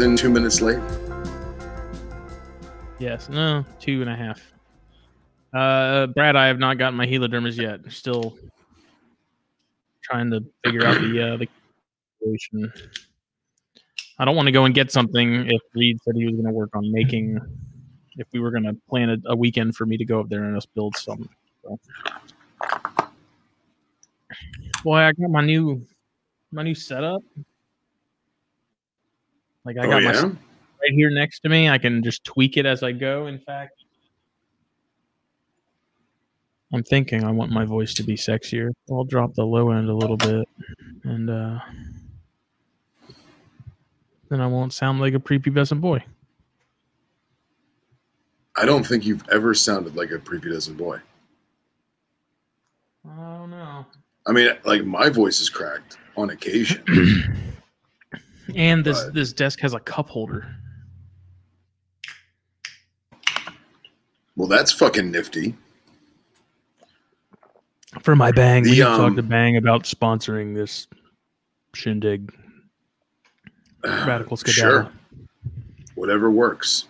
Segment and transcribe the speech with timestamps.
[0.00, 0.80] than two minutes late?
[2.98, 4.40] Yes, no, two and a half.
[5.52, 7.80] Uh, Brad, I have not gotten my helidermis yet.
[7.90, 8.36] Still
[10.02, 11.48] trying to figure out the uh, the
[12.18, 12.72] situation.
[14.18, 16.52] I don't want to go and get something if Reed said he was going to
[16.52, 17.38] work on making.
[18.16, 20.44] If we were going to plan a, a weekend for me to go up there
[20.44, 21.28] and us build some.
[21.62, 21.78] So.
[24.82, 25.86] Boy, I got my new
[26.52, 27.22] my new setup.
[29.70, 31.68] Like I oh, got my right here next to me.
[31.68, 33.28] I can just tweak it as I go.
[33.28, 33.84] In fact,
[36.72, 38.72] I'm thinking I want my voice to be sexier.
[38.90, 40.48] I'll drop the low end a little bit,
[41.04, 41.60] and uh,
[44.28, 46.02] then I won't sound like a prepubescent boy.
[48.56, 50.98] I don't think you've ever sounded like a prepubescent boy.
[53.08, 53.86] I don't know.
[54.26, 56.82] I mean, like my voice is cracked on occasion.
[58.56, 60.46] And this But- this desk has a cup holder.
[64.36, 65.54] well, that's fucking nifty.
[68.02, 70.86] For my bang, we The, talk um, to Bang about sponsoring this
[71.74, 72.32] shindig.
[73.84, 74.70] Radical skedaddle.
[74.70, 74.92] Sure.
[75.96, 76.84] Whatever works.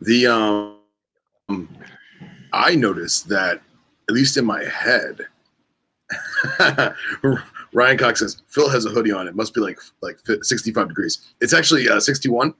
[0.00, 1.68] The um
[2.52, 3.60] I noticed that
[4.08, 5.20] at least in my head
[7.72, 9.28] Ryan Cox says Phil has a hoodie on.
[9.28, 11.32] It must be like like 65 degrees.
[11.40, 12.54] It's actually uh, 61,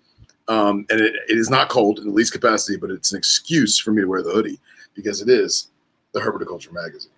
[0.48, 3.78] um, and it, it is not cold in the least capacity, but it's an excuse
[3.78, 4.60] for me to wear the hoodie
[4.94, 5.68] because it is
[6.12, 7.12] the Herpetoculture magazine.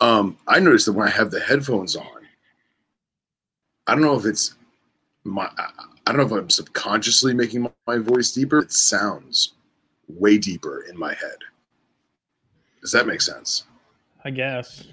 [0.00, 2.26] Um, I noticed that when I have the headphones on,
[3.86, 4.54] I don't know if it's
[5.24, 8.58] my I- don't know if I'm subconsciously making my, my voice deeper.
[8.58, 9.54] It sounds
[10.06, 11.38] way deeper in my head.
[12.82, 13.64] Does that make sense?
[14.22, 14.84] I guess.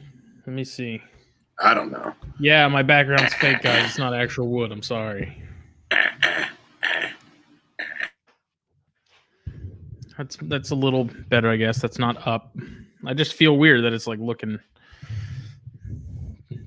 [0.45, 1.01] Let me see.
[1.59, 2.13] I don't know.
[2.39, 3.85] Yeah, my background's fake, guys.
[3.85, 4.71] It's not actual wood.
[4.71, 5.43] I'm sorry.
[10.17, 11.79] That's that's a little better, I guess.
[11.79, 12.55] That's not up.
[13.05, 14.59] I just feel weird that it's like looking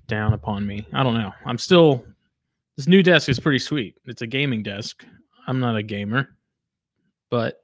[0.07, 0.87] down upon me.
[0.93, 1.33] I don't know.
[1.47, 2.05] I'm still
[2.77, 3.97] this new desk is pretty sweet.
[4.07, 5.05] It's a gaming desk.
[5.47, 6.37] I'm not a gamer,
[7.31, 7.64] but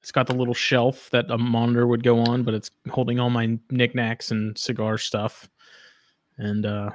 [0.00, 3.30] it's got the little shelf that a monitor would go on, but it's holding all
[3.30, 5.48] my knickknacks and cigar stuff.
[6.38, 6.90] And uh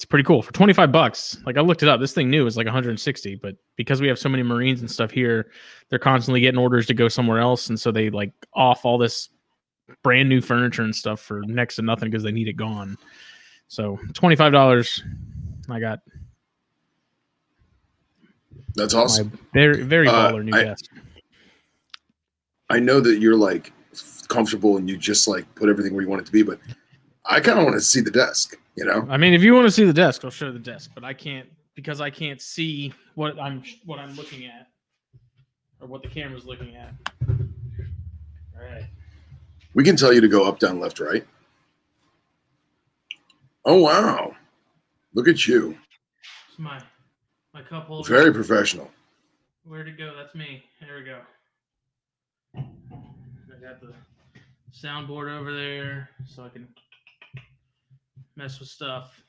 [0.00, 1.36] it's pretty cool for 25 bucks.
[1.44, 2.00] Like I looked it up.
[2.00, 5.10] This thing new is like 160, but because we have so many Marines and stuff
[5.10, 5.50] here,
[5.90, 7.68] they're constantly getting orders to go somewhere else.
[7.68, 9.28] And so they like off all this
[10.02, 12.96] brand new furniture and stuff for next to nothing because they need it gone.
[13.68, 15.02] So $25.
[15.68, 15.98] I got
[18.74, 19.38] That's my awesome.
[19.52, 20.84] very, very Uh, baller new I- desk.
[22.68, 23.72] I know that you're like
[24.28, 26.60] comfortable and you just like put everything where you want it to be, but
[27.24, 28.56] I kind of want to see the desk.
[28.76, 30.92] You know, I mean, if you want to see the desk, I'll show the desk,
[30.94, 34.68] but I can't because I can't see what I'm what I'm looking at
[35.80, 36.94] or what the camera's looking at.
[37.28, 38.84] All right.
[39.74, 41.26] we can tell you to go up, down, left, right.
[43.64, 44.34] Oh wow,
[45.14, 45.76] look at you,
[46.48, 46.80] It's my
[47.60, 48.08] my cup holder.
[48.08, 48.90] very professional.
[49.64, 50.14] Where'd it go?
[50.16, 50.62] That's me.
[50.80, 51.18] There we go.
[52.56, 53.92] I got the
[54.72, 56.66] soundboard over there so I can
[58.36, 59.22] mess with stuff.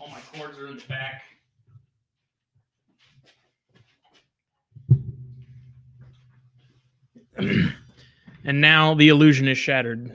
[0.00, 1.22] All my cords are in the back.
[8.44, 10.12] and now the illusion is shattered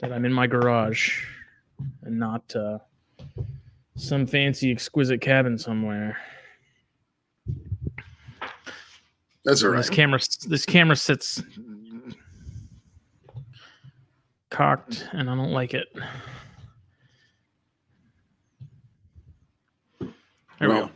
[0.00, 1.24] that I'm in my garage
[2.02, 2.78] and not uh,
[3.96, 6.16] some fancy, exquisite cabin somewhere.
[9.44, 11.42] That's all This camera, this camera sits
[14.50, 15.86] cocked, and I don't like it.
[20.00, 20.08] There
[20.60, 20.90] we Well, go.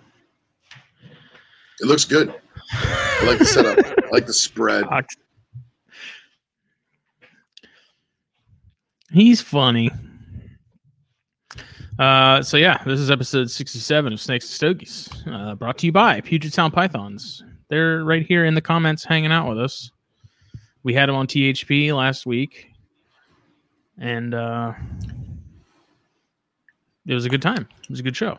[1.81, 2.35] It looks good.
[2.73, 3.79] I like the setup.
[4.05, 4.85] I like the spread.
[4.85, 5.17] Cocked.
[9.12, 9.91] He's funny.
[12.00, 15.93] Uh, so yeah, this is episode sixty-seven of Snakes and Stogies, uh, brought to you
[15.93, 17.44] by Puget Sound Pythons.
[17.69, 19.91] They're right here in the comments, hanging out with us.
[20.82, 22.69] We had them on THP last week,
[23.99, 24.73] and uh,
[27.06, 27.69] it was a good time.
[27.82, 28.38] It was a good show.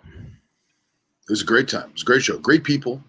[1.30, 1.90] It was a great time.
[1.90, 2.40] It was a great show.
[2.40, 3.00] Great people,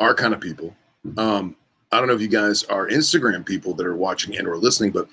[0.00, 0.74] our kind of people.
[1.18, 1.54] Um,
[1.92, 4.92] I don't know if you guys are Instagram people that are watching and or listening,
[4.92, 5.08] but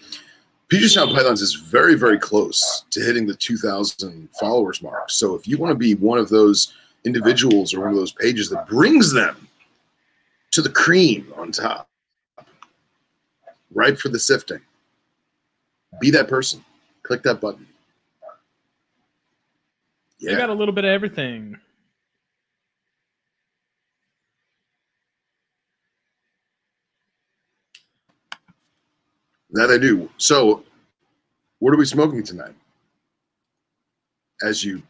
[0.68, 5.10] Puget Sound Pythons is very, very close to hitting the 2,000 followers mark.
[5.12, 6.74] So if you want to be one of those
[7.04, 9.48] individuals or one of those pages that brings them
[10.52, 11.88] to the cream on top,
[13.74, 14.62] ripe for the sifting,
[16.02, 16.64] be that person.
[17.04, 17.68] Click that button.
[20.22, 20.38] They Yeah.
[20.38, 21.60] got a little bit of everything.
[29.56, 30.10] That I do.
[30.18, 30.64] So,
[31.60, 32.54] what are we smoking tonight?
[34.44, 34.84] As you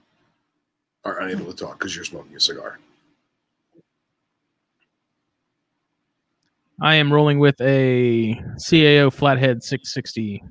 [1.04, 2.80] are unable to talk because you're smoking a cigar.
[6.82, 10.44] I am rolling with a CAO Flathead 660.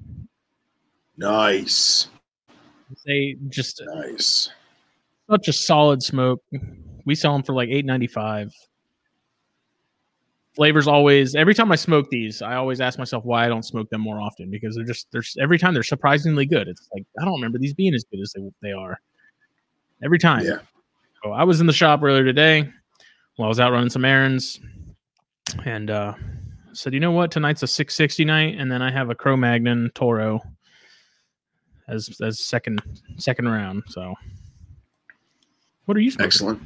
[1.16, 2.06] Nice.
[3.04, 4.48] They just Nice.
[5.28, 6.40] such a solid smoke.
[7.04, 8.52] We sell them for like eight ninety five.
[10.54, 11.34] Flavors always.
[11.34, 14.20] Every time I smoke these, I always ask myself why I don't smoke them more
[14.20, 16.68] often because they're just there's every time they're surprisingly good.
[16.68, 19.00] It's like I don't remember these being as good as they, they are.
[20.04, 20.44] Every time.
[20.44, 20.58] Yeah.
[21.22, 22.70] So I was in the shop earlier today
[23.36, 24.60] while I was out running some errands,
[25.64, 26.14] and uh,
[26.72, 29.90] said, you know what, tonight's a 660 night, and then I have a Cro Magnon
[29.94, 30.40] Toro
[31.88, 32.82] as as second
[33.16, 33.82] second round.
[33.88, 34.14] So,
[35.86, 36.26] what are you smoking?
[36.26, 36.62] Excellent.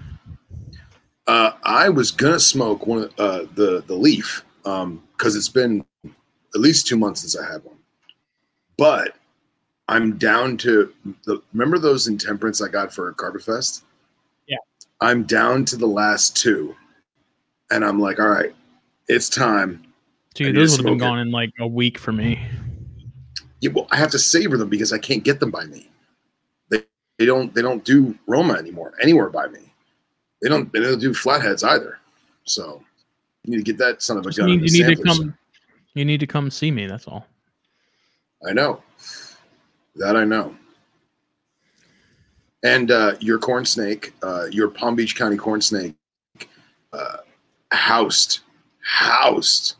[1.28, 6.60] Uh, I was gonna smoke one of uh, the the leaf because it's been at
[6.60, 7.76] least two months since I had one,
[8.78, 9.14] but
[9.88, 10.90] I'm down to
[11.26, 11.42] the.
[11.52, 13.82] Remember those intemperance I got for Carbafest?
[14.46, 14.56] Yeah.
[15.02, 16.74] I'm down to the last two,
[17.70, 18.54] and I'm like, all right,
[19.08, 19.84] it's time.
[20.34, 21.10] Dude, those would have been smoke it.
[21.10, 22.40] gone in like a week for me.
[23.60, 25.90] Yeah, well, I have to savor them because I can't get them by me.
[26.70, 26.84] They
[27.18, 29.67] they don't they don't do Roma anymore anywhere by me.
[30.42, 31.98] They don't they don't do flatheads either.
[32.44, 32.82] So
[33.44, 34.48] you need to get that son of a gun.
[34.50, 35.38] need- you need to come.
[35.94, 36.86] You need to come see me.
[36.86, 37.26] That's all.
[38.46, 38.82] I know
[39.96, 40.54] that I know.
[42.62, 45.94] And uh, your corn snake, uh, your Palm Beach County corn snake,
[46.92, 47.18] uh,
[47.72, 48.40] housed
[48.80, 49.74] housed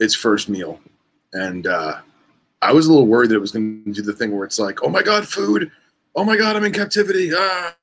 [0.00, 0.80] its first meal,
[1.32, 2.00] and uh,
[2.62, 4.58] I was a little worried that it was going to do the thing where it's
[4.58, 5.70] like, oh my god, food,
[6.14, 7.74] oh my god, I'm in captivity, ah."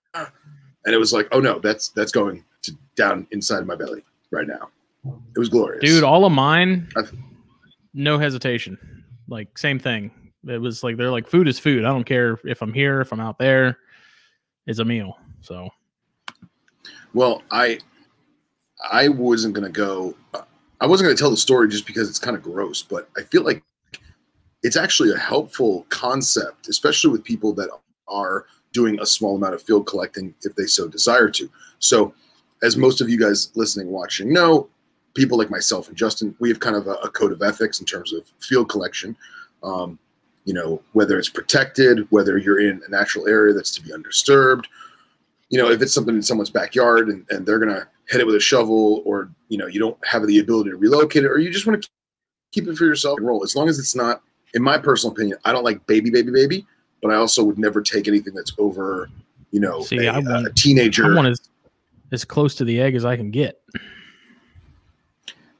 [0.85, 4.47] And it was like, oh no, that's that's going to down inside my belly right
[4.47, 4.69] now.
[5.35, 7.17] It was glorious, Dude, all of mine, I've-
[7.93, 8.77] no hesitation.
[9.27, 10.11] Like same thing.
[10.47, 11.85] It was like they're like food is food.
[11.85, 13.77] I don't care if I'm here, if I'm out there.
[14.67, 15.17] It's a meal.
[15.41, 15.69] So
[17.13, 17.79] Well, I
[18.91, 20.15] I wasn't gonna go.
[20.79, 23.43] I wasn't gonna tell the story just because it's kind of gross, but I feel
[23.43, 23.63] like
[24.63, 27.69] it's actually a helpful concept, especially with people that
[28.07, 31.49] are doing a small amount of field collecting if they so desire to.
[31.79, 32.13] So,
[32.63, 34.69] as most of you guys listening, watching know,
[35.13, 37.85] people like myself and Justin, we have kind of a, a code of ethics in
[37.85, 39.15] terms of field collection.
[39.63, 39.99] Um,
[40.45, 44.67] you know, whether it's protected, whether you're in a natural area that's to be undisturbed,
[45.49, 48.35] you know, if it's something in someone's backyard and, and they're gonna hit it with
[48.35, 51.51] a shovel, or you know, you don't have the ability to relocate it, or you
[51.51, 51.89] just want to
[52.51, 53.43] keep it for yourself and roll.
[53.43, 54.21] As long as it's not,
[54.53, 56.65] in my personal opinion, I don't like baby, baby, baby,
[57.01, 59.09] but I also would never take anything that's over,
[59.51, 61.11] you know, See, a, I want- a teenager.
[61.11, 61.49] I want as
[62.11, 63.61] as close to the egg as I can get.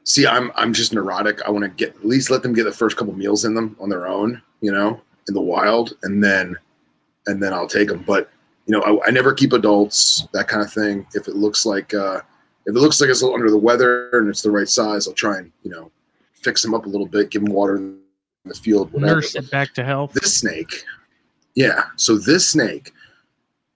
[0.04, 1.42] See, I'm I'm just neurotic.
[1.44, 3.76] I want to get at least let them get the first couple meals in them
[3.80, 6.56] on their own, you know, in the wild, and then
[7.28, 8.04] and then I'll take them.
[8.06, 8.30] But
[8.66, 11.06] you know, I, I never keep adults, that kind of thing.
[11.14, 12.22] If it looks like uh,
[12.66, 15.08] if it looks like it's a little under the weather and it's the right size,
[15.08, 15.92] I'll try and you know
[16.34, 18.00] fix them up a little bit, give them water in
[18.46, 19.16] the field, whatever.
[19.16, 20.14] Nurse it back to health.
[20.14, 20.84] This snake,
[21.56, 21.84] yeah.
[21.96, 22.94] So this snake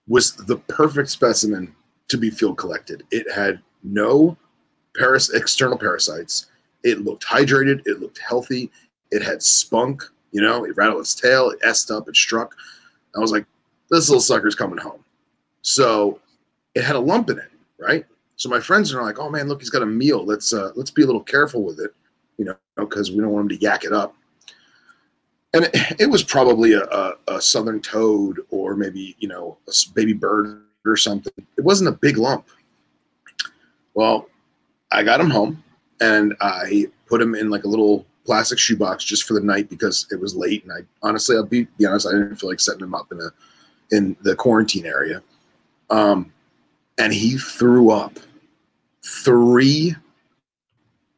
[0.07, 1.75] was the perfect specimen
[2.07, 3.03] to be field collected.
[3.11, 4.37] It had no
[4.95, 6.47] paras- external parasites.
[6.83, 7.81] It looked hydrated.
[7.85, 8.71] It looked healthy.
[9.11, 10.03] It had spunk.
[10.31, 11.49] You know, it rattled its tail.
[11.49, 12.07] It essed up.
[12.07, 12.55] It struck.
[13.15, 13.45] I was like,
[13.89, 15.03] this little sucker's coming home.
[15.61, 16.19] So
[16.75, 18.05] it had a lump in it, right?
[18.35, 20.25] So my friends are like, oh man, look, he's got a meal.
[20.25, 21.91] Let's uh, let's be a little careful with it,
[22.37, 24.15] you know, because we don't want him to yak it up
[25.55, 29.73] and it, it was probably a, a, a southern toad or maybe you know a
[29.93, 31.33] baby bird or something.
[31.57, 32.47] It wasn't a big lump.
[33.93, 34.27] Well
[34.91, 35.63] i got him home
[35.99, 40.07] and i put him in like a little plastic shoebox just for the night because
[40.11, 42.81] it was late and i honestly i'll be, be honest i didn't feel like setting
[42.81, 43.29] him up in a
[43.91, 45.21] in the quarantine area.
[45.89, 46.31] Um
[46.97, 48.19] and he threw up
[49.03, 49.95] three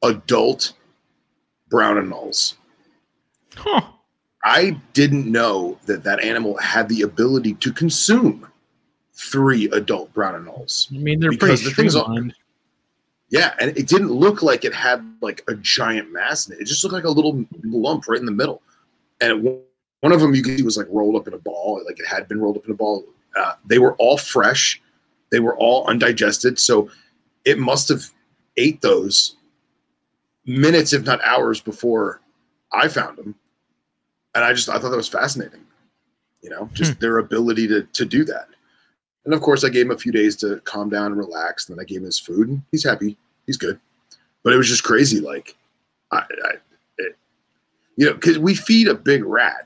[0.03, 0.73] adult
[1.69, 2.55] brown anoles
[3.55, 3.81] Huh.
[4.47, 8.47] I didn't know that that animal had the ability to consume
[9.13, 10.87] three adult brown anoles.
[10.95, 12.33] I mean, they're Because pretty the thing's all- streamlined.
[13.29, 16.61] Yeah, and it didn't look like it had like a giant mass in it.
[16.61, 18.61] It just looked like a little lump right in the middle.
[19.19, 19.63] And it,
[19.99, 22.05] one of them you could see was like rolled up in a ball, like it
[22.07, 23.03] had been rolled up in a ball.
[23.37, 24.81] Uh, they were all fresh.
[25.29, 26.57] They were all undigested.
[26.57, 26.89] So
[27.43, 28.03] it must have
[28.55, 29.35] ate those
[30.45, 32.21] minutes, if not hours, before
[32.71, 33.35] I found them.
[34.37, 35.65] And I just I thought that was fascinating.
[36.43, 36.99] You know, just hmm.
[36.99, 38.47] their ability to to do that.
[39.25, 41.67] And of course, I gave him a few days to calm down and relax.
[41.67, 43.17] And then I gave him his food, and he's happy.
[43.47, 43.79] He's good.
[44.43, 45.19] But it was just crazy.
[45.19, 45.55] Like,
[46.11, 46.51] I, I
[46.99, 47.17] it,
[47.95, 49.65] you know, because we feed a big rat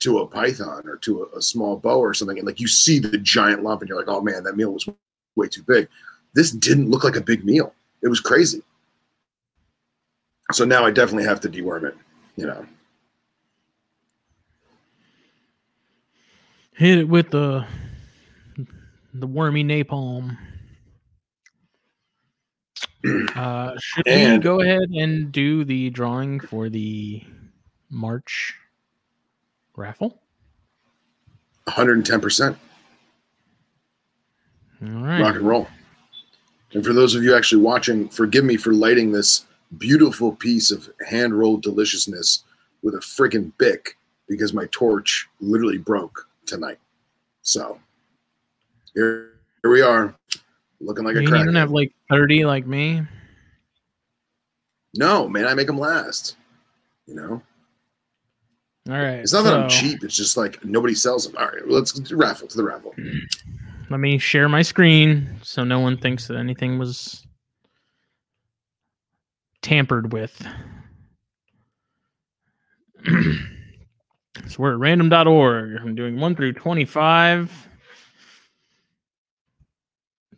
[0.00, 2.98] to a python or to a, a small boa or something, and like you see
[2.98, 4.88] the giant lump, and you're like, oh man, that meal was
[5.36, 5.88] way too big.
[6.34, 7.72] This didn't look like a big meal.
[8.02, 8.64] It was crazy.
[10.50, 11.96] So now I definitely have to deworm it.
[12.34, 12.66] You know.
[16.80, 17.66] Hit it with the
[19.12, 20.38] the wormy napalm.
[23.36, 27.22] Uh, should we go ahead and do the drawing for the
[27.90, 28.54] March
[29.76, 30.22] raffle?
[31.68, 32.56] 110%
[34.82, 35.20] All right.
[35.20, 35.68] rock and roll.
[36.72, 39.44] And for those of you actually watching, forgive me for lighting this
[39.76, 42.44] beautiful piece of hand rolled deliciousness
[42.82, 46.78] with a friggin' Bic because my torch literally broke tonight.
[47.42, 47.78] So
[48.94, 50.14] here, here we are,
[50.80, 53.02] looking like you a didn't even have like 30 like me.
[54.94, 56.36] no, man, I make them last.
[57.06, 57.42] You know,
[58.88, 59.18] All right.
[59.18, 60.04] it's not that I'm cheap.
[60.04, 61.36] It's just like nobody sells them.
[61.36, 62.94] All right, let's raffle to the raffle.
[63.90, 67.26] Let me share my screen so no one thinks that anything was
[69.62, 70.46] tampered with.
[74.48, 75.80] so we're at random.org.
[75.80, 77.68] I'm doing 1 through 25.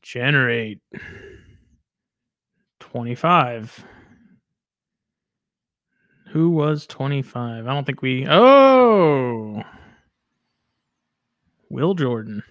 [0.03, 0.81] Generate
[2.81, 3.85] 25.
[6.31, 7.67] Who was 25?
[7.67, 8.27] I don't think we.
[8.29, 9.63] Oh!
[11.69, 12.43] Will Jordan.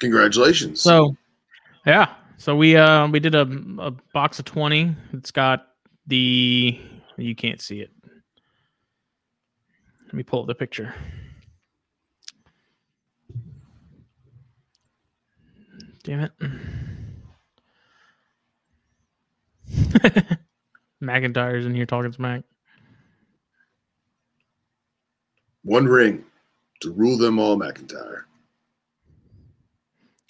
[0.00, 0.80] Congratulations.
[0.80, 1.16] So,
[1.86, 2.14] yeah.
[2.38, 3.42] So we uh we did a,
[3.78, 4.94] a box of twenty.
[5.12, 5.68] It's got
[6.06, 6.78] the
[7.16, 7.90] you can't see it.
[10.16, 10.94] Let me pull up the picture.
[16.04, 16.32] Damn it.
[21.02, 22.44] McIntyre's in here talking smack.
[25.64, 26.24] one ring
[26.80, 28.22] to rule them all, McIntyre.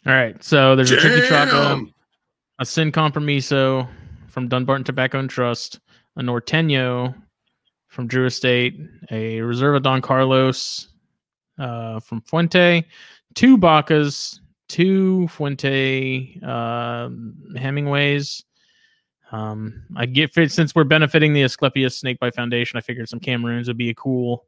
[0.05, 1.55] All right, so there's a tricky chocolate.
[1.55, 1.95] Uh, Damn!
[2.59, 3.87] a Sin Compromiso
[4.27, 5.79] from Dunbarton Tobacco and Trust,
[6.17, 7.15] a Norteño
[7.97, 8.79] from Drew Estate,
[9.11, 10.89] a Reserva Don Carlos
[11.59, 12.85] uh, from Fuente,
[13.35, 14.39] two Bacas,
[14.69, 17.09] two Fuente uh,
[17.57, 18.45] Hemingways.
[19.33, 23.79] Um, I get since we're benefiting the Asclepius Snakebite Foundation, I figured some Cameroons would
[23.79, 24.45] be a cool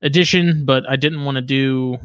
[0.00, 1.98] addition, but I didn't want to do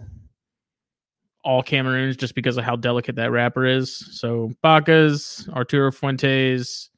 [1.46, 4.20] all Cameroons just because of how delicate that wrapper is.
[4.20, 6.90] So Bacas, Arturo Fuentes,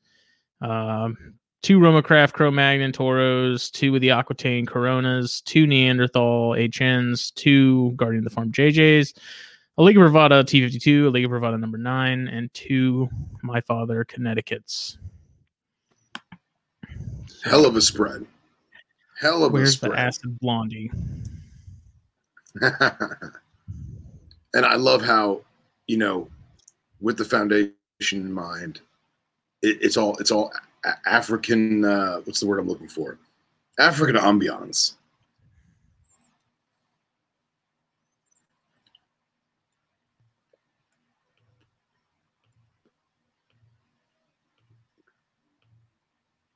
[0.60, 7.34] um, two Roma Craft Cro Magnon Toros, two of the Aquitaine Coronas, two Neanderthal HNs,
[7.36, 9.18] two Guardian of the Farm JJs,
[9.78, 13.10] a Liga Privada T52, a Liga Privada number nine, and two
[13.44, 14.98] My Father Connecticut's.
[17.44, 18.26] Hell of a spread.
[19.20, 19.92] Hell of a spread.
[19.92, 20.92] Where's the acid blondie?
[22.62, 23.32] and
[24.66, 25.42] I love how,
[25.88, 26.28] you know,
[27.00, 27.74] with the foundation
[28.12, 28.82] in mind,
[29.62, 30.52] it, it's all it's all
[31.06, 31.84] African.
[31.86, 33.18] Uh, what's the word I'm looking for?
[33.78, 34.94] African ambiance.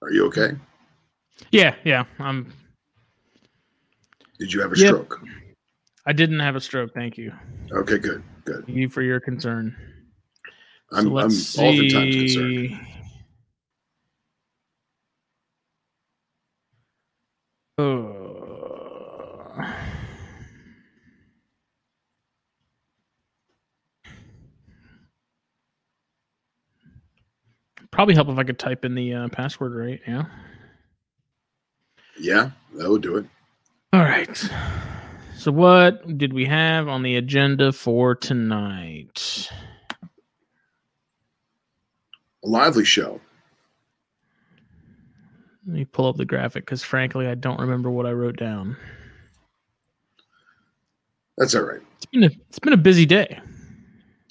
[0.01, 0.51] Are you okay?
[1.51, 2.03] Yeah, yeah.
[2.19, 2.51] I'm.
[4.39, 4.87] Did you have a Yep.
[4.87, 5.21] stroke?
[6.05, 6.93] I didn't have a stroke.
[6.93, 7.31] Thank you.
[7.71, 8.65] Okay, good, good.
[8.65, 9.73] Thank you for your concern.
[10.91, 12.79] So I'm, I'm let's oftentimes concerned.
[17.77, 18.13] Uh,
[27.89, 29.99] probably help if I could type in the uh, password right.
[30.07, 30.25] Yeah.
[32.19, 33.25] Yeah, that would do it.
[33.91, 34.49] All right.
[35.35, 39.49] So, what did we have on the agenda for tonight?
[42.43, 43.19] A lively show.
[45.65, 48.75] Let me pull up the graphic because, frankly, I don't remember what I wrote down.
[51.37, 51.81] That's all right.
[51.97, 53.39] It's been a, it's been a busy day.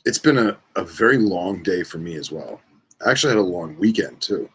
[0.04, 2.60] It's been a, a very long day for me as well.
[3.04, 4.48] I actually had a long weekend too.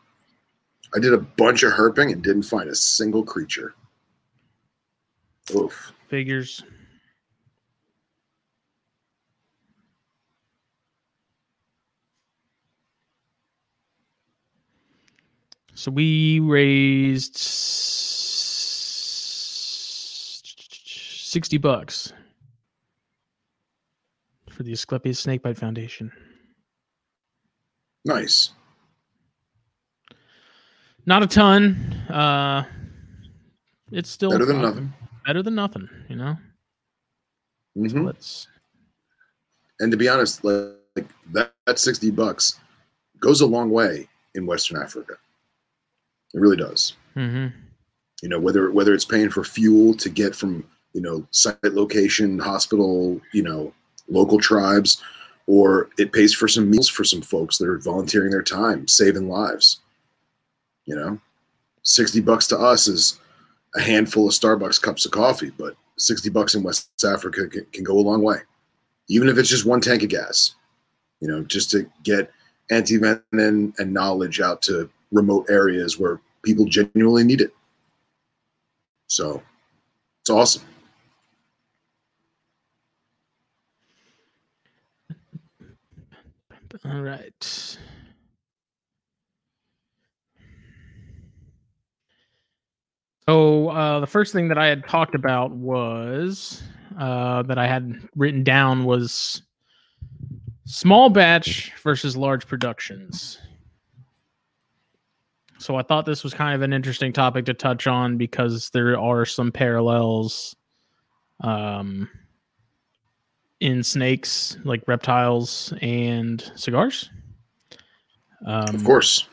[0.96, 3.74] I did a bunch of herping and didn't find a single creature.
[5.56, 5.94] Oof.
[6.10, 6.64] Figures.
[15.78, 17.38] So we raised
[21.28, 22.14] sixty bucks.
[24.50, 26.12] for the Asclepius Snakebite Foundation.
[28.06, 28.54] Nice.
[31.06, 31.76] Not a ton.
[32.10, 32.64] Uh,
[33.92, 34.92] it's still Better than uh, nothing.
[35.28, 36.38] Better than nothing, you know.
[37.78, 38.04] Mhm.
[38.04, 38.48] Let's.
[39.80, 42.60] And to be honest, like, like that, that 60 bucks
[43.20, 45.18] goes a long way in Western Africa.
[46.34, 46.94] It really does.
[47.14, 47.48] hmm
[48.22, 52.40] You know, whether whether it's paying for fuel to get from, you know, site location,
[52.40, 53.74] hospital, you know,
[54.10, 55.02] local tribes,
[55.48, 59.30] or it pays for some meals for some folks that are volunteering their time, saving
[59.30, 59.80] lives.
[60.86, 61.20] You know,
[61.84, 63.20] 60 bucks to us is
[63.76, 67.84] a handful of Starbucks cups of coffee, but 60 bucks in West Africa can, can
[67.84, 68.38] go a long way.
[69.10, 70.56] Even if it's just one tank of gas,
[71.22, 72.32] you know, just to get
[72.72, 77.54] anti-venom and knowledge out to remote areas where people genuinely need it.
[79.08, 79.42] So
[80.22, 80.64] it's awesome.
[86.86, 87.78] All right.
[93.28, 96.64] So uh, the first thing that I had talked about was
[96.98, 99.42] uh, that I had written down was
[100.66, 103.38] small batch versus large productions.
[105.60, 109.00] So I thought this was kind of an interesting topic to touch on because there
[109.00, 110.56] are some parallels
[111.42, 112.10] um,
[113.60, 117.10] in snakes, like reptiles and cigars.
[118.46, 119.28] Um, Of course.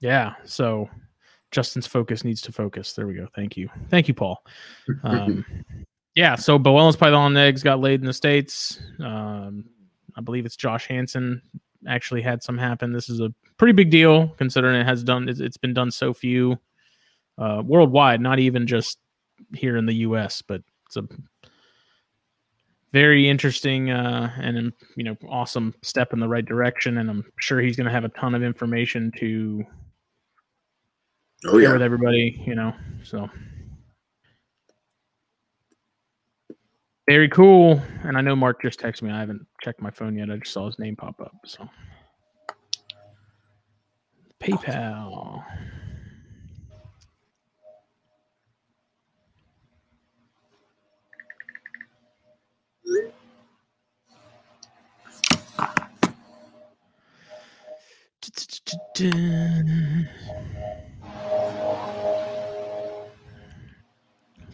[0.00, 0.34] Yeah.
[0.44, 0.88] So
[1.50, 2.92] Justin's focus needs to focus.
[2.94, 3.28] There we go.
[3.34, 3.68] Thank you.
[3.90, 4.42] Thank you, Paul.
[5.04, 5.44] Um,
[6.14, 6.36] yeah.
[6.36, 8.80] So Boelen's python eggs got laid in the States.
[9.00, 9.64] Um,
[10.16, 11.42] I believe it's Josh Hansen
[11.88, 12.92] actually had some happen.
[12.92, 16.58] This is a pretty big deal considering it has done, it's, been done so few
[17.38, 18.98] uh, worldwide, not even just
[19.54, 21.06] here in the US, but it's a
[22.92, 27.24] very interesting uh, and um, you know awesome step in the right direction and i'm
[27.40, 29.64] sure he's going to have a ton of information to
[31.46, 32.72] Oh share with everybody, you know.
[33.02, 33.28] So
[37.06, 37.80] very cool.
[38.02, 39.10] And I know Mark just texted me.
[39.10, 40.30] I haven't checked my phone yet.
[40.30, 41.34] I just saw his name pop up.
[41.44, 41.68] So
[44.40, 45.44] PayPal.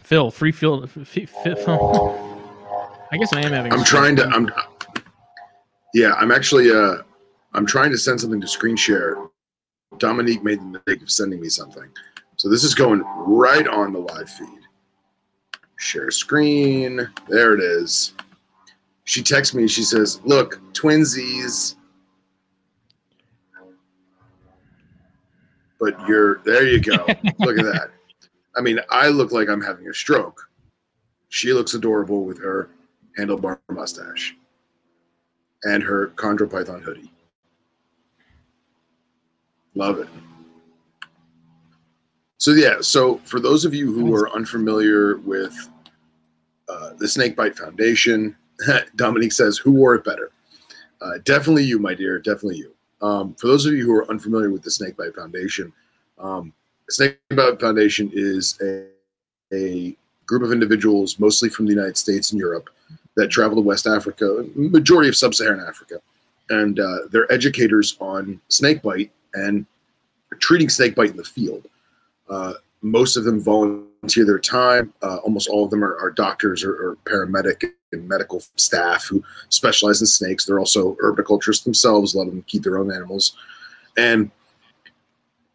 [0.03, 0.83] Phil, free Phil.
[0.83, 1.29] f- f-
[1.63, 2.30] Phil.
[3.11, 3.73] I guess I am having.
[3.73, 4.27] I'm trying to.
[4.27, 4.49] I'm.
[5.93, 6.71] Yeah, I'm actually.
[6.71, 6.97] Uh,
[7.53, 9.17] I'm trying to send something to screen share.
[9.97, 11.89] Dominique made the mistake of sending me something,
[12.37, 14.47] so this is going right on the live feed.
[15.77, 17.09] Share screen.
[17.27, 18.13] There it is.
[19.03, 19.67] She texts me.
[19.67, 21.75] She says, "Look, twinsies."
[25.81, 26.65] But you're there.
[26.65, 26.93] You go.
[27.39, 27.89] Look at that.
[28.55, 30.47] I mean, I look like I'm having a stroke.
[31.29, 32.69] She looks adorable with her
[33.17, 34.35] handlebar mustache
[35.63, 37.11] and her chondro python hoodie.
[39.75, 40.07] Love it.
[42.37, 45.53] So yeah, so for those of you who are unfamiliar with
[46.67, 48.35] uh, the Snakebite Foundation,
[48.95, 50.31] Dominique says, "Who wore it better?"
[51.01, 52.19] Uh, definitely you, my dear.
[52.19, 52.73] Definitely you.
[53.01, 55.71] Um, for those of you who are unfamiliar with the Snakebite Foundation,
[56.19, 56.53] um,
[56.89, 58.87] Snakebite Foundation is a,
[59.53, 59.95] a
[60.25, 62.69] group of individuals, mostly from the United States and Europe,
[63.21, 66.01] that travel to West Africa, majority of sub-Saharan Africa,
[66.49, 69.65] and uh, they're educators on snakebite and
[70.39, 71.67] treating snakebite in the field.
[72.29, 74.91] Uh, most of them volunteer their time.
[75.03, 79.23] Uh, almost all of them are, are doctors or, or paramedic and medical staff who
[79.49, 80.45] specialize in snakes.
[80.45, 82.13] They're also herpetoculturists themselves.
[82.13, 83.37] A lot of them keep their own animals,
[83.97, 84.31] and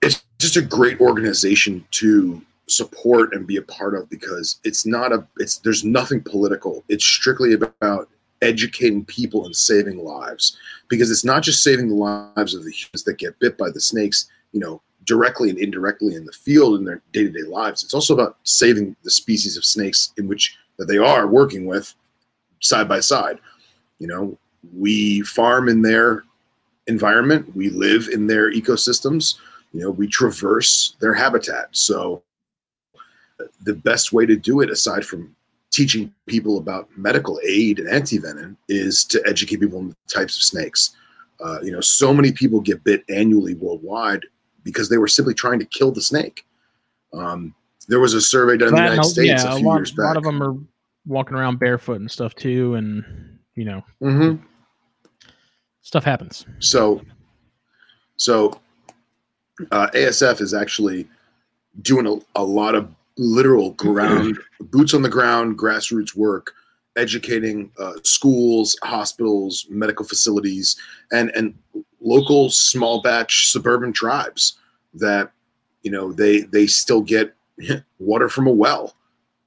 [0.02, 5.12] it's just a great organization to support and be a part of because it's not
[5.12, 6.84] a it's there's nothing political.
[6.88, 8.08] It's strictly about
[8.42, 10.56] educating people and saving lives
[10.88, 13.80] because it's not just saving the lives of the humans that get bit by the
[13.80, 17.84] snakes you know directly and indirectly in the field in their day-to-day lives.
[17.84, 21.94] It's also about saving the species of snakes in which that they are working with
[22.60, 23.38] side by side.
[23.98, 24.38] You know
[24.76, 26.24] we farm in their
[26.88, 27.54] environment.
[27.54, 29.36] We live in their ecosystems.
[29.72, 31.68] You know we traverse their habitat.
[31.70, 32.22] So
[33.62, 35.34] the best way to do it aside from
[35.72, 40.42] teaching people about medical aid and antivenom is to educate people on the types of
[40.42, 40.96] snakes
[41.44, 44.24] uh, you know so many people get bit annually worldwide
[44.62, 46.46] because they were simply trying to kill the snake
[47.12, 47.54] um,
[47.88, 49.92] there was a survey done in the united a- states yeah, a a lot, years
[49.98, 50.54] a lot of them are
[51.06, 53.04] walking around barefoot and stuff too, and
[53.54, 54.44] you know, Mm-hmm.
[55.82, 56.44] stuff happens.
[56.58, 57.00] So,
[58.16, 58.60] so
[59.70, 61.08] uh, ASF is actually
[61.80, 66.54] doing a, a lot of literal ground, boots on the ground, grassroots work,
[66.96, 70.76] educating uh, schools, hospitals, medical facilities,
[71.12, 71.54] and and
[72.00, 74.58] local small batch suburban tribes
[74.94, 75.30] that
[75.82, 77.34] you know they they still get
[77.98, 78.94] water from a well.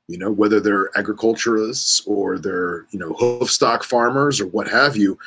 [0.08, 4.97] You know, whether they're agriculturists or they're you know hoof stock farmers or what have
[4.97, 5.19] you,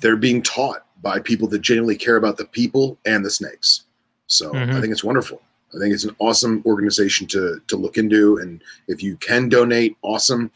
[0.00, 3.84] they're being taught by people that genuinely care about the people and the snakes.
[4.26, 4.80] So I Mhm.
[4.80, 5.42] think it's wonderful.
[5.74, 9.96] I think it's an awesome organization to to look into, and if you can donate,
[10.02, 10.50] awesome.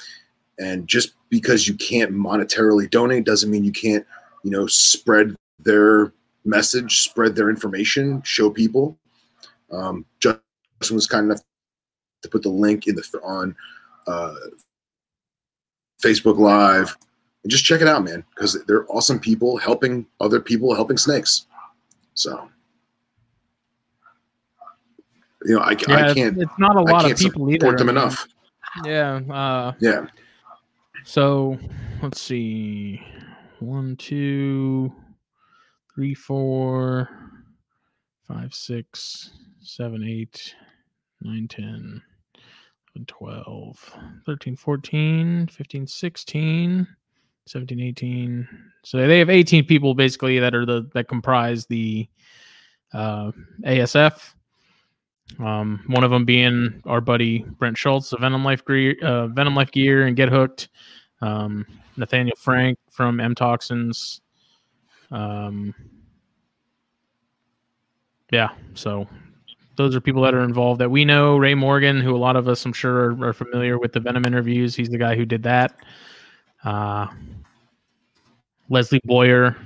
[0.59, 4.07] And just because you can't monetarily donate doesn't mean you can't,
[4.45, 6.13] you know, spread their
[6.45, 8.97] message, spread their information, show people.
[9.73, 10.41] Um, Justin
[10.93, 11.41] was kind enough
[12.23, 13.57] to put the link in the on
[14.07, 14.35] uh,
[16.03, 16.97] Facebook Live
[17.43, 21.47] and just check it out, man, because they're awesome people helping other people, helping snakes.
[22.15, 22.49] So,
[25.45, 27.59] you know, I, Yeah, I can't, It's not a lot of can't people either.
[27.61, 28.29] support them I mean, enough.
[28.85, 29.15] Yeah.
[29.33, 30.07] Uh, Yeah.
[31.05, 31.59] So
[32.03, 33.01] let's see.
[33.61, 34.93] One, two,
[35.95, 37.09] three, four,
[38.27, 39.31] five, six,
[39.61, 40.55] seven, eight,
[41.21, 42.03] nine, 10,
[42.97, 46.87] 11, 12, 13, 14, 15, 16,
[47.47, 48.49] 17, 18.
[48.85, 52.09] So they have 18 people basically that are the that comprise the
[52.93, 53.31] uh,
[53.65, 54.35] ASF.
[55.39, 59.55] Um, one of them being our buddy Brent Schultz of Venom Life Gear, uh, Venom
[59.55, 60.69] Life Gear and Get Hooked.
[61.21, 64.21] Um, Nathaniel Frank from M Toxins.
[65.11, 65.75] Um,
[68.31, 69.09] yeah, so
[69.77, 71.37] those are people that are involved that we know.
[71.37, 74.25] Ray Morgan, who a lot of us, I'm sure, are, are familiar with the Venom
[74.25, 74.75] interviews.
[74.75, 75.77] He's the guy who did that.
[76.65, 77.07] Uh,
[78.69, 79.57] Leslie Boyer,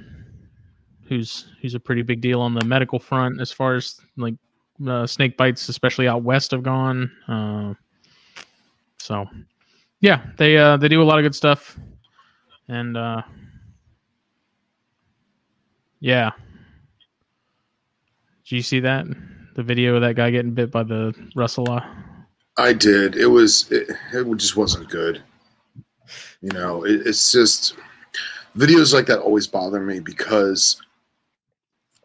[1.07, 4.35] who's who's a pretty big deal on the medical front as far as like
[4.87, 7.11] uh, snake bites, especially out west, have gone.
[7.27, 7.75] Uh,
[8.99, 9.27] so,
[10.01, 11.79] yeah, they uh, they do a lot of good stuff,
[12.69, 13.23] and uh,
[16.01, 16.31] yeah.
[18.49, 19.07] Do you see that
[19.57, 21.87] the video of that guy getting bit by the Russella?
[22.57, 23.14] I did.
[23.17, 25.23] It was, it, it just wasn't good.
[26.41, 27.75] You know, it, it's just
[28.57, 30.81] videos like that always bother me because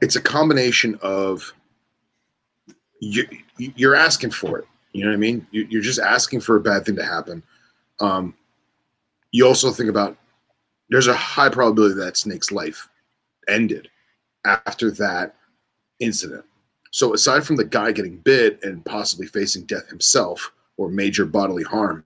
[0.02, 1.54] it's a combination of
[3.12, 4.66] you, you're asking for it.
[4.94, 5.46] You know what I mean?
[5.52, 7.44] You- You're just asking for a bad thing to happen.
[8.00, 8.34] Um,
[9.32, 10.18] you also think about
[10.90, 12.88] there's a high probability that snake's life
[13.48, 13.90] ended
[14.46, 15.36] after that
[16.00, 16.46] incident.
[16.92, 21.64] So aside from the guy getting bit and possibly facing death himself or major bodily
[21.64, 22.06] harm,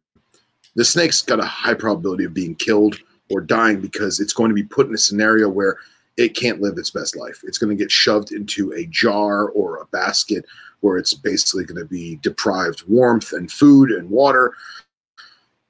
[0.76, 2.98] the snake's got a high probability of being killed
[3.30, 5.78] or dying because it's going to be put in a scenario where
[6.16, 7.42] it can't live its best life.
[7.44, 10.46] It's going to get shoved into a jar or a basket
[10.88, 14.54] where it's basically going to be deprived warmth and food and water.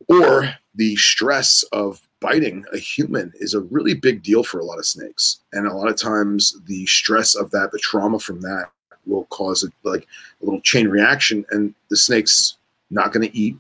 [0.08, 4.78] Or the stress of biting a human is a really big deal for a lot
[4.78, 5.40] of snakes.
[5.54, 8.70] And a lot of times the stress of that, the trauma from that
[9.08, 10.04] will cause a, like
[10.42, 12.58] a little chain reaction and the snake's
[12.90, 13.56] not going to eat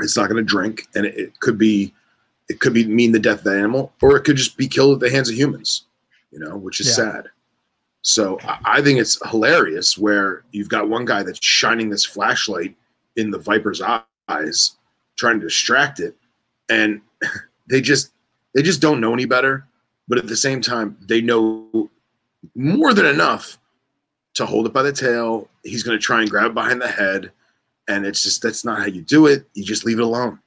[0.00, 1.94] it's not going to drink and it, it could be
[2.50, 4.92] it could be mean the death of the animal or it could just be killed
[4.92, 5.86] at the hands of humans
[6.30, 6.92] you know which is Yeah.
[6.92, 7.28] sad
[8.06, 12.76] so I, think it's hilarious where you've got one guy that's shining this flashlight
[13.16, 13.82] in the viper's
[14.28, 14.76] eyes
[15.16, 16.14] trying to distract it
[16.68, 17.00] and
[17.68, 18.12] they just
[18.54, 19.66] they just don't know any better
[20.08, 21.90] but at the same time they know
[22.54, 23.58] more than enough
[24.36, 25.48] to hold it by the tail.
[25.64, 27.32] He's going to try and grab it behind the head.
[27.88, 29.46] And it's just, that's not how you do it.
[29.54, 30.38] You just leave it alone.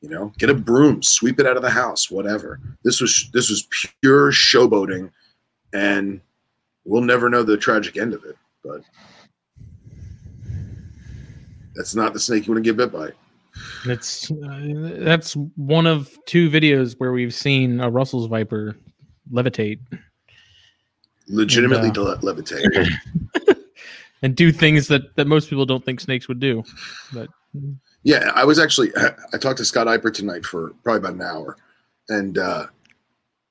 [0.00, 2.60] You know, get a broom, sweep it out of the house, whatever.
[2.82, 3.66] This was, this was
[4.00, 5.10] pure showboating.
[5.72, 6.20] And
[6.86, 8.36] we'll never know the tragic end of it.
[8.64, 8.80] But
[11.74, 13.10] that's not the snake you want to get bit by.
[13.84, 18.76] It's uh, that's one of two videos where we've seen a Russell's viper
[19.32, 19.80] levitate
[21.28, 22.88] Legitimately And, le- levitate.
[24.22, 26.62] and do things that that most people don't think snakes would do.
[27.12, 27.28] But
[28.02, 28.92] Yeah, I was actually
[29.32, 31.56] I talked to Scott Eipper tonight for probably about an hour,
[32.08, 32.66] and uh,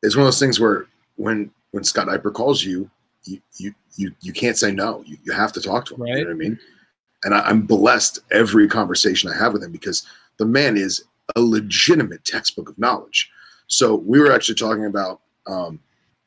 [0.04, 2.90] it's one of those things where when when Scott Eipper calls you,
[3.26, 5.04] you you you, you can't say no.
[5.06, 6.06] You, you have to talk to him.
[6.06, 6.20] You Right.
[6.22, 6.60] know what I mean?
[7.24, 10.06] And I, I'm blessed every conversation I have with him because
[10.38, 11.04] the man is
[11.36, 13.32] a legitimate textbook of knowledge.
[13.68, 15.80] So we were actually talking about um,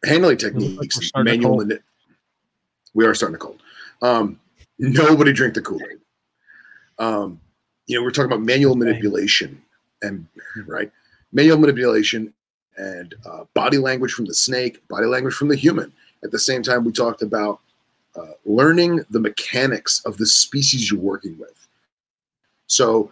[0.05, 1.65] handling techniques, to manual.
[2.95, 3.63] we are starting to cold.
[4.03, 4.41] Um,
[4.79, 5.99] nobody drink the Kool Aid.
[6.99, 7.41] Um,
[7.87, 9.63] you know, we're talking about manual manipulation
[10.03, 10.27] and
[10.67, 10.91] right,
[11.33, 12.33] manual manipulation
[12.77, 15.93] and uh, body language from the snake, body language from the human.
[16.25, 17.61] At the same time, we talked about
[18.17, 21.67] uh, learning the mechanics of the species you're working with.
[22.67, 23.11] So,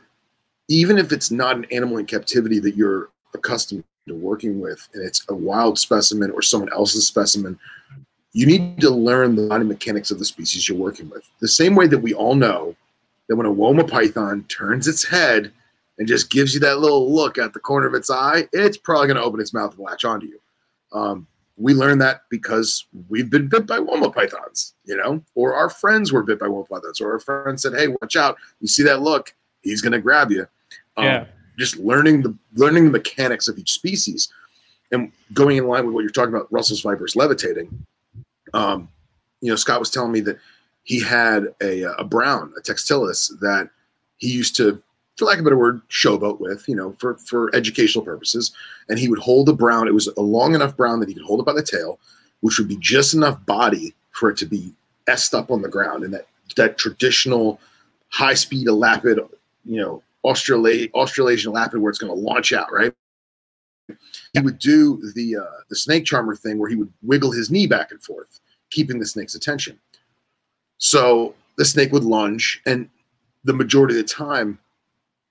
[0.69, 5.05] even if it's not an animal in captivity that you're accustomed to working with, and
[5.05, 7.59] it's a wild specimen or someone else's specimen,
[8.33, 11.29] you need to learn the body mechanics of the species you're working with.
[11.41, 12.75] The same way that we all know
[13.29, 15.53] that when a Woma python turns its head
[15.99, 19.07] and just gives you that little look at the corner of its eye, it's probably
[19.07, 20.41] going to open its mouth and latch onto you.
[20.93, 25.71] Um, we learned that because we've been bit by Woma pythons, you know, or our
[25.71, 28.37] friends were bit by Woma pythons, or our friend said, "Hey, watch out!
[28.61, 29.35] You see that look?
[29.63, 30.47] He's going to grab you."
[30.97, 31.25] Um, yeah.
[31.59, 34.31] Just learning the learning the mechanics of each species,
[34.93, 37.87] and going in line with what you're talking about, Russell's vipers levitating.
[38.53, 38.89] Um,
[39.41, 40.39] you know, Scott was telling me that
[40.85, 43.71] he had a, a brown, a textilis that
[44.19, 44.83] he used to
[45.17, 48.53] for lack of a better word, showboat with, you know, for for educational purposes.
[48.89, 49.89] And he would hold the brown.
[49.89, 51.99] It was a long enough brown that he could hold it by the tail,
[52.41, 54.75] which would be just enough body for it to be
[55.07, 56.05] s up on the ground.
[56.05, 56.27] And that
[56.57, 57.61] that traditional
[58.09, 59.19] high speed elapid,
[59.65, 62.93] you know, Australa- Australasian elapid where it's going to launch out, right?
[64.33, 67.67] He would do the uh, the snake charmer thing where he would wiggle his knee
[67.67, 69.79] back and forth, keeping the snake's attention.
[70.79, 72.89] So the snake would lunge, and
[73.45, 74.59] the majority of the time,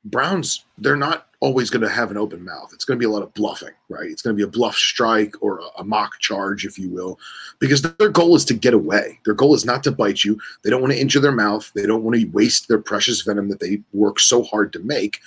[0.06, 2.72] Browns, they're not always going to have an open mouth.
[2.74, 4.10] It's going to be a lot of bluffing, right?
[4.10, 7.20] It's going to be a bluff strike or a, a, mock charge, if you will,
[7.60, 9.20] because their goal is to get away.
[9.26, 10.40] Their goal is not to bite you.
[10.64, 11.72] They don't want to injure their mouth.
[11.74, 15.22] They don't want to waste their precious venom that they work so hard to make.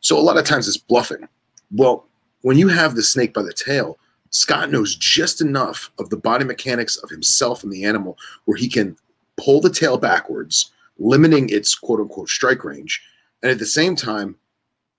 [0.00, 1.28] So a lot of times it's bluffing.
[1.70, 2.06] Well,
[2.42, 3.98] when you have the snake by the tail,
[4.30, 8.68] Scott knows just enough of the body mechanics of himself and the animal where he
[8.68, 8.96] can
[9.36, 13.02] pull the tail backwards, limiting its quote unquote strike range
[13.44, 14.34] and at the same time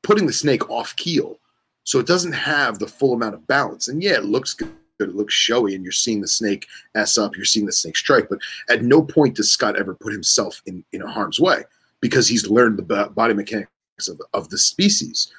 [0.04, 1.38] putting the snake off keel
[1.84, 5.14] so it doesn't have the full amount of balance and yeah it looks good it
[5.14, 8.40] looks showy and you're seeing the snake s up you're seeing the snake strike but
[8.70, 11.64] at no point does scott ever put himself in in a harm's way
[12.00, 13.70] because he's learned the body mechanics
[14.08, 15.34] of, of the species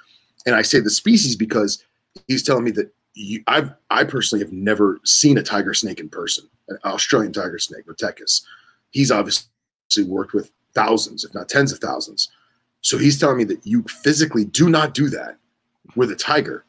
[0.45, 1.83] and i say the species because
[2.29, 6.09] he's telling me that you, I've, I personally have never seen a tiger snake in
[6.09, 8.43] person, an Australian tiger snake, Notechis.
[8.91, 9.49] He's obviously
[10.07, 12.31] worked with thousands, if not tens of thousands.
[12.87, 15.39] So he's telling me that you physically do not do that
[15.97, 16.65] with a tiger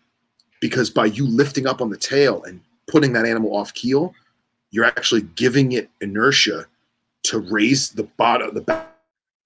[0.60, 4.16] because by you lifting up on the tail and putting that animal off keel,
[4.72, 6.66] you're actually giving it inertia
[7.22, 8.98] to raise the bottom, the back,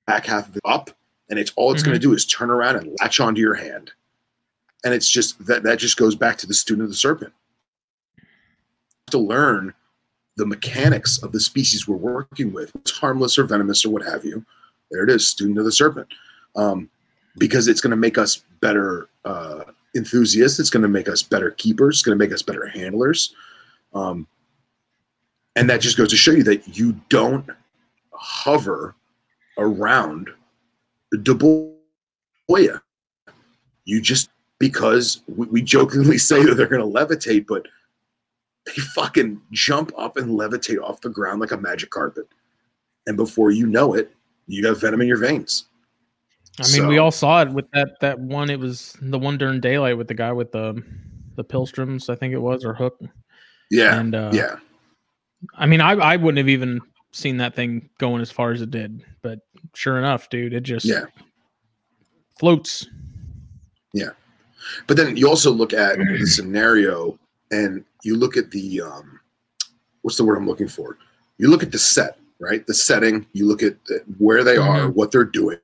[0.07, 0.91] back half of it up.
[1.29, 1.89] And it's all it's mm-hmm.
[1.89, 3.91] going to do is turn around and latch onto your hand.
[4.85, 7.33] And it's just that that just goes back to the student of the serpent.
[9.07, 9.73] To learn
[10.37, 14.23] the mechanics of the species we're working with, it's harmless or venomous or what have
[14.23, 14.45] you.
[14.89, 16.07] There it is, student of the serpent
[16.55, 16.89] um,
[17.37, 19.63] because it's going to make us better uh,
[19.95, 20.59] enthusiasts.
[20.59, 21.97] It's going to make us better keepers.
[21.97, 23.33] It's going to make us better handlers.
[23.93, 24.27] Um,
[25.55, 27.49] and that just goes to show you that you don't
[28.13, 28.95] hover
[29.57, 30.29] around
[31.13, 32.81] Daboia.
[33.85, 37.67] You just because we, we jokingly say that they're going to levitate, but
[38.65, 42.27] they fucking jump up and levitate off the ground like a magic carpet.
[43.07, 44.13] And before you know it,
[44.47, 45.65] you got venom in your veins.
[46.59, 48.49] I mean, so, we all saw it with that that one.
[48.49, 50.83] It was the one during daylight with the guy with the
[51.35, 52.99] the Pillstroms, I think it was, or Hook.
[53.69, 54.57] Yeah, and uh, yeah.
[55.55, 56.81] I mean, I I wouldn't have even
[57.13, 59.39] seen that thing going as far as it did, but
[59.73, 61.05] sure enough, dude, it just yeah
[62.37, 62.87] floats.
[63.93, 64.09] Yeah,
[64.87, 67.17] but then you also look at the scenario,
[67.51, 69.21] and you look at the um,
[70.01, 70.97] what's the word I'm looking for?
[71.37, 72.67] You look at the set, right?
[72.67, 73.25] The setting.
[73.31, 74.69] You look at the, where they mm-hmm.
[74.69, 75.57] are, what they're doing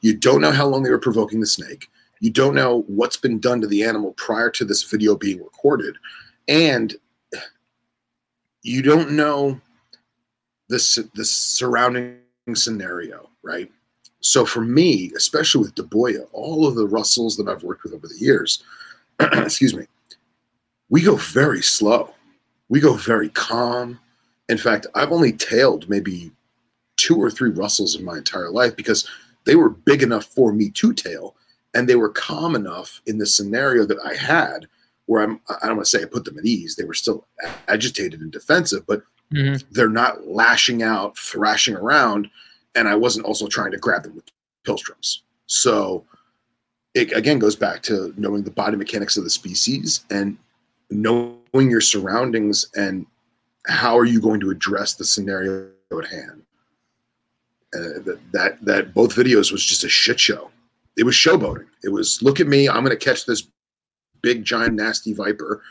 [0.00, 1.88] you don't know how long they were provoking the snake.
[2.20, 5.96] You don't know what's been done to the animal prior to this video being recorded.
[6.48, 6.94] And
[8.62, 9.60] you don't know
[10.68, 12.18] the, the surrounding
[12.54, 13.70] scenario, right?
[14.20, 18.08] So for me, especially with Daboia, all of the Russells that I've worked with over
[18.08, 18.62] the years,
[19.20, 19.86] excuse me,
[20.88, 22.14] we go very slow.
[22.70, 23.98] We go very calm.
[24.48, 26.30] In fact, I've only tailed maybe
[26.96, 29.08] two or three Russells in my entire life because
[29.44, 31.36] they were big enough for me to tail,
[31.74, 34.66] and they were calm enough in the scenario that I had
[35.06, 36.76] where I'm I don't want to say I put them at ease.
[36.76, 37.26] They were still
[37.68, 39.02] agitated and defensive, but
[39.32, 39.56] mm-hmm.
[39.72, 42.30] they're not lashing out, thrashing around,
[42.74, 44.24] and I wasn't also trying to grab them with
[44.66, 45.18] pillstroms.
[45.46, 46.04] So
[46.94, 50.38] it again goes back to knowing the body mechanics of the species and
[50.90, 53.06] knowing your surroundings and
[53.66, 56.43] how are you going to address the scenario at hand.
[57.74, 60.50] Uh, that, that that both videos was just a shit show.
[60.96, 61.66] it was showboating.
[61.82, 63.48] It was look at me, I'm going to catch this
[64.22, 65.62] big giant nasty viper,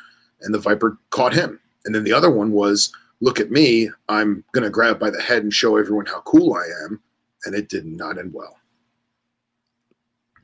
[0.41, 1.59] and the viper caught him.
[1.85, 5.21] And then the other one was look at me, I'm going to grab by the
[5.21, 7.01] head and show everyone how cool I am,
[7.45, 8.57] and it did not end well.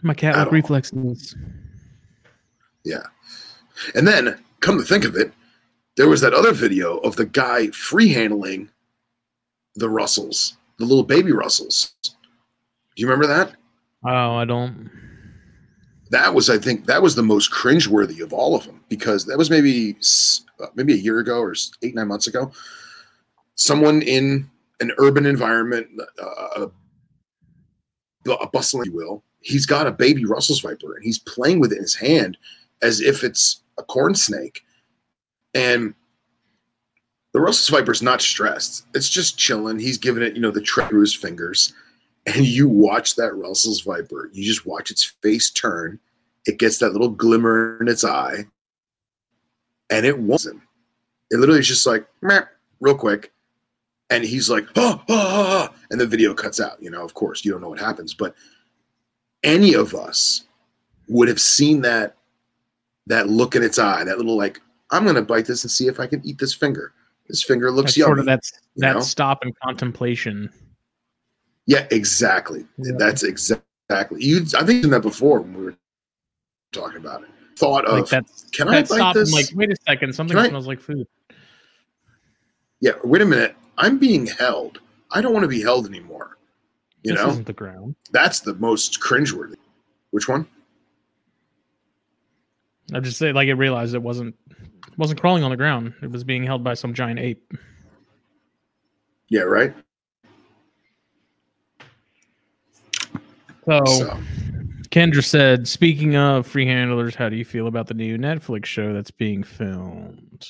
[0.02, 1.36] My cat At with reflexes.
[2.86, 3.04] Yeah.
[3.96, 5.34] And then, come to think of it,
[5.98, 8.70] there was that other video of the guy free handling
[9.76, 11.94] the Russells, the little baby Russells.
[12.02, 12.10] Do
[12.96, 13.54] you remember that?
[14.06, 14.90] Oh, I don't.
[16.10, 19.38] That was, I think, that was the most cringeworthy of all of them because that
[19.38, 19.98] was maybe
[20.60, 22.52] uh, maybe a year ago or eight nine months ago.
[23.56, 25.88] Someone in an urban environment,
[26.22, 26.68] uh,
[28.26, 31.60] a, a bustling, if you will, he's got a baby Russell's viper and he's playing
[31.60, 32.38] with it in his hand
[32.82, 34.62] as if it's a corn snake.
[35.54, 35.94] And
[37.34, 39.80] the Russell's viper's not stressed; it's just chilling.
[39.80, 41.74] He's giving it, you know, the tread through his fingers
[42.26, 46.00] and you watch that Russell's Viper, you just watch its face turn.
[46.46, 48.46] It gets that little glimmer in its eye,
[49.90, 50.62] and it wants him.
[51.32, 52.08] It literally is just like,
[52.80, 53.32] real quick.
[54.12, 56.82] And he's like, oh, oh, oh," and the video cuts out.
[56.82, 58.34] You know, of course, you don't know what happens, but
[59.44, 60.46] any of us
[61.08, 62.16] would have seen that
[63.06, 64.60] that look in its eye, that little like,
[64.92, 66.94] I'm gonna bite this and see if I can eat this finger.
[67.30, 68.08] This finger looks That's yummy.
[68.10, 69.02] sort of that's that know?
[69.02, 70.50] stop and contemplation.
[71.68, 72.66] Yeah, exactly.
[72.80, 72.94] Yeah.
[72.98, 74.24] That's exactly.
[74.24, 75.76] You, I think did that before when we were
[76.72, 77.30] talking about it.
[77.58, 79.32] Thought of, Like that's can I bite stop this?
[79.32, 81.06] like, wait a second, something Can I- smells like food.
[82.82, 83.56] yeah, wait a minute.
[83.78, 84.80] I'm being held.
[85.12, 86.38] I don't want to be held anymore.
[87.04, 87.96] You this know, the ground.
[88.12, 89.56] that's the most cringeworthy.
[90.12, 90.48] Which one?
[92.94, 94.36] I'm just say like it realized it wasn't
[95.00, 95.94] wasn't crawling on the ground.
[96.04, 97.54] It was being held by some giant ape.
[99.30, 99.74] Yeah, right.
[103.66, 104.20] So, So,
[104.90, 108.94] Kendra said, speaking of free handlers, how do you feel about the new Netflix show
[108.94, 110.48] that's being filmed?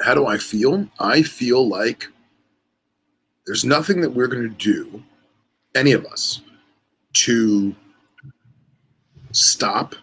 [0.00, 0.86] how do I feel?
[1.00, 2.06] I feel like
[3.46, 5.02] there's nothing that we're going to do,
[5.74, 6.42] any of us,
[7.14, 7.74] to
[9.32, 9.94] stop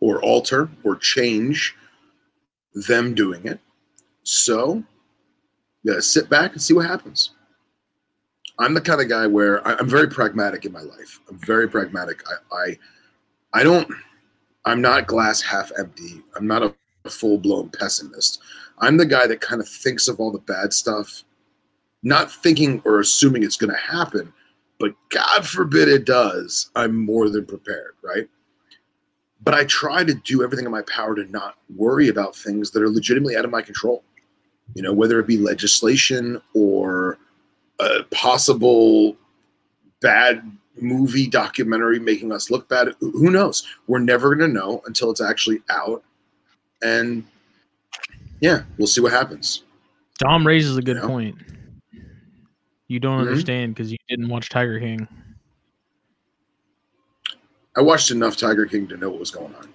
[0.00, 1.74] or alter or change
[2.74, 3.60] them doing it.
[4.22, 4.82] So,
[5.86, 7.30] gotta sit back and see what happens.
[8.58, 11.20] I'm the kind of guy where I, I'm very pragmatic in my life.
[11.28, 12.22] I'm very pragmatic.
[12.28, 12.78] I, I,
[13.60, 13.88] I don't.
[14.64, 16.22] I'm not glass half empty.
[16.36, 18.40] I'm not a, a full blown pessimist.
[18.80, 21.24] I'm the guy that kind of thinks of all the bad stuff,
[22.02, 24.32] not thinking or assuming it's going to happen,
[24.78, 26.70] but God forbid it does.
[26.76, 28.28] I'm more than prepared, right?
[29.42, 32.82] But I try to do everything in my power to not worry about things that
[32.82, 34.02] are legitimately out of my control.
[34.74, 37.18] You know, whether it be legislation or
[37.80, 39.16] a possible
[40.00, 40.42] bad
[40.80, 42.94] movie documentary making us look bad.
[43.00, 43.66] Who knows?
[43.86, 46.02] We're never going to know until it's actually out.
[46.82, 47.24] And
[48.40, 49.62] yeah, we'll see what happens.
[50.18, 51.06] Dom raises a good Yeah.
[51.06, 51.36] point.
[52.88, 53.28] You don't Mhm.
[53.28, 55.06] understand because you didn't watch Tiger King.
[57.76, 59.68] I watched enough Tiger King to know what was going on.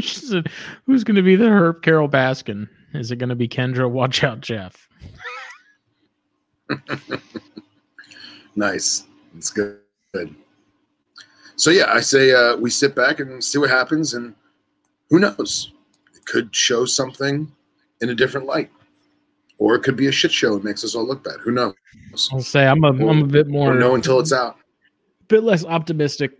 [0.00, 0.46] She said,
[0.86, 2.68] Who's going to be the herp Carole Baskin?
[2.94, 3.90] Is it going to be Kendra?
[3.90, 4.88] Watch out, Jeff.
[8.56, 9.06] Nice.
[9.36, 9.78] It's good.
[10.12, 10.34] Good.
[11.56, 14.34] So yeah, I say uh, we sit back and see what happens, and
[15.08, 15.72] who knows?
[16.14, 17.50] It could show something
[18.00, 18.70] in a different light,
[19.60, 21.38] or it could be a shit show and makes us all look bad.
[21.40, 21.74] Who knows?
[22.32, 24.56] I'll say I'm a, I'm a bit more, Or know until it's out.
[25.20, 26.32] A bit less optimistic.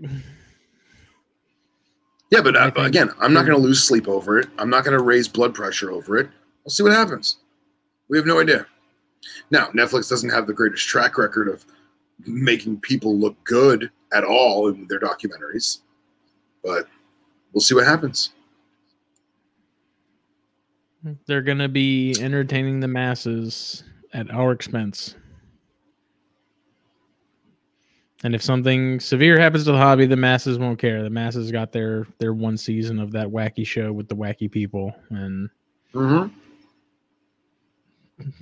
[2.31, 4.49] Yeah, but uh, again, I'm not going to lose sleep over it.
[4.59, 6.31] I'm not going to raise blood pressure over it.
[6.65, 7.37] We'll see what happens.
[8.09, 8.67] We have no idea.
[9.51, 11.65] Now, Netflix doesn't have the greatest track record of
[12.27, 15.81] making people look good at all in their documentaries,
[16.65, 16.89] but
[17.53, 18.33] we'll see what happens.
[21.27, 25.15] They're going to be entertaining the masses at our expense.
[28.23, 31.03] And if something severe happens to the hobby, the masses won't care.
[31.03, 34.95] The masses got their their one season of that wacky show with the wacky people,
[35.09, 35.49] and
[35.95, 36.33] Mm-hmm.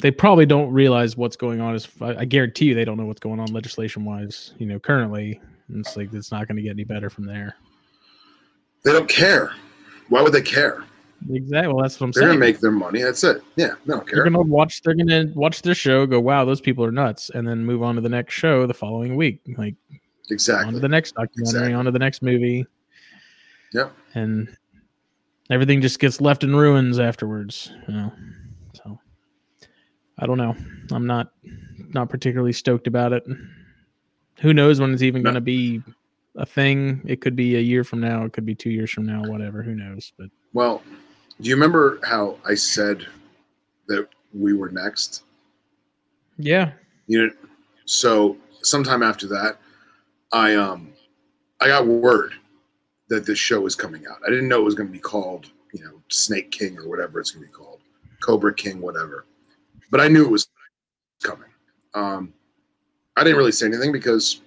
[0.02, 1.76] they probably don't realize what's going on.
[1.76, 4.52] As I I guarantee you, they don't know what's going on legislation wise.
[4.59, 7.54] You know, currently, And it's like it's not going to get any better from there.
[8.84, 9.52] They don't care.
[10.09, 10.82] Why would they care?
[11.30, 11.72] Exactly.
[11.72, 12.26] Well, that's what I'm saying.
[12.26, 13.02] They're gonna make their money.
[13.02, 13.42] That's it.
[13.56, 14.82] Yeah, they don't They're gonna watch.
[14.82, 16.06] They're gonna watch their show.
[16.06, 18.74] Go, wow, those people are nuts, and then move on to the next show the
[18.74, 19.40] following week.
[19.56, 19.74] Like
[20.30, 20.68] exactly.
[20.68, 21.74] on to the next documentary, Exactly.
[21.74, 22.64] on to the next movie.
[23.72, 23.92] Yep.
[24.14, 24.56] And
[25.50, 27.72] everything just gets left in ruins afterwards.
[27.88, 28.12] You know.
[28.74, 28.98] So
[30.18, 30.56] I don't know.
[30.92, 31.32] I'm not
[31.92, 33.24] not particularly stoked about it.
[34.40, 35.30] Who knows when it's even No.
[35.30, 35.82] going to be
[36.36, 37.02] a thing?
[37.06, 38.24] It could be a year from now.
[38.24, 39.22] It could be two years from now.
[39.24, 39.62] Whatever.
[39.64, 40.12] Who knows?
[40.16, 40.82] But Well,
[41.41, 43.07] do you remember how I said
[43.89, 45.22] that we were next?
[46.39, 46.72] yeah,
[47.07, 47.32] You know,
[47.84, 49.59] so sometime after that,
[50.32, 50.93] I um
[51.61, 52.32] I got word
[53.09, 54.18] that this show was coming out.
[54.26, 57.18] I didn't know it was going to be called, you know, Snake King or whatever
[57.18, 57.80] it's going to be called,
[58.22, 59.24] Cobra King, whatever.
[59.91, 60.49] But I knew it was
[61.22, 61.49] coming.
[61.95, 62.34] Um,
[63.16, 64.43] I didn't really say anything because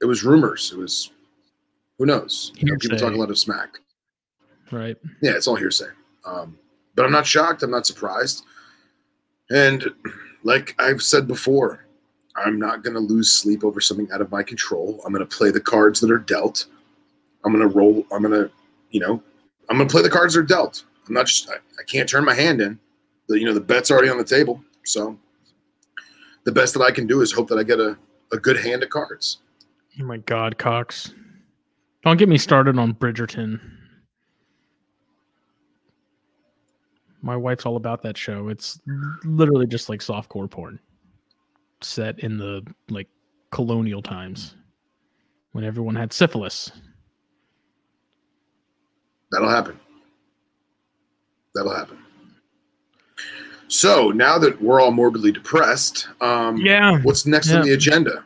[0.00, 0.72] it was rumors.
[0.72, 1.10] It was
[1.98, 2.52] who knows?
[2.56, 3.78] You know, people talk a lot of smack.
[4.70, 4.96] right.
[5.22, 5.88] Yeah, it's all hearsay.
[6.26, 6.58] Um,
[6.94, 7.62] but I'm not shocked.
[7.62, 8.44] I'm not surprised.
[9.50, 9.84] And
[10.42, 11.86] like I've said before,
[12.36, 15.00] I'm not going to lose sleep over something out of my control.
[15.04, 16.66] I'm going to play the cards that are dealt.
[17.44, 18.04] I'm going to roll.
[18.12, 18.50] I'm going to,
[18.90, 19.22] you know,
[19.70, 20.84] I'm going to play the cards that are dealt.
[21.06, 22.78] I'm not just, I, I can't turn my hand in.
[23.28, 24.62] The, you know, the bet's already on the table.
[24.84, 25.18] So
[26.44, 27.96] the best that I can do is hope that I get a,
[28.32, 29.38] a good hand of cards.
[30.00, 31.14] Oh my God, Cox!
[32.02, 33.60] Don't get me started on Bridgerton.
[37.26, 38.48] My wife's all about that show.
[38.48, 38.80] It's
[39.24, 40.78] literally just like softcore porn,
[41.82, 43.08] set in the like
[43.50, 44.54] colonial times
[45.50, 46.70] when everyone had syphilis.
[49.32, 49.76] That'll happen.
[51.56, 51.98] That'll happen.
[53.66, 58.24] So now that we're all morbidly depressed, um, Yeah, what's next on the agenda?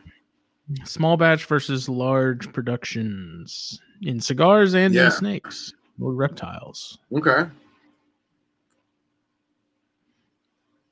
[0.85, 5.05] small batch versus large productions in cigars and Yeah.
[5.05, 6.99] in snakes or reptiles.
[7.11, 7.49] Okay.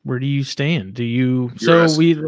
[0.03, 0.93] Where do you stand?
[0.93, 2.21] Do you You're so we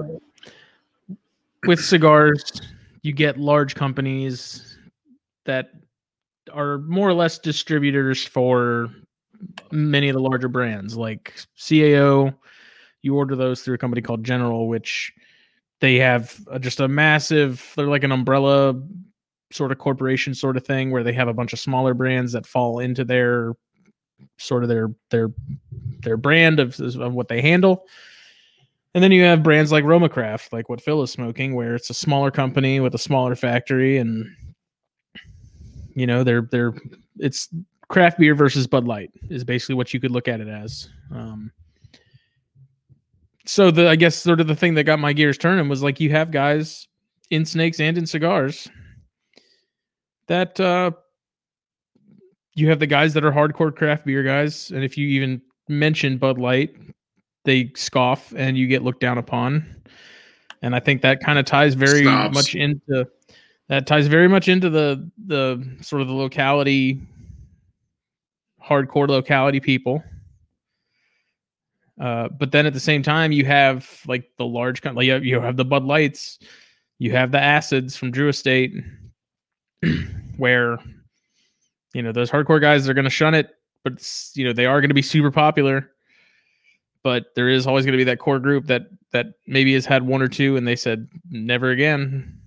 [1.65, 2.61] with cigars,
[3.03, 4.77] you get large companies
[5.45, 5.71] that
[6.53, 8.89] are more or less distributors for
[9.71, 12.35] many of the larger brands like CAO.
[13.01, 15.11] You order those through a company called General, which
[15.79, 18.79] they have just a massive, they're like an umbrella
[19.51, 22.45] sort of corporation sort of thing where they have a bunch of smaller brands that
[22.45, 23.53] fall into their
[24.37, 25.29] sort of their their
[26.01, 27.85] their brand of, of what they handle.
[28.93, 31.93] And then you have brands like Romacraft, like what Phil is smoking, where it's a
[31.93, 34.25] smaller company with a smaller factory, and
[35.95, 36.73] you know they're they're
[37.17, 37.49] it's
[37.87, 40.89] craft beer versus Bud Light is basically what you could look at it as.
[41.13, 41.51] Um,
[43.45, 45.99] so the I guess sort of the thing that got my gears turning was like
[45.99, 46.87] you have guys
[47.29, 48.67] in snakes and in cigars
[50.27, 50.91] that uh,
[52.53, 56.17] you have the guys that are hardcore craft beer guys, and if you even mention
[56.17, 56.75] Bud Light,
[57.45, 59.65] they scoff and you get looked down upon.
[60.61, 62.35] And I think that kind of ties very Snobs.
[62.35, 63.07] much into
[63.67, 67.01] that ties very much into the the sort of the locality
[68.63, 70.03] hardcore locality people.
[71.99, 75.25] Uh, but then at the same time, you have like the large, like you have,
[75.25, 76.39] you have the Bud Lights,
[76.99, 78.73] you have the acids from Drew Estate,
[80.37, 80.79] where
[81.93, 83.49] you know those hardcore guys are going to shun it,
[83.83, 84.01] but
[84.35, 85.91] you know they are going to be super popular.
[87.03, 90.03] But there is always going to be that core group that that maybe has had
[90.05, 92.37] one or two, and they said never again.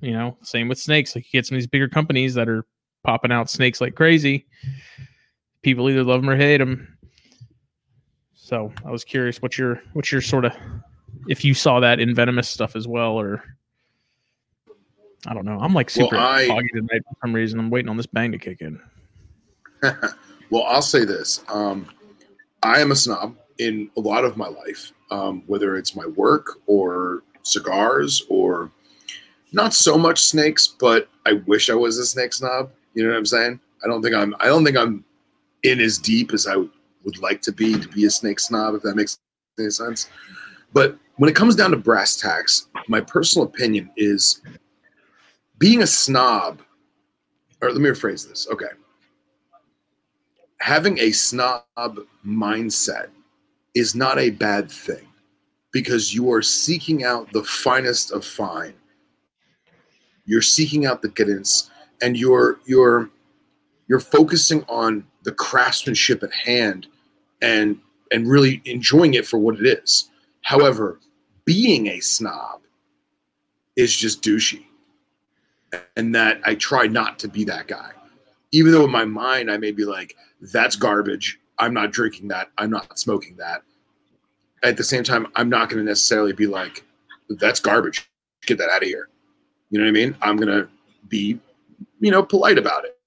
[0.00, 1.14] You know, same with snakes.
[1.14, 2.64] Like you get some of these bigger companies that are
[3.04, 4.46] popping out snakes like crazy.
[5.62, 6.98] People either love them or hate them.
[8.34, 10.52] So I was curious what your what your sort of
[11.28, 13.42] if you saw that in venomous stuff as well, or
[15.26, 15.58] I don't know.
[15.60, 17.58] I'm like Well, super I- foggy tonight for some reason.
[17.60, 18.80] I'm waiting on this bang to kick in.
[20.50, 21.42] well, I'll say this.
[21.48, 21.86] Um,
[22.62, 26.58] I am a snob in a lot of my life, um, whether it's my work
[26.66, 28.70] or cigars or
[29.52, 32.70] not so much snakes, but I wish I was a snake snob.
[32.94, 33.60] You know what I'm saying?
[33.84, 34.34] I don't think I'm.
[34.38, 35.04] I don't think I'm
[35.64, 38.74] in as deep as I would like to be to be a snake snob.
[38.74, 39.18] If that makes
[39.58, 40.08] any sense.
[40.72, 44.40] But when it comes down to brass tacks, my personal opinion is
[45.58, 46.62] being a snob.
[47.60, 48.48] Or let me rephrase this.
[48.50, 48.66] Okay
[50.62, 51.64] having a snob
[52.24, 53.08] mindset
[53.74, 55.08] is not a bad thing
[55.72, 58.72] because you are seeking out the finest of fine.
[60.24, 61.68] You're seeking out the guidance
[62.00, 63.10] and you're you're
[63.88, 66.86] you're focusing on the craftsmanship at hand
[67.40, 67.76] and
[68.12, 70.10] and really enjoying it for what it is.
[70.42, 71.00] However,
[71.44, 72.60] being a snob
[73.74, 74.66] is just douchey.
[75.96, 77.90] And that I try not to be that guy.
[78.52, 80.14] Even though in my mind I may be like,
[80.52, 81.38] that's garbage.
[81.58, 82.50] I'm not drinking that.
[82.58, 83.62] I'm not smoking that.
[84.64, 86.84] At the same time, I'm not going to necessarily be like,
[87.28, 88.08] that's garbage.
[88.46, 89.08] Get that out of here.
[89.70, 90.16] You know what I mean?
[90.20, 90.68] I'm going to
[91.08, 91.38] be,
[92.00, 92.98] you know, polite about it.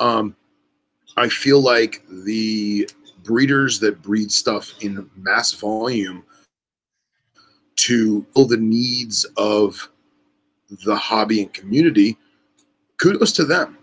[0.00, 0.36] Um,
[1.16, 2.88] I feel like the
[3.22, 6.24] breeders that breed stuff in mass volume
[7.76, 9.88] to fill the needs of
[10.84, 12.16] the hobby and community,
[12.98, 13.78] kudos to them.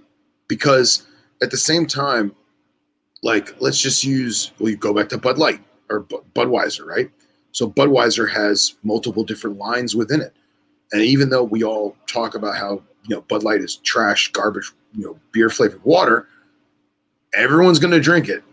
[0.47, 1.05] Because
[1.41, 2.33] at the same time,
[3.23, 7.09] like let's just use we go back to Bud Light or Budweiser, right?
[7.51, 10.33] So Budweiser has multiple different lines within it.
[10.91, 14.71] And even though we all talk about how, you know, Bud Light is trash, garbage,
[14.93, 16.27] you know, beer flavored water,
[17.33, 18.43] everyone's going to drink it.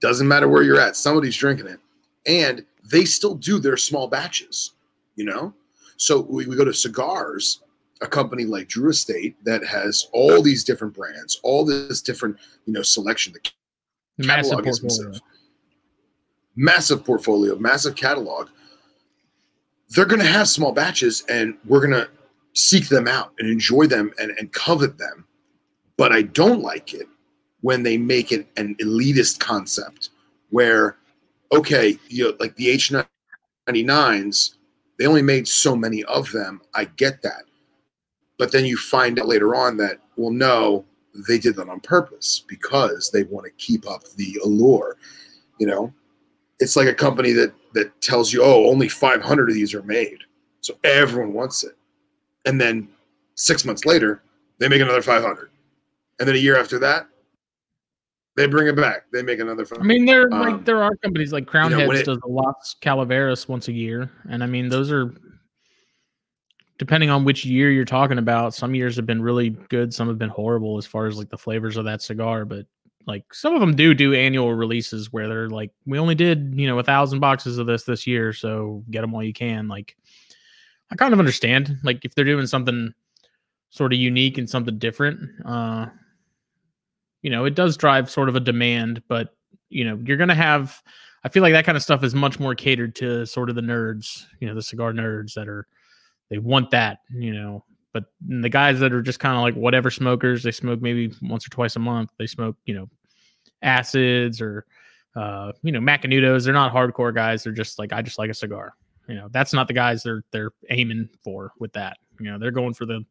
[0.00, 1.80] Doesn't matter where you're at, somebody's drinking it.
[2.26, 4.72] And they still do their small batches,
[5.16, 5.54] you know?
[5.96, 7.60] So we, we go to cigars,
[8.00, 12.36] a company like Drew Estate that has all these different brands, all this different,
[12.66, 13.32] you know, selection.
[13.32, 13.40] The
[14.26, 15.20] catalog massive portfolio.
[16.56, 18.48] Massive portfolio, massive catalog.
[19.90, 22.08] They're going to have small batches and we're going to
[22.54, 25.26] seek them out and enjoy them and, and covet them.
[25.96, 27.06] But I don't like it
[27.60, 30.10] when they make it an elitist concept
[30.50, 30.96] where,
[31.52, 32.68] okay, you know, like the
[33.68, 34.54] H99s,
[34.98, 36.60] they only made so many of them.
[36.74, 37.44] I get that.
[38.38, 40.84] But then you find out later on that, well, no,
[41.28, 44.96] they did that on purpose because they want to keep up the allure.
[45.58, 45.92] You know,
[46.60, 50.18] it's like a company that that tells you, oh, only 500 of these are made,
[50.60, 51.76] so everyone wants it,
[52.44, 52.88] and then
[53.34, 54.22] six months later,
[54.58, 55.50] they make another 500,
[56.18, 57.06] and then a year after that,
[58.36, 59.04] they bring it back.
[59.12, 59.64] They make another.
[59.64, 59.82] 500.
[59.82, 62.18] I mean, there um, like there are companies like Crown you know, Heads it, does
[62.24, 65.14] a Las Calaveras once a year, and I mean those are
[66.78, 70.18] depending on which year you're talking about, some years have been really good, some have
[70.18, 72.44] been horrible as far as like the flavors of that cigar.
[72.44, 72.66] But
[73.06, 76.66] like some of them do do annual releases where they're like, we only did you
[76.66, 79.68] know a thousand boxes of this this year, so get them while you can.
[79.68, 79.96] Like,
[80.90, 82.92] I kind of understand like if they're doing something
[83.70, 85.20] sort of unique and something different.
[85.44, 85.86] Uh,
[87.22, 89.34] you know, it does drive sort of a demand, but
[89.68, 90.82] you know, you're gonna have.
[91.24, 93.62] I feel like that kind of stuff is much more catered to sort of the
[93.62, 95.66] nerds, you know, the cigar nerds that are
[96.30, 97.64] they want that, you know.
[97.92, 101.46] But the guys that are just kind of like whatever smokers, they smoke maybe once
[101.46, 102.10] or twice a month.
[102.18, 102.88] They smoke, you know,
[103.62, 104.66] acids or
[105.14, 106.44] uh, you know, Macanudos.
[106.44, 107.42] They're not hardcore guys.
[107.42, 108.74] They're just like I just like a cigar.
[109.08, 111.96] You know, that's not the guys they're they're aiming for with that.
[112.20, 113.04] You know, they're going for the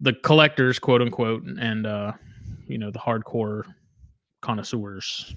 [0.00, 2.12] the collectors, quote unquote, and uh,
[2.66, 3.64] you know, the hardcore
[4.40, 5.34] connoisseurs.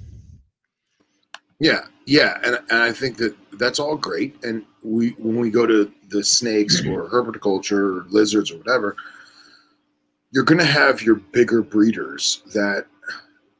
[1.59, 4.35] Yeah, yeah, and and I think that that's all great.
[4.43, 8.95] And we when we go to the snakes or herpetoculture or lizards or whatever,
[10.31, 12.87] you're going to have your bigger breeders that.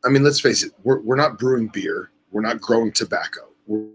[0.06, 0.72] I mean, let's face it.
[0.84, 2.12] We're we're not brewing beer.
[2.32, 3.42] We're not growing tobacco.
[3.66, 3.88] We're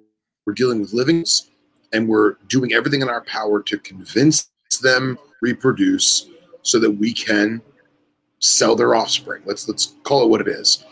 [0.46, 1.50] we're dealing with livings,
[1.92, 4.50] and we're doing everything in our power to convince
[4.82, 6.28] them reproduce
[6.62, 7.62] so that we can
[8.40, 9.42] sell their offspring.
[9.44, 10.84] Let's let's call it what it is.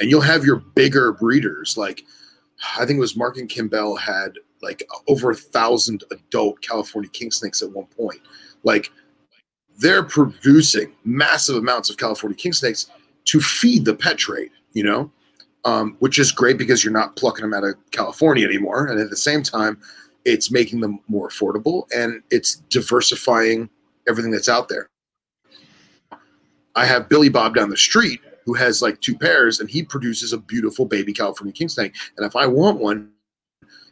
[0.00, 2.04] And you'll have your bigger breeders like
[2.78, 4.32] I think it was Mark and Kimbell had
[4.62, 8.20] like over a thousand adult California king snakes at one point.
[8.62, 8.90] Like
[9.78, 12.90] they're producing massive amounts of California king snakes
[13.26, 15.10] to feed the pet trade, you know,
[15.64, 18.86] um, which is great because you're not plucking them out of California anymore.
[18.86, 19.78] And at the same time,
[20.24, 23.68] it's making them more affordable and it's diversifying
[24.08, 24.88] everything that's out there.
[26.74, 30.32] I have Billy Bob down the street who has like two pairs and he produces
[30.32, 31.94] a beautiful baby California king snake.
[32.16, 33.10] And if I want one,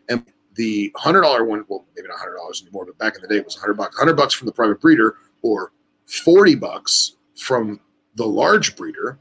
[0.09, 0.25] and
[0.55, 3.37] the hundred dollar one, well, maybe not hundred dollars anymore, but back in the day
[3.37, 5.73] it was hundred bucks, hundred bucks from the private breeder or
[6.07, 7.81] forty bucks from
[8.17, 9.19] the large breeder.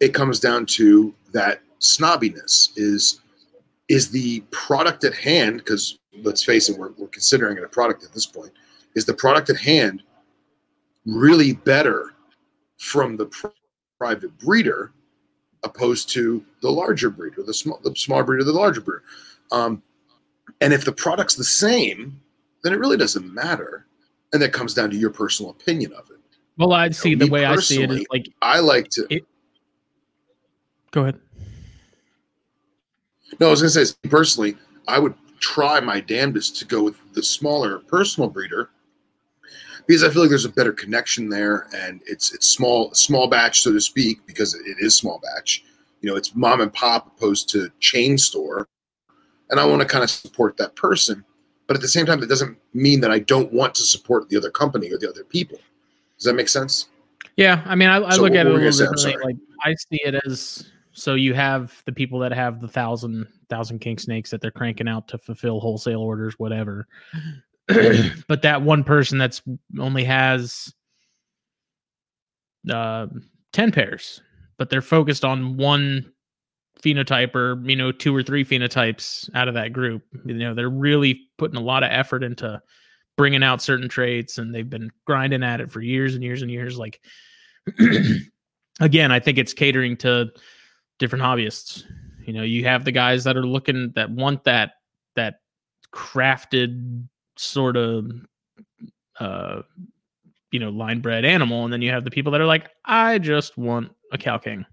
[0.00, 3.20] It comes down to that snobbiness is
[3.88, 8.04] is the product at hand because let's face it we're, we're considering it a product
[8.04, 8.52] at this point
[8.94, 10.02] is the product at hand
[11.06, 12.14] really better
[12.76, 13.30] from the
[13.98, 14.92] private breeder
[15.62, 19.02] opposed to the larger breeder, the small, the small breeder, the larger breeder.
[19.52, 19.82] Um,
[20.60, 22.20] and if the product's the same,
[22.62, 23.86] then it really doesn't matter.
[24.32, 26.18] And that comes down to your personal opinion of it.
[26.56, 29.06] Well, I'd see know, the way I see it is like I like to.
[29.10, 29.24] It,
[30.90, 31.20] go ahead.
[33.40, 34.56] No, I was going to say personally,
[34.86, 38.70] I would try my damnedest to go with the smaller personal breeder
[39.86, 43.62] because I feel like there's a better connection there, and it's it's small small batch
[43.62, 45.64] so to speak because it is small batch.
[46.02, 48.68] You know, it's mom and pop opposed to chain store,
[49.50, 51.24] and I want to kind of support that person.
[51.66, 54.36] But at the same time, that doesn't mean that I don't want to support the
[54.36, 55.58] other company or the other people.
[56.16, 56.88] Does that make sense?
[57.36, 59.16] Yeah, I mean, I, I so look at it a little differently.
[59.22, 63.78] Like I see it as so you have the people that have the thousand thousand
[63.78, 66.86] king snakes that they're cranking out to fulfill wholesale orders, whatever.
[68.28, 69.40] but that one person that's
[69.78, 70.74] only has
[72.68, 73.06] uh,
[73.52, 74.20] 10 pairs
[74.60, 76.12] but they're focused on one
[76.82, 80.02] phenotype or you know two or three phenotypes out of that group.
[80.24, 82.60] You know, they're really putting a lot of effort into
[83.16, 86.50] bringing out certain traits, and they've been grinding at it for years and years and
[86.50, 86.78] years.
[86.78, 87.00] Like,
[88.80, 90.30] again, I think it's catering to
[90.98, 91.84] different hobbyists.
[92.26, 94.72] You know, you have the guys that are looking that want that
[95.16, 95.40] that
[95.92, 97.04] crafted
[97.36, 98.10] sort of
[99.18, 99.62] uh
[100.52, 103.18] you know line bred animal and then you have the people that are like i
[103.18, 104.64] just want a Cal king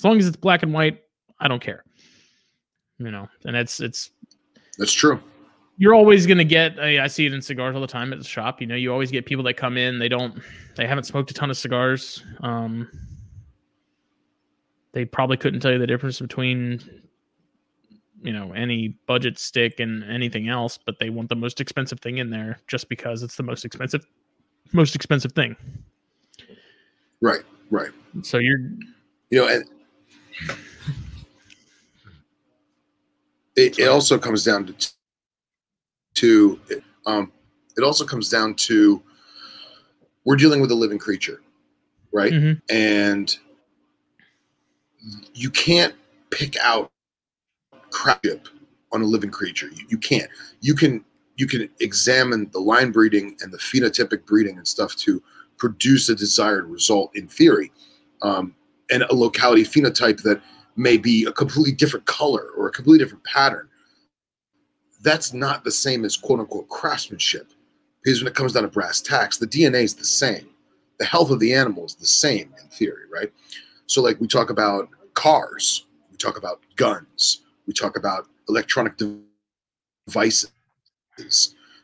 [0.00, 1.02] as long as it's black and white
[1.40, 1.84] i don't care
[2.98, 4.10] you know and it's it's
[4.78, 5.20] That's true.
[5.76, 8.18] you're always going to get I, I see it in cigars all the time at
[8.18, 10.40] the shop you know you always get people that come in they don't
[10.76, 12.88] they haven't smoked a ton of cigars um
[14.92, 16.80] they probably couldn't tell you the difference between
[18.22, 22.16] you know any budget stick and anything else but they want the most expensive thing
[22.18, 24.04] in there just because it's the most expensive
[24.72, 25.54] most expensive thing
[27.22, 27.42] Right.
[27.70, 27.90] Right.
[28.22, 28.58] so you're
[29.28, 29.64] You know, and
[33.56, 34.90] it, it also comes down to
[36.14, 36.60] to
[37.06, 37.32] um,
[37.76, 39.02] it also comes down to
[40.24, 41.40] we're dealing with a living creature,
[42.12, 42.32] right?
[42.32, 42.60] Mhm.
[42.68, 43.36] And
[45.34, 45.94] you can't
[46.30, 46.90] pick out
[47.90, 48.24] crap
[48.92, 49.68] on a living creature.
[49.68, 50.28] You, you can't.
[50.60, 51.04] You can
[51.36, 55.22] you can examine the line breeding and the phenotypic breeding and stuff to
[55.56, 57.72] produce a desired result in theory,
[58.22, 58.54] um,
[58.90, 60.40] and a locality phenotype that
[60.76, 63.68] may be a completely different color or a completely different pattern.
[65.02, 67.52] That's not the same as quote unquote craftsmanship,
[68.02, 70.48] because when it comes down to brass tacks, the DNA is the same.
[70.98, 73.32] The health of the animal is the same in theory, right?
[73.86, 78.94] So, like we talk about cars, we talk about guns, we talk about electronic
[80.06, 80.52] devices.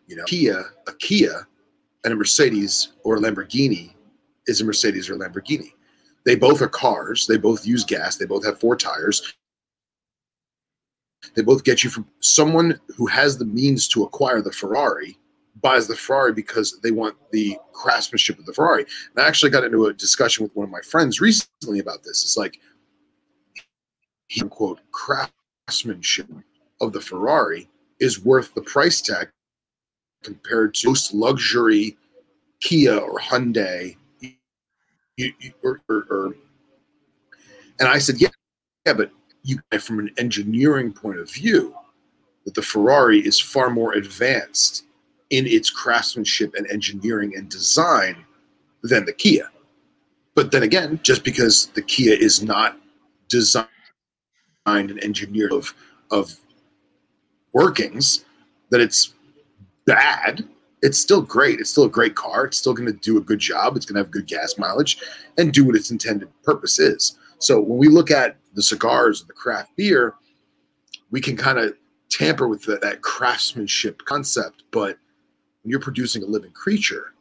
[0.07, 1.47] You know, Kia, a Kia,
[2.05, 3.95] and a Mercedes or a Lamborghini
[4.47, 5.73] is a Mercedes or a Lamborghini.
[6.27, 7.27] They both are cars.
[7.27, 8.17] They both use gas.
[8.17, 9.33] They both have four tires.
[11.35, 15.17] They both get you from someone who has the means to acquire the Ferrari
[15.63, 18.85] buys the Ferrari because they want the craftsmanship of the Ferrari.
[19.15, 22.23] And I actually got into a discussion with one of my friends recently about this.
[22.23, 22.61] It's like,
[24.29, 26.29] he quote, craftsmanship
[26.81, 27.69] of the Ferrari
[28.01, 29.29] is worth the price tag
[30.23, 31.97] compared to most luxury
[32.61, 33.97] Kia or Hyundai.
[35.17, 36.35] You, you, or, or, or,
[37.81, 38.29] and I said, yeah,
[38.85, 39.11] yeah, but
[39.43, 41.75] you, from an engineering point of view,
[42.45, 44.85] that the Ferrari is far more advanced
[45.31, 48.25] in its craftsmanship and engineering and design
[48.83, 49.51] than the Kia.
[50.35, 52.79] But then again, just because the Kia is not
[53.29, 53.67] designed
[54.67, 55.75] and engineered of
[56.11, 56.37] of
[57.53, 58.25] workings,
[58.71, 59.15] that it's
[59.87, 60.47] bad.
[60.83, 61.59] It's still great.
[61.59, 62.45] It's still a great car.
[62.45, 63.77] It's still going to do a good job.
[63.77, 64.99] It's going to have good gas mileage
[65.39, 67.19] and do what its intended purpose is.
[67.39, 70.15] So when we look at the cigars and the craft beer,
[71.11, 71.75] we can kind of
[72.09, 74.65] tamper with the, that craftsmanship concept.
[74.71, 74.99] But
[75.63, 77.15] when you're producing a living creature,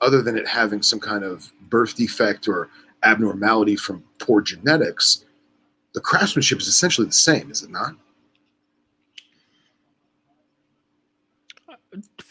[0.00, 2.68] other than it having some kind of birth defect or
[3.02, 5.24] abnormality from poor genetics,
[5.94, 7.94] the craftsmanship is essentially the same, is it not?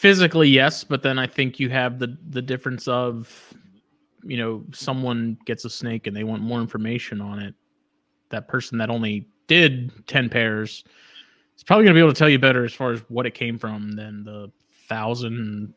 [0.01, 3.53] Physically yes but then i think you have the the difference of
[4.23, 7.53] you know someone gets a snake and they want more information on it
[8.29, 10.83] that person that only did 10 pairs
[11.55, 13.35] is probably going to be able to tell you better as far as what it
[13.35, 14.51] came from than the
[14.89, 15.71] thousand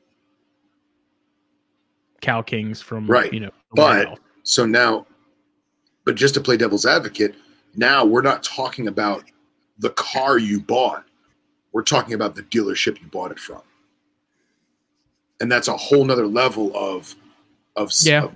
[2.23, 3.31] Cal kings from Right.
[3.31, 4.19] you know But-.
[4.43, 5.07] So now,
[6.07, 7.35] but just to play devil's advocate,
[7.77, 9.25] now we're not talking about
[9.79, 11.05] the car you bought.
[11.73, 13.61] We're talking about the dealership you bought it from.
[15.41, 17.15] And that's a whole nother level of,
[17.77, 18.25] of, Yeah.
[18.25, 18.35] of-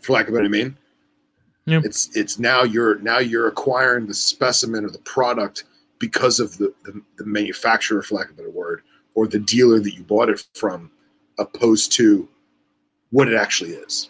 [0.00, 0.76] for lack of better name.
[1.66, 1.80] Yeah.
[1.84, 5.64] It's, it's now you're, now you're acquiring the specimen or the product
[5.98, 8.82] because of the, the, the manufacturer, for lack of a better word,
[9.14, 10.90] or the dealer that you bought it from,
[11.38, 12.26] opposed to
[13.10, 14.08] what it actually is.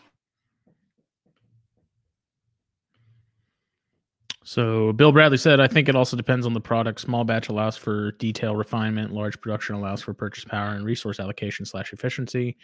[4.50, 7.00] So Bill Bradley said, I think it also depends on the product.
[7.00, 9.12] Small batch allows for detail refinement.
[9.12, 12.56] Large production allows for purchase power and resource allocation slash efficiency.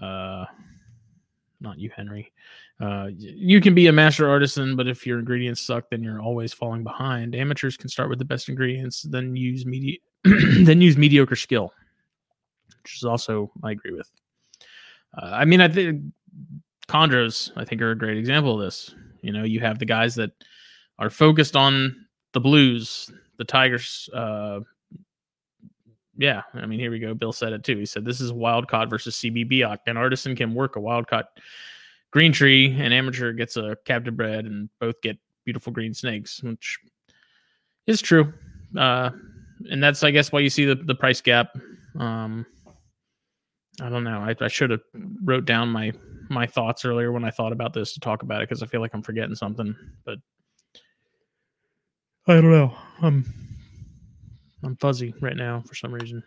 [0.00, 0.44] Uh,
[1.60, 2.32] not you, Henry.
[2.80, 6.52] Uh, you can be a master artisan, but if your ingredients suck, then you're always
[6.52, 7.34] falling behind.
[7.34, 11.72] Amateurs can start with the best ingredients, then use medi- then use mediocre skill,
[12.84, 14.08] which is also I agree with.
[15.20, 16.02] Uh, I mean, I think
[16.86, 18.94] chondros, I think, are a great example of this.
[19.22, 20.30] You know, you have the guys that
[20.98, 24.08] are focused on the blues, the Tigers.
[24.12, 24.60] Uh,
[26.16, 27.14] yeah, I mean, here we go.
[27.14, 27.76] Bill said it too.
[27.76, 29.78] He said this is wild caught versus CB Biak.
[29.86, 31.26] An artisan can work a wild caught
[32.10, 36.78] green tree and amateur gets a captive bred and both get beautiful green snakes, which
[37.86, 38.32] is true.
[38.78, 39.10] Uh,
[39.70, 41.56] and that's I guess why you see the, the price gap.
[41.98, 42.46] Um,
[43.80, 44.20] I don't know.
[44.20, 44.82] I, I should have
[45.24, 45.92] wrote down my
[46.30, 48.80] my thoughts earlier when I thought about this to talk about it because I feel
[48.80, 49.74] like I'm forgetting something.
[50.04, 50.18] But
[52.26, 52.74] I don't know.
[53.02, 53.24] I'm
[54.62, 56.22] I'm fuzzy right now for some reason.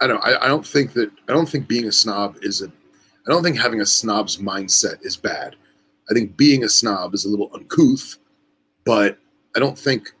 [0.00, 0.22] I don't.
[0.24, 1.10] I, I don't think that.
[1.28, 2.66] I don't think being a snob is a.
[2.66, 5.56] I don't think having a snob's mindset is bad.
[6.10, 8.16] I think being a snob is a little uncouth,
[8.84, 9.18] but
[9.54, 10.12] I don't think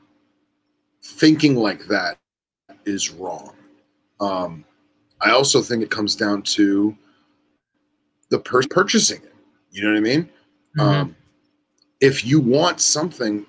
[1.02, 2.18] thinking like that
[2.84, 3.54] is wrong.
[4.20, 4.64] Um,
[5.20, 6.96] I also think it comes down to
[8.30, 9.34] the person purchasing it.
[9.70, 10.24] You know what I mean?
[10.76, 10.80] Mm-hmm.
[10.80, 11.16] Um,
[12.00, 13.46] if you want something,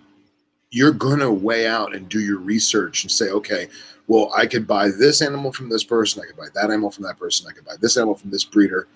[0.71, 3.67] you're going to weigh out and do your research and say, okay,
[4.07, 6.21] well, I could buy this animal from this person.
[6.21, 7.47] I could buy that animal from that person.
[7.49, 8.87] I could buy this animal from this breeder.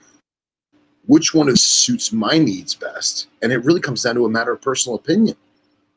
[1.05, 3.27] Which one suits my needs best?
[3.41, 5.35] And it really comes down to a matter of personal opinion,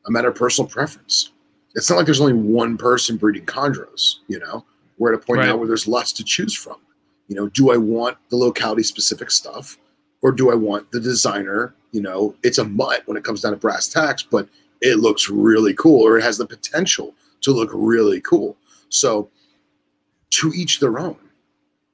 [0.05, 1.31] a matter of personal preference.
[1.75, 4.65] It's not like there's only one person breeding chondros, you know?
[4.97, 5.47] We're at a point right.
[5.47, 6.77] now where there's lots to choose from.
[7.27, 9.77] You know, do I want the locality specific stuff
[10.21, 11.75] or do I want the designer?
[11.91, 14.47] You know, it's a mutt when it comes down to brass tacks, but
[14.81, 18.57] it looks really cool or it has the potential to look really cool.
[18.89, 19.29] So,
[20.31, 21.17] to each their own.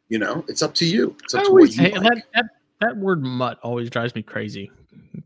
[0.10, 1.16] You know, it's up to you.
[1.24, 1.94] It's up to what you like.
[1.94, 2.46] That, that,
[2.82, 4.72] that word mutt always drives me crazy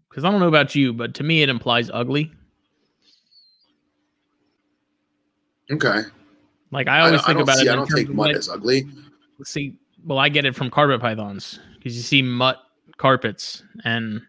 [0.09, 2.31] because I don't know about you, but to me it implies ugly.
[5.69, 6.01] Okay.
[6.71, 7.71] Like I always I think about see, it.
[7.71, 8.87] I don't think mutt as ugly.
[9.43, 12.59] See, well, I get it from carpet pythons because you see mutt
[12.97, 14.21] carpets, and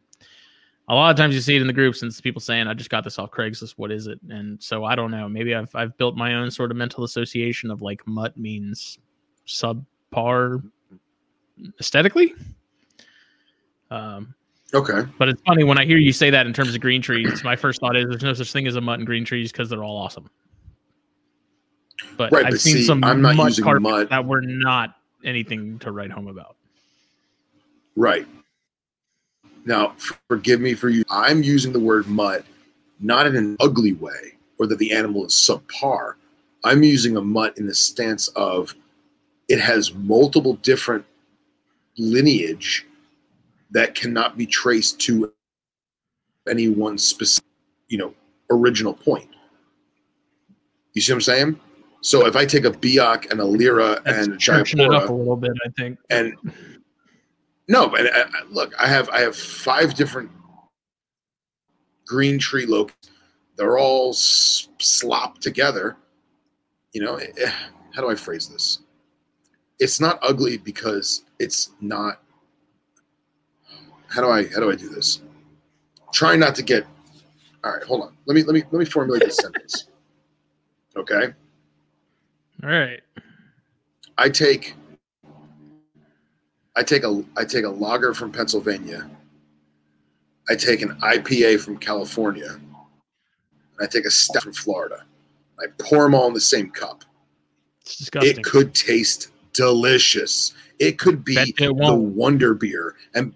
[0.88, 2.74] a lot of times you see it in the groups, and it's people saying, "I
[2.74, 3.74] just got this off Craigslist.
[3.76, 5.28] What is it?" And so I don't know.
[5.28, 8.98] Maybe I've I've built my own sort of mental association of like mutt means
[9.46, 10.62] subpar
[11.78, 12.34] aesthetically.
[13.90, 14.34] Um,
[14.74, 15.02] okay.
[15.18, 17.44] But it's funny when I hear you say that in terms of green trees.
[17.44, 19.68] My first thought is there's no such thing as a mutt in green trees because
[19.68, 20.30] they're all awesome.
[22.16, 24.94] But right, I've but seen see, some I'm not mud using mud that were not
[25.24, 26.56] anything to write home about.
[27.96, 28.26] Right.
[29.68, 29.94] Now,
[30.28, 31.04] forgive me for you.
[31.10, 32.46] I'm using the word mutt
[33.00, 36.14] not in an ugly way or that the animal is subpar.
[36.64, 38.74] I'm using a mutt in the stance of
[39.46, 41.04] it has multiple different
[41.98, 42.86] lineage
[43.70, 45.30] that cannot be traced to
[46.48, 47.44] any one specific,
[47.88, 48.14] you know,
[48.50, 49.28] original point.
[50.94, 51.60] You see what I'm saying?
[52.00, 55.10] So if I take a Biak and a Lereh That's and a Jayapura, it up
[55.10, 55.98] a little bit, I think.
[56.08, 56.34] And
[57.68, 60.30] no, and uh, look, I have I have five different
[62.06, 62.96] green tree locals.
[63.56, 65.96] They're all s- slopped together.
[66.92, 67.52] You know, eh, eh,
[67.94, 68.80] how do I phrase this?
[69.78, 72.22] It's not ugly because it's not.
[74.08, 75.20] How do I how do I do this?
[76.12, 76.86] Try not to get.
[77.64, 78.16] All right, hold on.
[78.26, 79.88] Let me let me let me formulate this sentence.
[80.96, 81.34] Okay.
[82.62, 83.00] All right.
[84.16, 84.74] I take
[86.78, 89.10] I take a I take a lager from Pennsylvania.
[90.48, 92.52] I take an IPA from California.
[92.52, 95.04] And I take a stout from Florida.
[95.58, 97.04] I pour them all in the same cup.
[98.14, 100.54] It could taste delicious.
[100.78, 102.94] It could be it the wonder beer.
[103.12, 103.34] And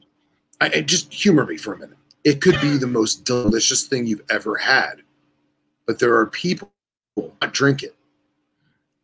[0.60, 1.98] I, I just humor me for a minute.
[2.22, 5.02] It could be the most delicious thing you've ever had.
[5.84, 6.70] But there are people
[7.40, 7.96] that drink it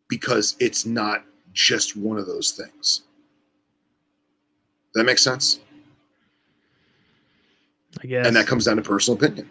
[0.09, 3.03] because it's not just one of those things.
[4.99, 5.61] That make sense?
[8.03, 8.27] I guess.
[8.27, 9.49] And that comes down to personal opinion.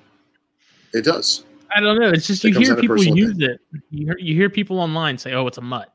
[0.93, 1.45] It does.
[1.76, 2.10] I don't know.
[2.10, 3.41] It's just you hear people use opinion.
[3.41, 3.80] it.
[3.89, 5.93] You hear, you hear people online say, "Oh, it's a mutt."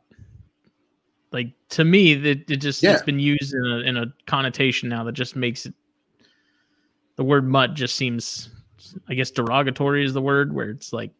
[1.33, 2.93] Like to me, that it just yeah.
[2.93, 5.75] it's been used in a in a connotation now that just makes it.
[7.17, 8.49] The word "mutt" just seems,
[9.09, 11.11] I guess, derogatory is the word where it's like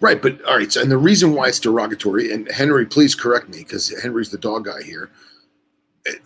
[0.00, 0.70] Right, but all right.
[0.70, 4.38] So, and the reason why it's derogatory, and Henry, please correct me because Henry's the
[4.38, 5.10] dog guy here.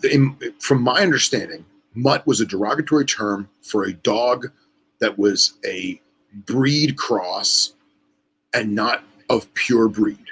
[0.04, 1.64] In, from my understanding,
[1.94, 4.50] mutt was a derogatory term for a dog
[5.00, 6.00] that was a
[6.46, 7.74] breed cross
[8.54, 10.26] and not of pure breed.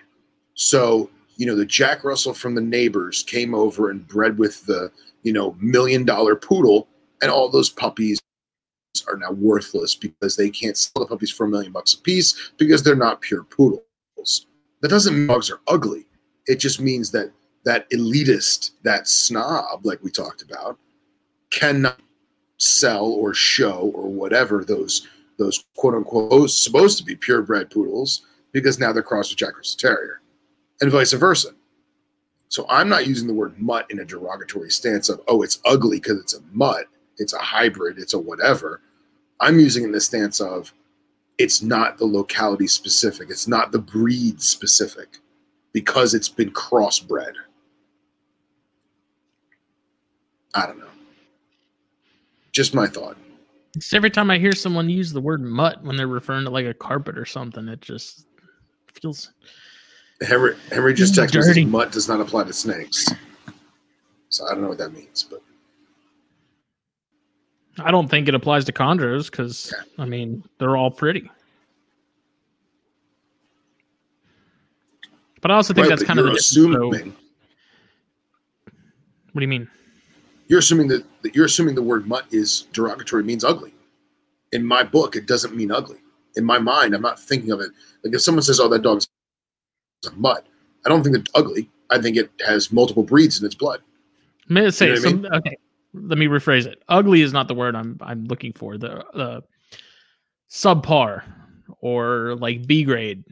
[0.54, 4.92] So, you know, the Jack Russell from the neighbors came over and bred with the,
[5.22, 6.86] you know, million dollar poodle,
[7.22, 8.20] and all those puppies
[9.08, 12.52] are now worthless because they can't sell the puppies for a million bucks a piece
[12.58, 14.46] because they're not pure poodles.
[14.82, 16.06] That doesn't mean dogs are ugly.
[16.46, 17.30] It just means that
[17.64, 20.78] that elitist, that snob, like we talked about,
[21.50, 21.98] cannot
[22.58, 25.06] sell or show or whatever those
[25.38, 29.56] those quote unquote oh, supposed to be purebred poodles because now they're crossed with Jack
[29.56, 30.20] Russell Terrier,
[30.80, 31.50] and vice versa.
[32.48, 35.98] So I'm not using the word mutt in a derogatory stance of oh it's ugly
[35.98, 36.86] because it's a mutt
[37.20, 38.80] it's a hybrid, it's a whatever.
[39.40, 40.72] I'm using in the stance of
[41.38, 45.18] it's not the locality specific, it's not the breed specific
[45.72, 47.34] because it's been crossbred.
[50.54, 50.86] I don't know.
[52.52, 53.16] Just my thought.
[53.76, 56.66] It's every time I hear someone use the word mutt when they're referring to like
[56.66, 58.26] a carpet or something, it just
[59.00, 59.32] feels
[60.20, 63.08] Henry Henry just texted me says mutt does not apply to snakes.
[64.28, 65.40] So I don't know what that means, but
[67.78, 70.02] I don't think it applies to chondros because Yeah.
[70.02, 71.30] I mean they're all pretty.
[75.40, 77.14] But I also think Right, that's kind of the assuming
[79.32, 79.68] What do you mean?
[80.50, 83.72] You're assuming that, that you're assuming the word mutt is derogatory means ugly.
[84.50, 85.98] In my book, it doesn't mean ugly.
[86.34, 87.70] In my mind, I'm not thinking of it
[88.02, 89.08] like if someone says, "Oh, that dog's
[90.06, 90.44] a mutt,"
[90.84, 91.70] I don't think it's ugly.
[91.90, 93.80] I think it has multiple breeds in its blood.
[94.48, 95.56] May I say know what I some, okay.
[95.94, 96.82] Let me rephrase it.
[96.88, 98.76] Ugly is not the word I'm I'm looking for.
[98.76, 99.44] The the
[100.50, 101.22] subpar
[101.80, 103.22] or like B grade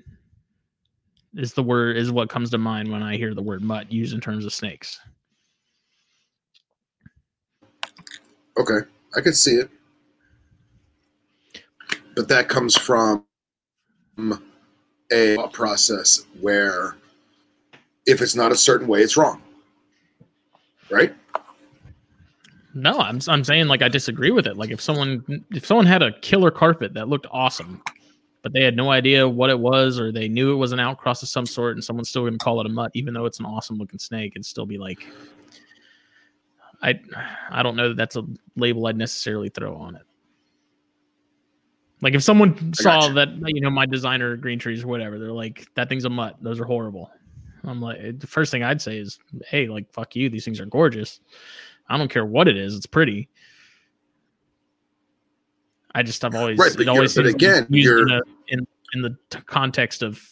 [1.35, 4.15] is the word is what comes to mind when I hear the word mutt used
[4.15, 5.01] in terms of snakes.
[8.59, 8.81] Okay,
[9.17, 9.71] I can see it,
[12.17, 13.25] but that comes from
[15.13, 16.97] a process where
[18.07, 19.41] if it's not a certain way, it's wrong.
[20.91, 21.15] Right?
[22.75, 24.57] No, I'm I'm saying like I disagree with it.
[24.57, 27.83] Like if someone if someone had a killer carpet that looked awesome,
[28.43, 31.23] but they had no idea what it was or they knew it was an outcross
[31.23, 33.47] of some sort and someone's still gonna call it a mutt, even though it's an
[33.47, 35.07] awesome looking snake, and still be like
[36.83, 37.01] I
[37.51, 38.25] I don't know that that's a
[38.57, 40.03] label I'd necessarily throw on it.
[42.01, 45.67] Like if someone saw that you know my designer green trees or whatever, they're like
[45.75, 46.37] that thing's a mutt.
[46.41, 47.11] Those are horrible.
[47.65, 49.19] I'm like eh, the first thing I'd say is,
[49.49, 50.31] hey, like fuck you.
[50.31, 51.19] These things are gorgeous.
[51.89, 52.77] I don't care what it is.
[52.77, 53.29] It's pretty.
[55.95, 58.55] I just I've always Right, but it always you're- but again, used in, you're- a,
[58.55, 59.17] in in the
[59.47, 60.23] context of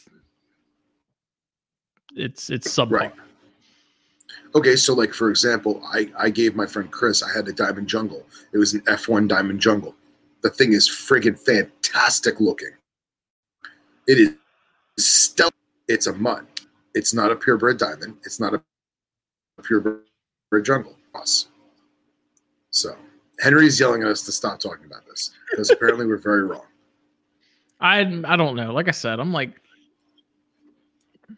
[2.15, 2.91] it's it's subpar.
[2.91, 3.13] Right.
[4.57, 7.89] Okay, so like for example, I I gave my friend Chris I had a Diamond
[7.89, 8.25] Jungle.
[8.55, 9.95] It was an F1 Diamond Jungle.
[10.41, 12.71] The thing is friggin' fantastic looking.
[14.07, 14.35] It is
[14.99, 15.51] stellar.
[15.89, 16.47] It's a mud.
[16.95, 18.17] It's not a purebred diamond.
[18.25, 18.63] It's not a
[19.63, 20.05] purebred
[20.63, 20.97] jungle.
[21.15, 21.49] Us.
[22.71, 22.97] So
[23.41, 26.65] Henry's yelling at us to stop talking about this because apparently we're very wrong.
[27.81, 28.73] I I don't know.
[28.73, 29.61] Like I said, I'm like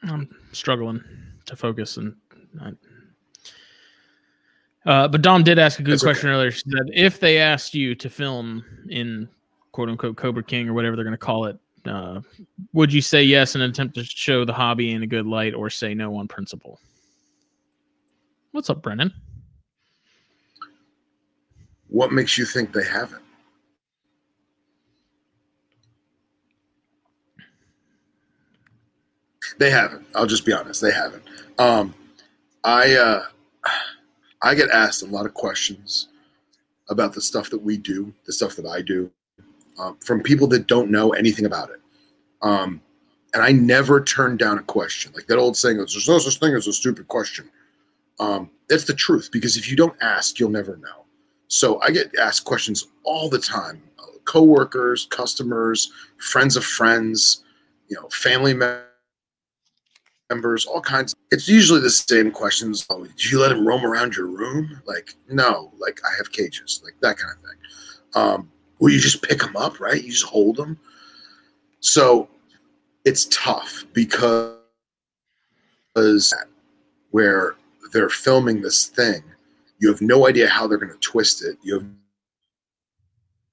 [0.05, 1.03] I'm struggling
[1.47, 2.15] to focus and.
[2.61, 2.71] I,
[4.89, 6.13] uh, but Dom did ask a good That's okay.
[6.13, 6.51] question earlier.
[6.51, 9.29] She said, if they asked you to film in
[9.73, 12.23] quote unquote Cobra King or whatever they're going to call it, uh,
[12.73, 15.53] would you say yes in an attempt to show the hobby in a good light
[15.53, 16.81] or say no on principle?
[18.53, 19.13] What's up, Brennan?
[21.89, 23.23] What makes you think they haven't?
[29.59, 30.07] They haven't.
[30.15, 30.81] I'll just be honest.
[30.81, 31.25] They haven't.
[31.59, 31.95] Um,
[32.65, 33.25] I uh,
[34.43, 36.09] I get asked a lot of questions
[36.89, 39.11] about the stuff that we do, the stuff that I do,
[39.79, 41.81] um, from people that don't know anything about it.
[42.43, 42.81] Um,
[43.35, 45.13] and I never turn down a question.
[45.15, 47.51] Like that old saying, "There's no such thing as a stupid question."
[48.21, 51.05] Um, that's the truth because if you don't ask, you'll never know.
[51.49, 53.83] So I get asked questions all the time.
[53.99, 57.45] Uh, coworkers, customers, friends of friends,
[57.89, 58.83] you know, family mem-
[60.31, 61.15] members, all kinds.
[61.31, 62.87] It's usually the same questions.
[62.91, 64.81] Oh, did you let him roam around your room?
[64.87, 67.59] Like, no, like I have cages, like that kind of thing.
[68.15, 70.03] Um, well, you just pick them up, right?
[70.03, 70.79] You just hold them.
[71.81, 72.29] So
[73.05, 74.55] it's tough because
[77.11, 77.57] where
[77.93, 79.23] they're filming this thing
[79.79, 81.57] you have no idea how they're going to twist it.
[81.63, 81.87] You have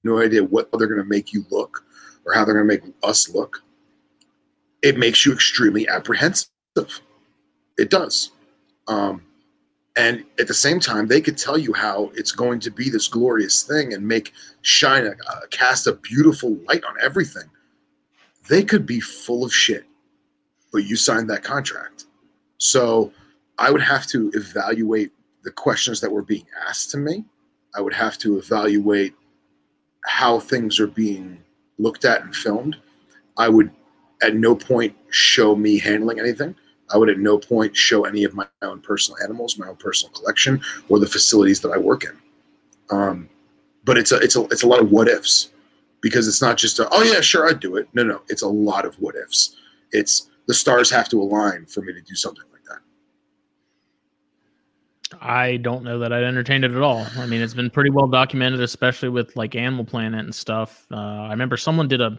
[0.02, 1.84] no idea what they're going to make you look
[2.24, 3.62] or how they're going to make us look.
[4.82, 6.48] It makes you extremely apprehensive.
[7.78, 8.32] It does.
[8.88, 9.22] Um,
[9.96, 13.08] and at the same time, they could tell you how it's going to be this
[13.08, 17.44] glorious thing and make shine, a, uh, cast a beautiful light on everything.
[18.48, 19.84] They could be full of shit,
[20.72, 22.04] but you signed that contract.
[22.58, 23.12] So
[23.58, 25.12] I would have to evaluate
[25.44, 27.24] the questions that were being asked to me.
[27.74, 29.14] I would have to evaluate
[30.04, 31.38] how things are being
[31.78, 32.76] looked at and filmed.
[33.38, 33.70] I would
[34.22, 36.54] at no point show me handling anything.
[36.90, 40.12] I would at no point show any of my own personal animals, my own personal
[40.12, 42.16] collection, or the facilities that I work in.
[42.90, 43.28] Um,
[43.84, 45.50] but it's a it's a it's a lot of what ifs
[46.00, 47.88] because it's not just a, oh yeah sure I'd do it.
[47.94, 49.56] No no, it's a lot of what ifs.
[49.92, 52.78] It's the stars have to align for me to do something like that.
[55.20, 57.06] I don't know that I'd entertained it at all.
[57.16, 60.86] I mean, it's been pretty well documented, especially with like Animal Planet and stuff.
[60.90, 62.18] Uh, I remember someone did a,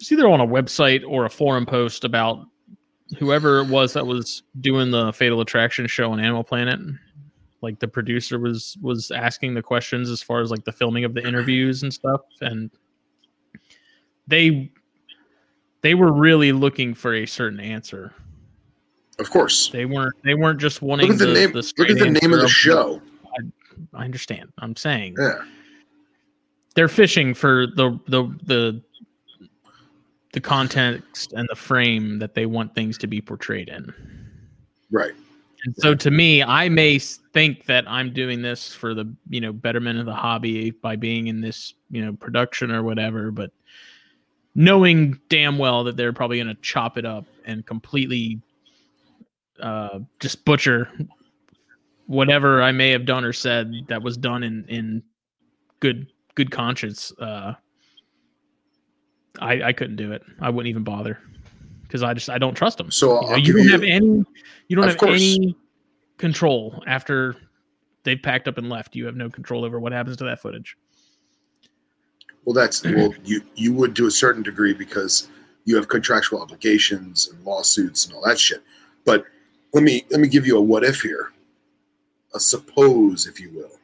[0.00, 2.46] it's either on a website or a forum post about
[3.18, 6.80] whoever it was that was doing the Fatal Attraction show on Animal Planet.
[7.60, 11.14] Like the producer was was asking the questions as far as like the filming of
[11.14, 12.70] the interviews and stuff, and
[14.26, 14.70] they
[15.82, 18.12] they were really looking for a certain answer
[19.18, 19.68] Of course.
[19.70, 20.14] they weren't.
[20.24, 21.52] They weren't just wanting Look at the, the, name.
[21.52, 23.00] the look at the name of the show.
[23.94, 24.52] I understand.
[24.58, 25.42] I'm saying Yeah.
[26.74, 28.82] they're fishing for the the the
[30.32, 33.92] the context and the frame that they want things to be portrayed in.
[34.90, 35.12] Right.
[35.64, 39.52] And so to me, I may think that I'm doing this for the you know
[39.52, 43.52] betterment of the hobby by being in this you know production or whatever, but
[44.54, 48.40] knowing damn well that they're probably going to chop it up and completely
[49.60, 50.88] uh, just butcher
[52.06, 55.02] whatever I may have done or said that was done in in
[55.80, 57.12] good good conscience.
[57.18, 57.54] Uh,
[59.40, 60.22] I I couldn't do it.
[60.40, 61.18] I wouldn't even bother
[61.82, 62.90] because I just I don't trust them.
[62.90, 64.24] So You, know, uh, you don't you- have any
[64.68, 65.20] you don't have course.
[65.20, 65.56] any
[66.18, 67.36] control after
[68.04, 68.94] they've packed up and left.
[68.96, 70.76] You have no control over what happens to that footage.
[72.44, 75.28] Well, that's well, you you would to a certain degree because
[75.64, 78.62] you have contractual obligations and lawsuits and all that shit.
[79.04, 79.24] But
[79.72, 81.30] let me let me give you a what if here,
[82.34, 83.78] a suppose, if you will.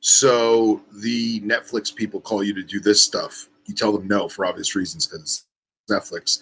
[0.00, 3.48] So the Netflix people call you to do this stuff.
[3.66, 5.46] You tell them no for obvious reasons because it's
[5.90, 6.40] Netflix.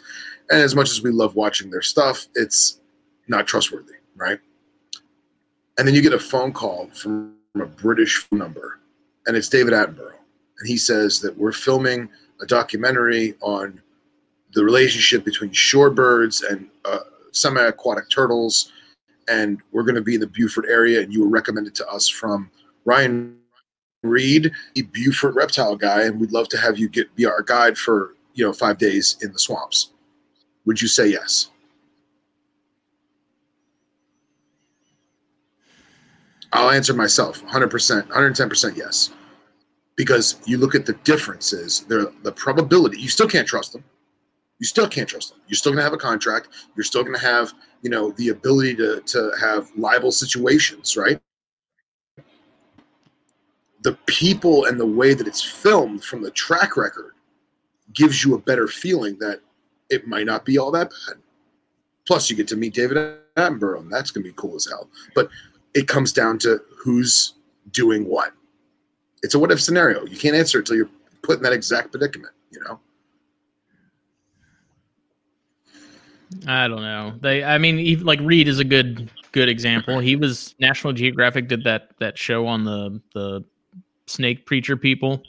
[0.51, 2.81] And as much as we love watching their stuff, it's
[3.29, 4.39] not trustworthy, right?
[5.79, 8.81] And then you get a phone call from a British number,
[9.27, 10.15] and it's David Attenborough
[10.59, 12.09] and he says that we're filming
[12.41, 13.81] a documentary on
[14.55, 17.01] the relationship between shorebirds and uh,
[17.33, 18.73] semi-aquatic turtles,
[19.29, 22.09] and we're going to be in the Beaufort area, and you were recommended to us
[22.09, 22.51] from
[22.85, 23.37] Ryan
[24.05, 27.77] Reed, the Beaufort reptile guy, and we'd love to have you get be our guide
[27.77, 29.91] for you know five days in the swamps.
[30.67, 31.51] Would you say yes?
[36.53, 39.11] I'll answer myself 100%, 110% yes
[39.97, 43.01] because you look at the differences, the the probability.
[43.01, 43.85] You still can't trust them.
[44.59, 45.41] You still can't trust them.
[45.49, 46.49] You're still going to have a contract.
[46.77, 47.53] You're still going to have,
[47.83, 51.21] you know, the ability to to have liable situations, right?
[53.85, 57.13] The people and the way that it's filmed from the track record
[57.93, 59.41] gives you a better feeling that
[59.91, 61.19] it might not be all that bad.
[62.07, 62.97] Plus, you get to meet David
[63.37, 64.89] Attenborough, and that's going to be cool as hell.
[65.15, 65.29] But
[65.75, 67.35] it comes down to who's
[67.71, 68.33] doing what
[69.25, 70.05] it's a what if scenario.
[70.05, 70.91] You can't answer it until you're
[71.23, 72.79] put in that exact predicament, you know?
[76.47, 77.15] I don't know.
[77.21, 79.99] They, I mean, even, like Reed is a good good example.
[79.99, 83.45] He was National Geographic did that that show on the the
[84.07, 85.23] snake preacher people,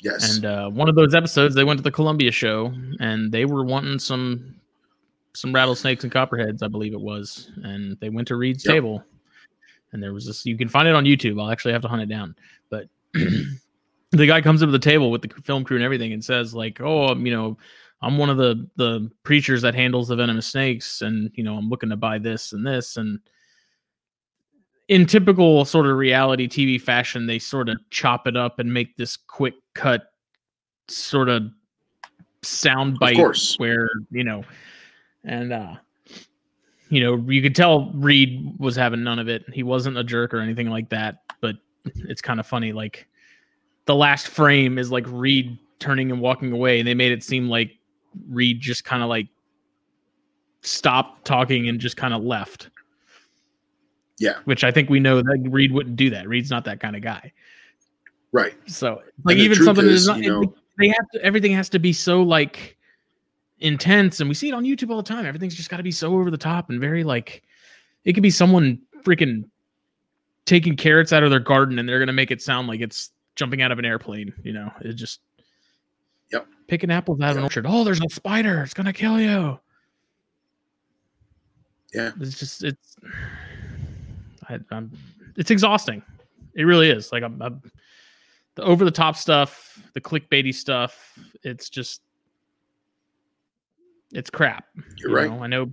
[0.00, 0.34] Yes.
[0.36, 3.64] and uh, one of those episodes they went to the Columbia show and they were
[3.64, 4.54] wanting some
[5.34, 8.74] some rattlesnakes and copperheads, I believe it was, and they went to Reed's Yep.
[8.74, 9.04] table,
[9.92, 10.44] and there was this.
[10.44, 11.40] You can find it on YouTube.
[11.40, 12.34] I'll actually have to hunt it down,
[12.70, 12.88] but.
[14.14, 16.52] The guy comes up to the table with the film crew and everything and says,
[16.54, 17.56] like, "Oh, you know,
[18.02, 21.70] I'm one of the the preachers that handles the venomous snakes, and you know, I'm
[21.70, 22.98] looking to buy this and this.
[22.98, 23.20] And
[24.92, 28.94] in typical sort of reality TV fashion, they sort of chop it up and make
[28.98, 30.02] this quick cut
[30.86, 31.44] sort of
[32.42, 33.58] sound bite course.
[33.58, 34.44] where, you know,
[35.24, 35.76] and uh
[36.90, 39.44] you know, you could tell Reed was having none of it.
[39.50, 42.72] He wasn't a jerk or anything like that, but it's kind of funny.
[42.72, 43.08] Like
[43.86, 47.48] the last frame is like Reed turning and walking away, and they made it seem
[47.48, 47.72] like
[48.28, 49.28] Reed just kind of like
[50.60, 52.68] stopped talking and just kind of left.
[54.22, 54.38] Yeah.
[54.44, 56.28] Which I think we know that Reed wouldn't do that.
[56.28, 57.32] Reed's not that kind of guy.
[58.30, 58.54] right.
[58.66, 61.92] So like even something is, not you know- they have to everything has to be
[61.92, 62.76] so like
[63.58, 65.26] intense and we see it on YouTube all the time.
[65.26, 67.42] Everything's just got to be so over the top and very like
[68.04, 69.44] it could be someone freaking
[70.46, 73.10] taking carrots out of their garden and they're going to make it sound like it's
[73.34, 74.70] jumping out of an airplane, you know.
[74.82, 75.20] It just
[76.32, 76.46] Yep.
[76.68, 77.66] Picking apples out of an orchard.
[77.68, 78.62] Oh, there's a spider.
[78.62, 79.58] It's going to kill you.
[81.92, 82.12] Yeah.
[82.20, 82.96] It's just it's
[84.52, 84.82] I,
[85.36, 86.02] it's exhausting.
[86.54, 87.12] It really is.
[87.12, 87.62] Like I'm, I'm
[88.54, 91.18] the over the top stuff, the clickbaity stuff.
[91.42, 92.02] It's just
[94.12, 94.66] it's crap.
[94.96, 95.30] You're you right.
[95.30, 95.42] know?
[95.42, 95.70] I know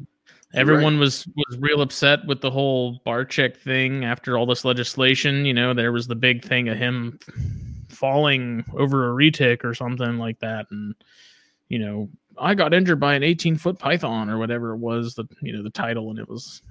[0.54, 5.46] everyone was was real upset with the whole Barczyk thing after all this legislation.
[5.46, 7.20] You know, there was the big thing of him
[7.90, 10.96] falling over a retic or something like that, and
[11.68, 15.16] you know, I got injured by an 18 foot python or whatever it was.
[15.16, 16.62] The you know the title, and it was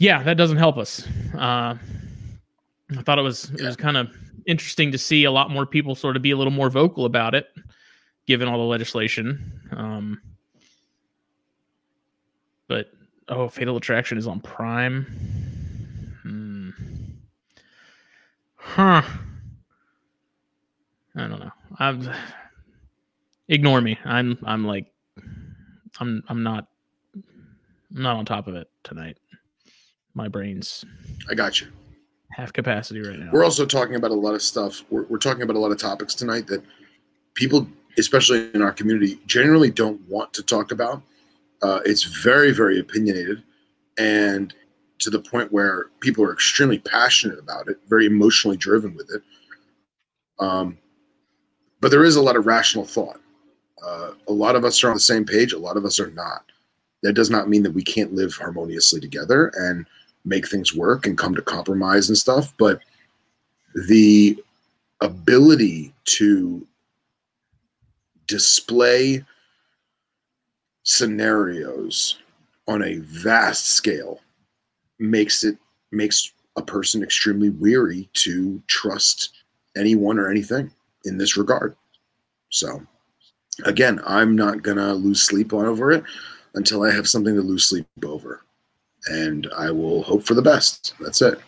[0.00, 1.06] yeah, that doesn't help us.
[1.34, 1.76] Uh,
[2.96, 4.08] I thought it was it was kind of
[4.46, 7.34] interesting to see a lot more people sort of be a little more vocal about
[7.34, 7.48] it,
[8.26, 9.60] given all the legislation.
[9.72, 10.22] Um,
[12.66, 12.90] but
[13.28, 15.04] oh, Fatal Attraction is on Prime.
[16.22, 16.70] Hmm.
[18.56, 19.02] Huh.
[21.14, 21.52] I don't know.
[21.78, 22.10] I'm
[23.48, 23.98] ignore me.
[24.06, 24.86] I'm I'm like
[26.00, 26.68] I'm I'm not
[27.94, 29.18] I'm not on top of it tonight.
[30.14, 30.84] My brain's
[31.30, 31.68] I got you.
[32.30, 33.30] half capacity right now.
[33.32, 34.82] We're also talking about a lot of stuff.
[34.90, 36.62] We're, we're talking about a lot of topics tonight that
[37.34, 37.66] people,
[37.98, 41.02] especially in our community, generally don't want to talk about.
[41.62, 43.42] Uh, it's very, very opinionated,
[43.98, 44.54] and
[44.98, 49.22] to the point where people are extremely passionate about it, very emotionally driven with it.
[50.38, 50.78] Um,
[51.80, 53.20] but there is a lot of rational thought.
[53.84, 55.52] Uh, a lot of us are on the same page.
[55.52, 56.44] A lot of us are not.
[57.02, 59.86] That does not mean that we can't live harmoniously together and
[60.24, 62.52] make things work and come to compromise and stuff.
[62.58, 62.80] But
[63.88, 64.42] the
[65.00, 66.66] ability to
[68.26, 69.24] display
[70.82, 72.18] scenarios
[72.68, 74.20] on a vast scale
[74.98, 75.56] makes it
[75.92, 79.30] makes a person extremely weary to trust
[79.76, 80.70] anyone or anything
[81.04, 81.74] in this regard.
[82.50, 82.82] So
[83.64, 86.04] again, I'm not gonna lose sleep on over it
[86.54, 88.42] until I have something to lose sleep over.
[89.08, 90.94] And I will hope for the best.
[91.00, 91.40] That's it.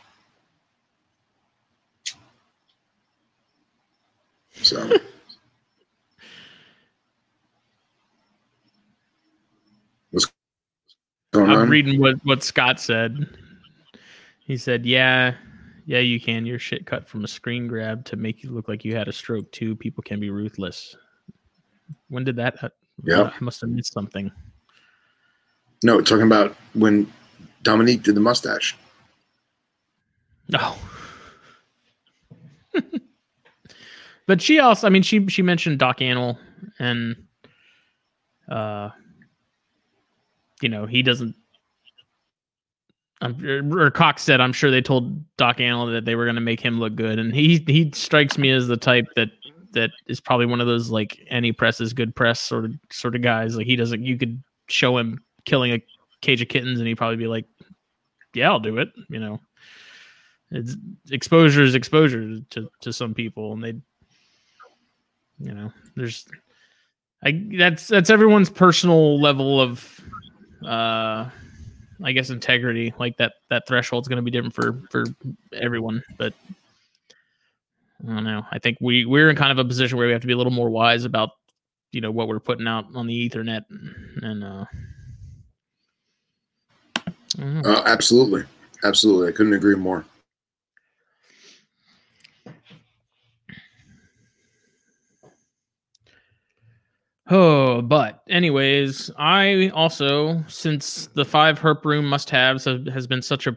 [4.62, 4.78] So
[10.10, 10.26] what's
[11.32, 11.68] going I'm on?
[11.68, 13.26] reading what what Scott said.
[14.40, 15.34] He said, "Yeah,
[15.86, 16.46] yeah, you can.
[16.46, 19.12] Your shit cut from a screen grab to make you look like you had a
[19.12, 19.74] stroke too.
[19.76, 20.96] People can be ruthless."
[22.08, 22.62] When did that?
[22.62, 22.68] Uh,
[23.04, 23.30] Yeah.
[23.34, 24.30] I must have missed something.
[25.82, 27.10] No, talking about when
[27.62, 28.76] Dominique did the mustache.
[30.48, 30.74] No.
[34.26, 36.38] but she also, I mean, she she mentioned Doc Animal,
[36.78, 37.16] and
[38.50, 38.90] uh,
[40.60, 41.34] you know, he doesn't.
[43.22, 46.60] Or Cox said, "I'm sure they told Doc Animal that they were going to make
[46.60, 49.28] him look good," and he he strikes me as the type that
[49.72, 53.14] that is probably one of those like any press is good press sort of sort
[53.14, 53.56] of guys.
[53.56, 54.02] Like he doesn't.
[54.02, 55.80] You could show him killing a
[56.22, 57.44] cage of kittens, and he'd probably be like,
[58.32, 59.40] "Yeah, I'll do it." You know
[60.52, 60.76] it's
[61.10, 63.74] exposure is exposure to to some people and they
[65.38, 66.26] you know there's
[67.24, 70.00] i that's that's everyone's personal level of
[70.64, 71.28] uh
[72.04, 75.04] i guess integrity like that that threshold's going to be different for for
[75.54, 76.34] everyone but
[78.06, 80.20] i don't know i think we we're in kind of a position where we have
[80.20, 81.30] to be a little more wise about
[81.92, 83.62] you know what we're putting out on the ethernet
[84.22, 84.64] and uh
[87.32, 87.66] Don't.
[87.66, 88.44] Uh, absolutely.
[88.84, 89.28] Absolutely.
[89.28, 90.04] I couldn't agree more.
[97.30, 103.46] Oh, but anyways, I also since the five herp room must-haves have, has been such
[103.46, 103.56] a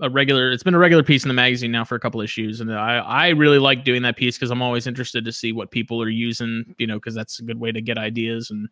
[0.00, 2.60] a regular it's been a regular piece in the magazine now for a couple issues
[2.60, 5.72] and I I really like doing that piece cuz I'm always interested to see what
[5.72, 8.68] people are using, you know, cuz that's a good way to get ideas and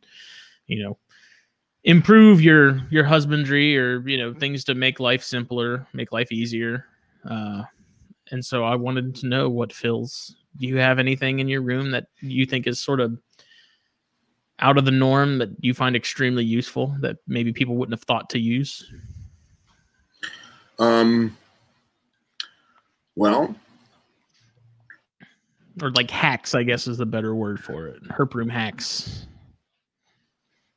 [0.69, 0.97] you know
[1.87, 6.85] improve your your husbandry or you know things to make life simpler, make life easier.
[7.29, 7.63] Uh
[8.31, 11.91] and so I wanted to know what fills do you have anything in your room
[11.93, 13.17] that you think is sort of
[14.59, 18.31] out of the norm that you find extremely useful that maybe people wouldn't have thought
[18.31, 18.91] to use?
[20.79, 21.37] Um,
[23.17, 23.55] well,
[25.83, 28.03] Or like hacks, I guess is the better word for it.
[28.05, 29.27] Herp room hacks.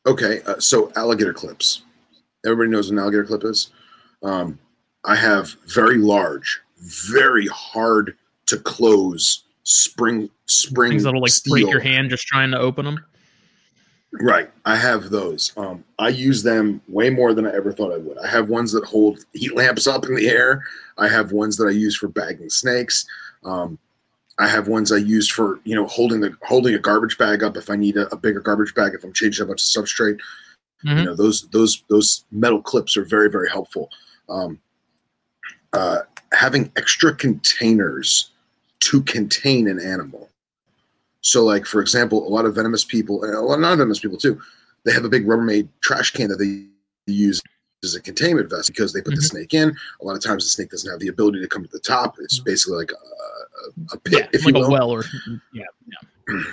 [0.06, 0.42] Okay.
[0.46, 1.84] Uh, so alligator clips.
[2.46, 3.72] Everybody knows what an alligator clip is.
[4.24, 4.58] Um,
[5.06, 8.16] I have very large, very hard
[8.48, 11.54] to close spring spring Things that'll like steel.
[11.54, 13.06] break your hand just trying to open them.
[14.14, 14.50] Right.
[14.66, 15.54] I have those.
[15.56, 18.18] Um, I use them way more than I ever thought I would.
[18.18, 20.64] I have ones that hold heat lamps up in the air.
[20.98, 23.06] I have ones that I use for bagging snakes.
[23.44, 23.78] Um,
[24.40, 27.58] I have ones I use for you know holding the holding a garbage bag up
[27.58, 30.20] if I need a, a bigger garbage bag if I'm changing a bunch of substrate.
[30.86, 31.00] Mhm.
[31.00, 33.90] You know those those those metal clips are very very helpful.
[34.30, 34.60] Um,
[35.74, 36.00] uh,
[36.32, 38.32] having extra containers
[38.80, 40.30] to contain an animal.
[41.22, 44.18] So, like for example, a lot of venomous people, and a lot of non-venomous people
[44.18, 44.40] too,
[44.86, 46.66] they have a big Rubbermaid trash can that they
[47.12, 47.42] use
[47.84, 49.30] as a containment vest because they put the Mhm.
[49.32, 49.76] snake in.
[50.02, 52.16] A lot of times, the snake doesn't have the ability to come to the top.
[52.20, 52.92] It's basically like
[53.92, 54.72] a, pit, Yeah, if like you a will.
[54.72, 55.04] well or
[55.54, 55.64] yeah.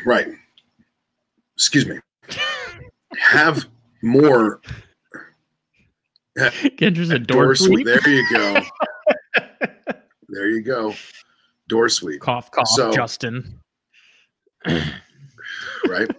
[0.04, 0.28] Right.
[1.54, 1.98] Excuse me.
[3.18, 3.66] Have
[4.02, 4.60] more
[6.36, 7.86] Kendra's a door, door sweep.
[7.86, 8.60] There you go.
[10.28, 10.94] there you go.
[11.68, 12.20] Door sweep.
[12.20, 13.58] Cough, cough, so, Justin.
[15.88, 16.10] right.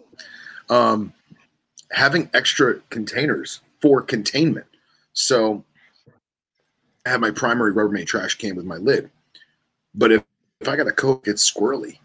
[0.69, 1.14] Um,
[1.91, 4.65] having extra containers for containment.
[5.14, 5.64] So
[7.05, 9.09] I have my primary Rubbermaid trash can with my lid.
[9.93, 10.23] But if,
[10.59, 11.99] if I got a Coke, it's squirrely.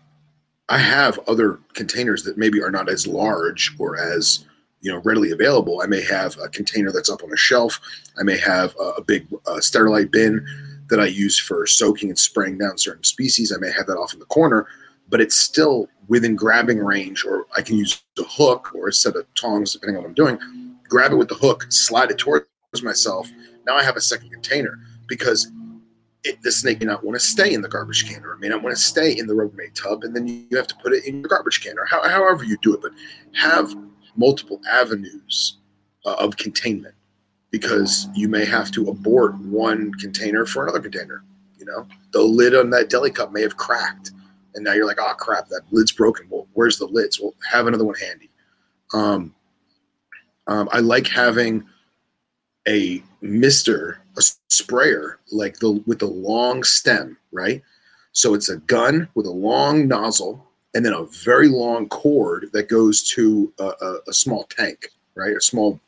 [0.69, 4.47] I have other containers that maybe are not as large or as
[4.81, 5.81] you know readily available.
[5.83, 7.81] I may have a container that's up on a shelf.
[8.19, 10.47] I may have a, a big uh, Sterilite bin
[10.89, 13.53] that I use for soaking and spraying down certain species.
[13.53, 14.67] I may have that off in the corner,
[15.09, 19.17] but it's still within grabbing range, or I can use a hook or a set
[19.17, 20.39] of tongs, depending on what I'm doing.
[20.89, 22.47] Grab it with the hook, slide it towards
[22.83, 23.29] myself.
[23.67, 25.51] Now I have a second container because
[26.25, 28.49] it, the snake may not want to stay in the garbage can or it may
[28.49, 31.05] not want to stay in the Rubbermaid tub, and then you have to put it
[31.05, 32.81] in your garbage can or how, however you do it.
[32.81, 32.93] But
[33.35, 33.75] have
[34.17, 35.59] multiple avenues
[36.05, 36.95] uh, of containment
[37.51, 41.25] because you may have to abort one container for another container.
[41.59, 44.13] You know, the lid on that deli cup may have cracked,
[44.55, 46.27] and now you're like, oh crap, that lid's broken.
[46.31, 47.21] Well, where's the lids?
[47.21, 48.31] Well, have another one handy.
[48.93, 49.35] Um,
[50.47, 51.65] um, I like having
[52.69, 57.63] a mister, a sprayer, like the with the long stem, right?
[58.13, 62.69] So it's a gun with a long nozzle and then a very long cord that
[62.69, 65.37] goes to a, a, a small tank, right?
[65.37, 65.81] A small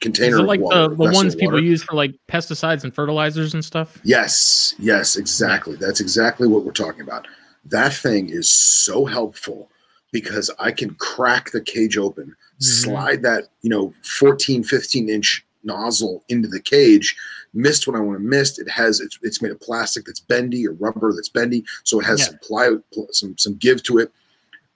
[0.00, 0.42] container.
[0.42, 3.98] like water, the, the ones people use for like pesticides and fertilizers and stuff?
[4.04, 5.76] Yes, yes, exactly.
[5.76, 7.26] That's exactly what we're talking about.
[7.64, 9.70] That thing is so helpful
[10.12, 12.64] because I can crack the cage open, mm-hmm.
[12.64, 17.16] slide that, you know, 14, 15 inch nozzle into the cage,
[17.52, 18.58] mist when I want to mist.
[18.58, 22.06] It has it's, it's made of plastic that's bendy or rubber that's bendy, so it
[22.06, 22.26] has yeah.
[22.26, 22.70] some ply,
[23.10, 24.12] some some give to it,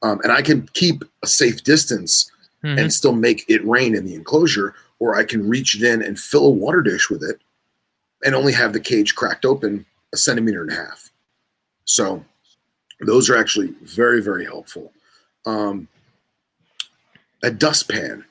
[0.03, 2.31] um, and I can keep a safe distance
[2.63, 2.79] mm-hmm.
[2.79, 6.19] and still make it rain in the enclosure, or I can reach it in and
[6.19, 7.41] fill a water dish with it,
[8.25, 11.11] and only have the cage cracked open a centimeter and a half.
[11.85, 12.25] So
[13.01, 14.93] those are actually very very helpful.
[15.47, 15.89] Um,
[17.43, 18.25] a dustpan,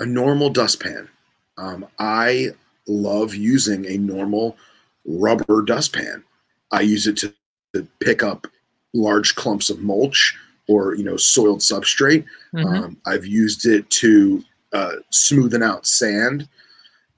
[0.00, 1.08] a normal dustpan.
[1.56, 2.48] Um, I
[2.86, 4.56] love using a normal
[5.04, 6.24] rubber dustpan.
[6.72, 7.34] I use it to,
[7.74, 8.46] to pick up
[8.92, 10.36] large clumps of mulch
[10.68, 12.24] or you know soiled substrate.
[12.54, 12.66] Mm-hmm.
[12.66, 14.42] Um, I've used it to
[14.72, 16.48] uh, smoothen out sand,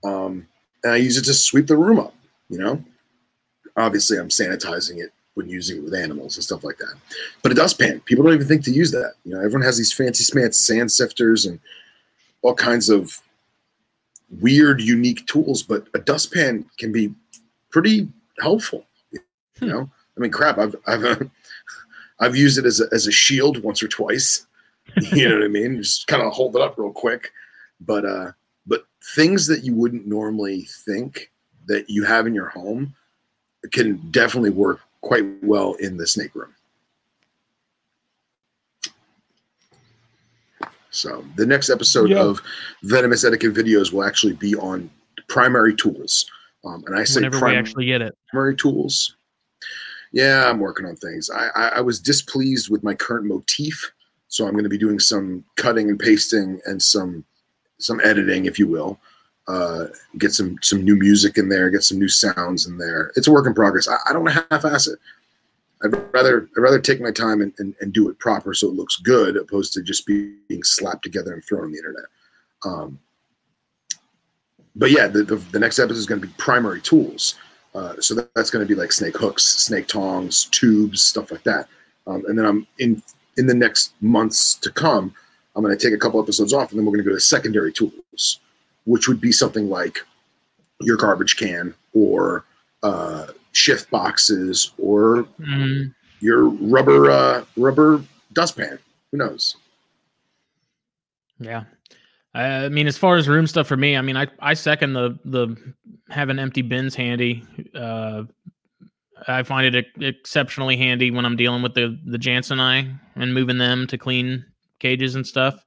[0.05, 0.47] um,
[0.85, 2.15] and I use it to sweep the room up.
[2.49, 2.85] You know,
[3.77, 6.95] obviously I'm sanitizing it when using it with animals and stuff like that.
[7.43, 9.15] But a dustpan, people don't even think to use that.
[9.25, 11.61] You know, everyone has these fancy smancy sand sifters and
[12.47, 13.21] all kinds of
[14.41, 17.13] weird, unique tools, but a dustpan can be
[17.71, 18.09] pretty
[18.39, 18.87] helpful.
[19.11, 19.21] You
[19.59, 19.69] hmm.
[19.69, 21.17] know, I mean, crap, I've I've uh,
[22.21, 24.47] I've used it as a, as a shield once or twice.
[25.13, 25.83] You know what I mean?
[25.83, 27.33] Just kind of hold it up real quick.
[27.81, 28.33] But uh,
[28.67, 31.33] but things that you wouldn't normally think
[31.67, 32.95] that you have in your home
[33.73, 36.55] can definitely work quite well in the snake room.
[40.97, 42.23] So the next episode yeah.
[42.23, 42.41] of
[42.83, 44.91] Venomous Etiquette videos will actually be on
[45.29, 46.29] primary tools.
[46.65, 49.15] Um, and I say whenever we actually get it, primary tools.
[50.13, 51.29] Yeah, I'm working on things.
[51.31, 53.93] I, I, I was displeased with my current motif,
[54.29, 57.25] so I'm going to be doing some cutting and pasting and some
[57.79, 58.99] some editing, if you will.
[59.49, 59.87] Uh,
[60.19, 63.13] get some some new music in there, get some new sounds in there.
[63.17, 63.87] It's a work in progress.
[63.87, 64.99] I, I don't half-ass it.
[65.85, 68.75] I'd rather I'd rather take my time and, and, and, do it proper so it
[68.75, 72.07] looks good, opposed to just being slapped together and thrown on the internet.
[72.65, 72.99] Um,
[74.75, 77.35] but yeah, the, the, the, next episode is going to be primary tools.
[77.75, 81.43] Uh, so that, that's going to be like snake hooks, snake tongs, tubes, stuff like
[81.45, 81.69] that.
[82.07, 83.03] Um, and then I'm in
[83.37, 85.15] in the next months to come.
[85.55, 87.21] I'm going to take a couple episodes off, and then we're going to go to
[87.21, 88.41] secondary tools,
[88.85, 89.99] which would be something like
[90.81, 92.45] your garbage can or
[92.83, 93.27] uh,
[93.57, 95.93] shift boxes or mm.
[96.21, 98.03] your rubber uh, rubber
[98.33, 98.79] dustpan.
[99.11, 99.57] Who knows?
[101.39, 101.65] Yeah.
[102.35, 105.19] I mean, as far as room stuff for me, I mean, I, I second the
[105.25, 105.57] the
[106.11, 107.45] having empty bins handy.
[107.75, 108.25] Uh,
[109.27, 113.87] I find it exceptionally handy when I'm dealing with the the Janseni and moving them
[113.87, 114.45] to clean
[114.81, 115.65] cages and stuff.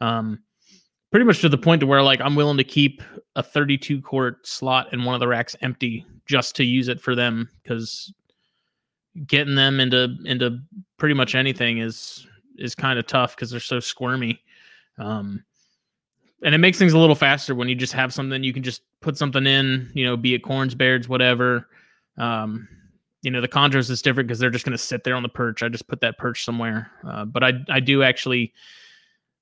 [0.00, 0.42] Um,
[1.10, 3.02] pretty much to the point to where like I'm willing to keep
[3.36, 7.14] a 32 quart slot in one of the racks empty just to use it for
[7.14, 8.12] them because
[9.26, 10.60] getting them into into
[10.96, 12.26] pretty much anything is
[12.56, 14.40] is kind of tough because they're so squirmy.
[14.98, 15.44] Um,
[16.42, 18.82] and it makes things a little faster when you just have something you can just
[19.00, 21.68] put something in, you know, be it corns, bears, whatever.
[22.16, 22.68] Um,
[23.22, 25.28] you know, the chondros is different because they're just going to sit there on the
[25.28, 25.62] perch.
[25.62, 26.90] I just put that perch somewhere.
[27.06, 28.52] Uh, but I I do actually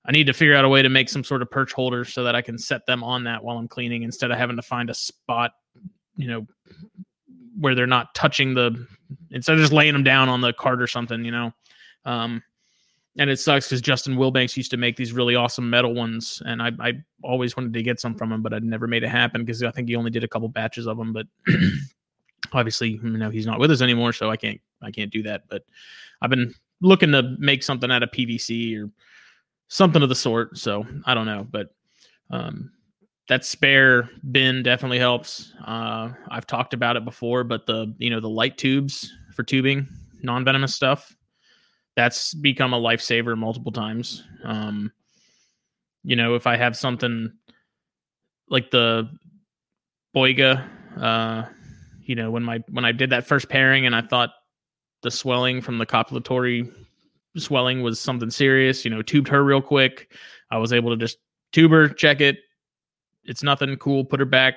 [0.09, 2.24] I need to figure out a way to make some sort of perch holder so
[2.24, 4.89] that I can set them on that while I'm cleaning instead of having to find
[4.89, 5.52] a spot,
[6.16, 6.47] you know,
[7.60, 8.86] where they're not touching the
[9.30, 11.52] instead of just laying them down on the cart or something, you know.
[12.06, 12.43] Um,
[13.18, 16.62] and it sucks because Justin Wilbanks used to make these really awesome metal ones, and
[16.62, 19.44] I, I always wanted to get some from him, but I'd never made it happen
[19.44, 21.12] because I think he only did a couple batches of them.
[21.12, 21.26] But
[22.52, 25.43] obviously, you know, he's not with us anymore, so I can't I can't do that.
[25.48, 25.64] But
[26.22, 28.90] I've been looking to make something out of PVC or
[29.68, 30.58] something of the sort.
[30.58, 31.68] So I don't know, but
[32.30, 32.72] um,
[33.28, 35.52] that spare bin definitely helps.
[35.64, 39.86] Uh, I've talked about it before, but the you know the light tubes for tubing
[40.22, 41.14] non venomous stuff
[41.98, 44.22] that's become a lifesaver multiple times.
[44.44, 44.92] Um,
[46.04, 47.32] you know, if I have something
[48.48, 49.10] like the
[50.14, 50.64] Boiga,
[50.96, 51.46] uh,
[52.02, 54.30] you know, when my when I did that first pairing and I thought
[55.02, 56.72] the swelling from the copulatory
[57.40, 60.12] swelling was something serious, you know, tubed her real quick.
[60.51, 61.19] I was able to just
[61.52, 62.39] tube her, check it.
[63.24, 64.55] It's nothing cool, put her back.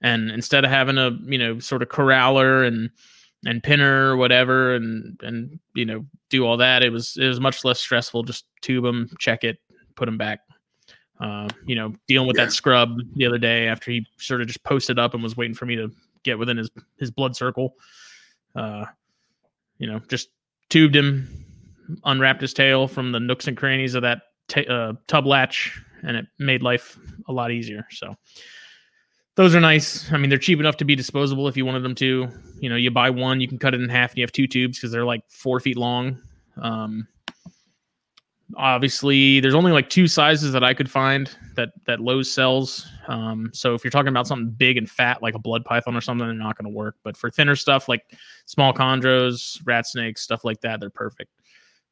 [0.00, 2.90] And instead of having a, you know, sort of corraller and
[3.44, 7.40] and pinner or whatever and and you know do all that it was it was
[7.40, 9.58] much less stressful just tube them check it
[9.96, 10.40] put them back
[11.20, 12.44] uh, you know dealing with yeah.
[12.44, 15.54] that scrub the other day after he sort of just posted up and was waiting
[15.54, 15.90] for me to
[16.22, 17.74] get within his his blood circle
[18.54, 18.84] uh
[19.78, 20.28] you know just
[20.68, 21.41] tubed him
[22.04, 26.16] unwrapped his tail from the nooks and crannies of that t- uh, tub latch and
[26.16, 26.98] it made life
[27.28, 28.14] a lot easier so
[29.34, 30.12] those are nice.
[30.12, 32.28] I mean, they're cheap enough to be disposable if you wanted them to.
[32.60, 34.46] You know, you buy one, you can cut it in half, and you have two
[34.46, 36.20] tubes because they're like four feet long.
[36.60, 37.08] Um,
[38.56, 42.86] obviously, there's only like two sizes that I could find that that Lowe's sells.
[43.08, 46.02] Um, so if you're talking about something big and fat like a blood python or
[46.02, 46.96] something, they're not going to work.
[47.02, 48.02] But for thinner stuff like
[48.44, 51.30] small chondros, rat snakes, stuff like that, they're perfect.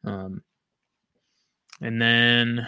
[0.05, 0.43] Um,
[1.81, 2.67] and then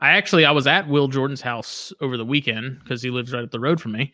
[0.00, 3.44] I actually I was at Will Jordan's house over the weekend because he lives right
[3.44, 4.12] up the road from me,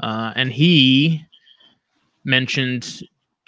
[0.00, 1.24] uh, and he
[2.24, 3.02] mentioned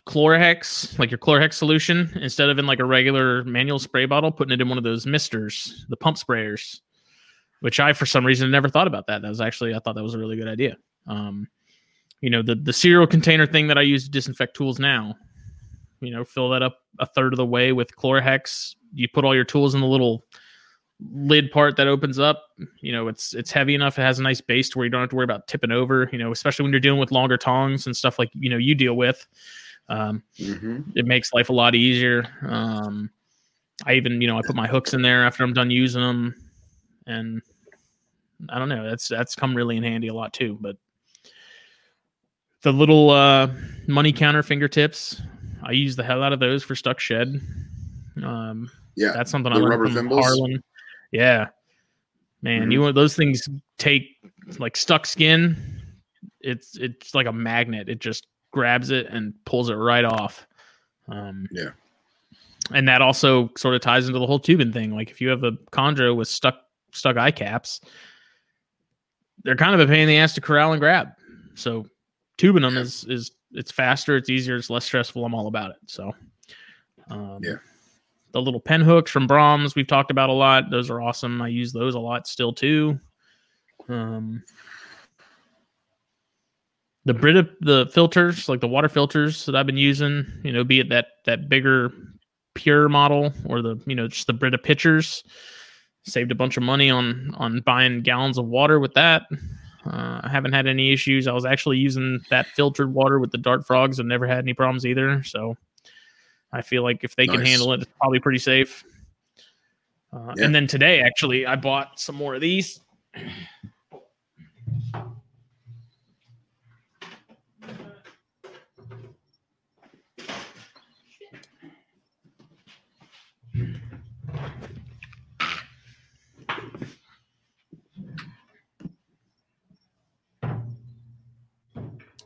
[0.06, 4.52] Chlorhex, like your Chlorhex solution, instead of in like a regular manual spray bottle, putting
[4.52, 6.80] it in one of those misters, the pump sprayers,
[7.60, 9.22] which I for some reason never thought about that.
[9.22, 10.76] That was actually I thought that was a really good idea.
[11.06, 11.48] Um,
[12.22, 15.14] you know the the cereal container thing that I use to disinfect tools now.
[16.02, 18.74] You know, fill that up a third of the way with Chlorhex.
[18.92, 20.24] You put all your tools in the little
[21.12, 22.44] lid part that opens up.
[22.80, 23.98] You know it's it's heavy enough.
[23.98, 26.08] It has a nice base to where you don't have to worry about tipping over
[26.12, 28.74] you know especially when you're dealing with longer tongs and stuff like you know you
[28.74, 29.26] deal with.
[29.88, 30.80] Um, mm-hmm.
[30.94, 32.26] it makes life a lot easier.
[32.46, 33.10] Um,
[33.86, 36.34] i even you know i put my hooks in there after i'm done using them
[37.06, 37.42] and
[38.48, 40.76] i don't know that's that's come really in handy a lot too but
[42.62, 43.48] the little uh,
[43.88, 45.20] money counter fingertips
[45.64, 47.40] i use the hell out of those for stuck shed
[48.22, 50.24] um, yeah, that's something I learned from thimbles.
[50.24, 50.62] Harlan.
[51.12, 51.48] Yeah,
[52.42, 52.70] man, mm-hmm.
[52.70, 53.48] you want those things
[53.78, 54.16] take
[54.58, 55.56] like stuck skin.
[56.40, 57.88] It's it's like a magnet.
[57.88, 60.46] It just grabs it and pulls it right off.
[61.08, 61.70] Um, yeah,
[62.72, 64.94] and that also sort of ties into the whole tubing thing.
[64.94, 66.60] Like if you have a chondro with stuck
[66.92, 67.80] stuck eye caps,
[69.44, 71.08] they're kind of a pain in the ass to corral and grab.
[71.54, 71.86] So
[72.36, 72.82] tubing them yeah.
[72.82, 75.24] is is it's faster, it's easier, it's less stressful.
[75.24, 75.78] I'm all about it.
[75.86, 76.12] So
[77.10, 77.56] um, yeah
[78.32, 80.70] the little pen hooks from Brahms we've talked about a lot.
[80.70, 81.40] Those are awesome.
[81.40, 82.98] I use those a lot still too.
[83.88, 84.42] Um,
[87.04, 90.80] the Brita the filters, like the water filters that I've been using, you know, be
[90.80, 91.92] it that that bigger
[92.54, 95.24] pure model or the you know just the Brita pitchers.
[96.04, 99.22] Saved a bunch of money on on buying gallons of water with that.
[99.84, 101.26] Uh, I haven't had any issues.
[101.26, 104.54] I was actually using that filtered water with the dart frogs and never had any
[104.54, 105.22] problems either.
[105.24, 105.56] So
[106.52, 107.36] I feel like if they nice.
[107.36, 108.84] can handle it, it's probably pretty safe.
[110.12, 110.44] Uh, yeah.
[110.44, 112.80] And then today, actually, I bought some more of these.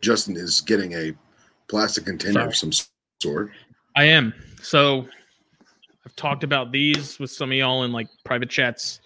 [0.06, 1.12] Justin is getting a
[1.66, 2.46] plastic container Sorry.
[2.46, 2.70] of some
[3.20, 3.50] sort.
[3.96, 4.32] I am.
[4.62, 5.04] So
[6.04, 9.00] I've talked about these with some of y'all in like private chats.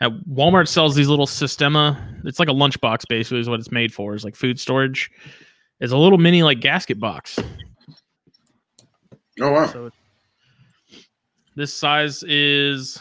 [0.00, 1.96] At Walmart sells these little Systema.
[2.24, 4.12] It's like a lunchbox, basically, is what it's made for.
[4.12, 5.08] Is like food storage.
[5.78, 7.38] It's a little mini like gasket box.
[9.40, 9.66] Oh wow!
[9.66, 9.90] So
[11.54, 12.98] this size is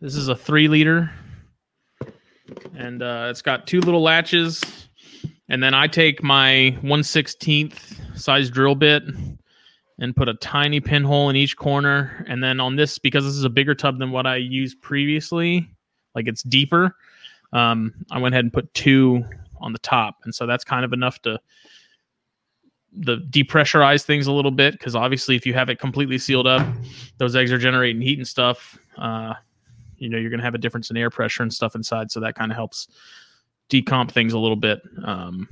[0.00, 1.12] this is a three liter,
[2.76, 4.62] and uh, it's got two little latches
[5.50, 9.02] and then I take my 116th size drill bit
[9.98, 12.24] and put a tiny pinhole in each corner.
[12.28, 15.68] And then on this, because this is a bigger tub than what I used previously,
[16.14, 16.96] like it's deeper,
[17.52, 19.24] um, I went ahead and put two
[19.60, 20.18] on the top.
[20.22, 21.40] And so that's kind of enough to
[22.92, 26.64] the depressurize things a little bit because obviously if you have it completely sealed up,
[27.18, 28.78] those eggs are generating heat and stuff.
[28.96, 29.34] Uh,
[30.00, 32.10] you know, you're going to have a difference in air pressure and stuff inside.
[32.10, 32.88] So that kind of helps
[33.68, 34.80] decomp things a little bit.
[35.04, 35.48] Um,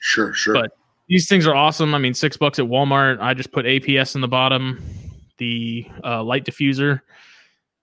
[0.00, 0.54] sure, sure.
[0.54, 0.72] But
[1.08, 1.94] these things are awesome.
[1.94, 3.20] I mean, six bucks at Walmart.
[3.20, 4.82] I just put APS in the bottom,
[5.38, 7.00] the uh, light diffuser,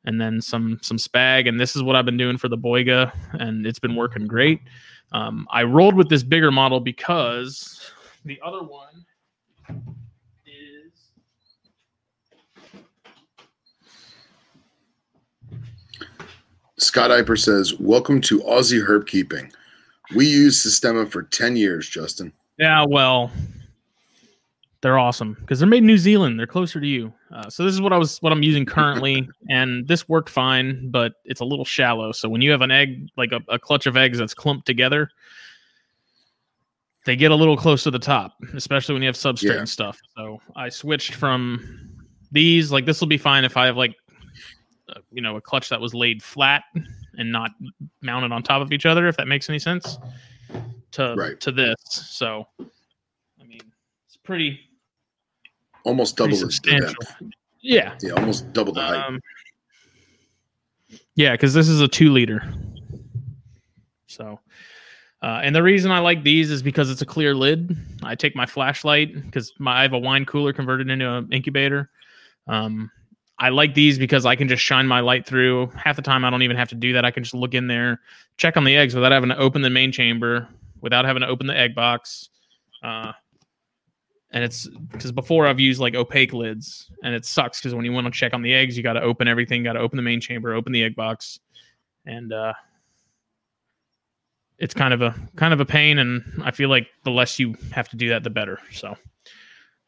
[0.06, 1.48] and then some some spag.
[1.48, 4.62] And this is what I've been doing for the Boiga, and it's been working great.
[5.12, 7.92] Um, I rolled with this bigger model because
[8.26, 9.06] the other one
[10.46, 11.12] is
[16.78, 19.52] Scott Eipper says, "Welcome to Aussie herp keeping.
[20.16, 23.32] We use Systema for ten years, Justin." Yeah, well,
[24.82, 26.40] they're awesome because they're made in New Zealand.
[26.40, 27.12] They're closer to you.
[27.34, 30.90] Uh, so this is what I was what I'm using currently, and this worked fine,
[30.92, 32.12] but it's a little shallow.
[32.12, 35.10] So when you have an egg like a, a clutch of eggs that's clumped together,
[37.06, 39.60] they get a little close to the top, especially when you have substrate yeah.
[39.60, 40.00] and stuff.
[40.16, 41.98] So I switched from
[42.32, 42.72] these.
[42.72, 43.96] Like this will be fine if I have like
[45.12, 46.64] you know a clutch that was laid flat
[47.18, 47.52] and not
[48.02, 49.08] mounted on top of each other.
[49.08, 49.98] If that makes any sense.
[50.92, 51.40] To right.
[51.42, 53.62] to this, so I mean
[54.06, 54.60] it's pretty
[55.84, 59.06] almost double the Yeah, yeah, almost double the height.
[59.06, 59.20] Um,
[61.16, 62.44] yeah, because this is a two liter.
[64.08, 64.40] So,
[65.22, 67.76] uh, and the reason I like these is because it's a clear lid.
[68.04, 71.90] I take my flashlight because I have a wine cooler converted into an incubator.
[72.48, 72.90] Um,
[73.40, 75.68] I like these because I can just shine my light through.
[75.76, 77.06] Half the time, I don't even have to do that.
[77.06, 78.02] I can just look in there,
[78.38, 80.48] check on the eggs without having to open the main chamber,
[80.82, 82.30] without having to open the egg box.
[82.84, 83.12] Uh,
[84.32, 87.94] and it's because before I've used like opaque lids, and it sucks because when you
[87.94, 90.04] want to check on the eggs, you got to open everything, got to open the
[90.04, 91.40] main chamber, open the egg box,
[92.06, 92.54] and uh,
[94.58, 96.00] it's kind of a kind of a pain.
[96.00, 98.60] And I feel like the less you have to do that, the better.
[98.72, 98.98] So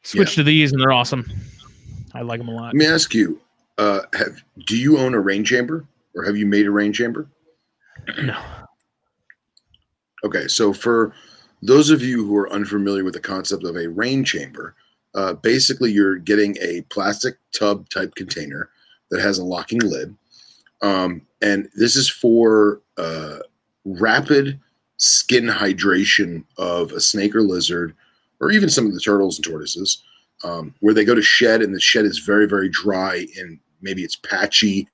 [0.02, 0.36] switch yeah.
[0.36, 1.30] to these, and they're awesome.
[2.14, 2.66] I like them a lot.
[2.66, 3.40] Let me ask you:
[3.78, 7.28] uh, have, Do you own a rain chamber, or have you made a rain chamber?
[8.22, 8.38] No.
[10.24, 11.14] Okay, so for
[11.62, 14.74] those of you who are unfamiliar with the concept of a rain chamber,
[15.14, 18.70] uh, basically you're getting a plastic tub type container
[19.10, 20.14] that has a locking lid.
[20.82, 23.38] Um, and this is for uh,
[23.84, 24.60] rapid
[24.96, 27.94] skin hydration of a snake or lizard,
[28.40, 30.02] or even some of the turtles and tortoises,
[30.44, 34.02] um, where they go to shed and the shed is very, very dry and maybe
[34.02, 34.88] it's patchy,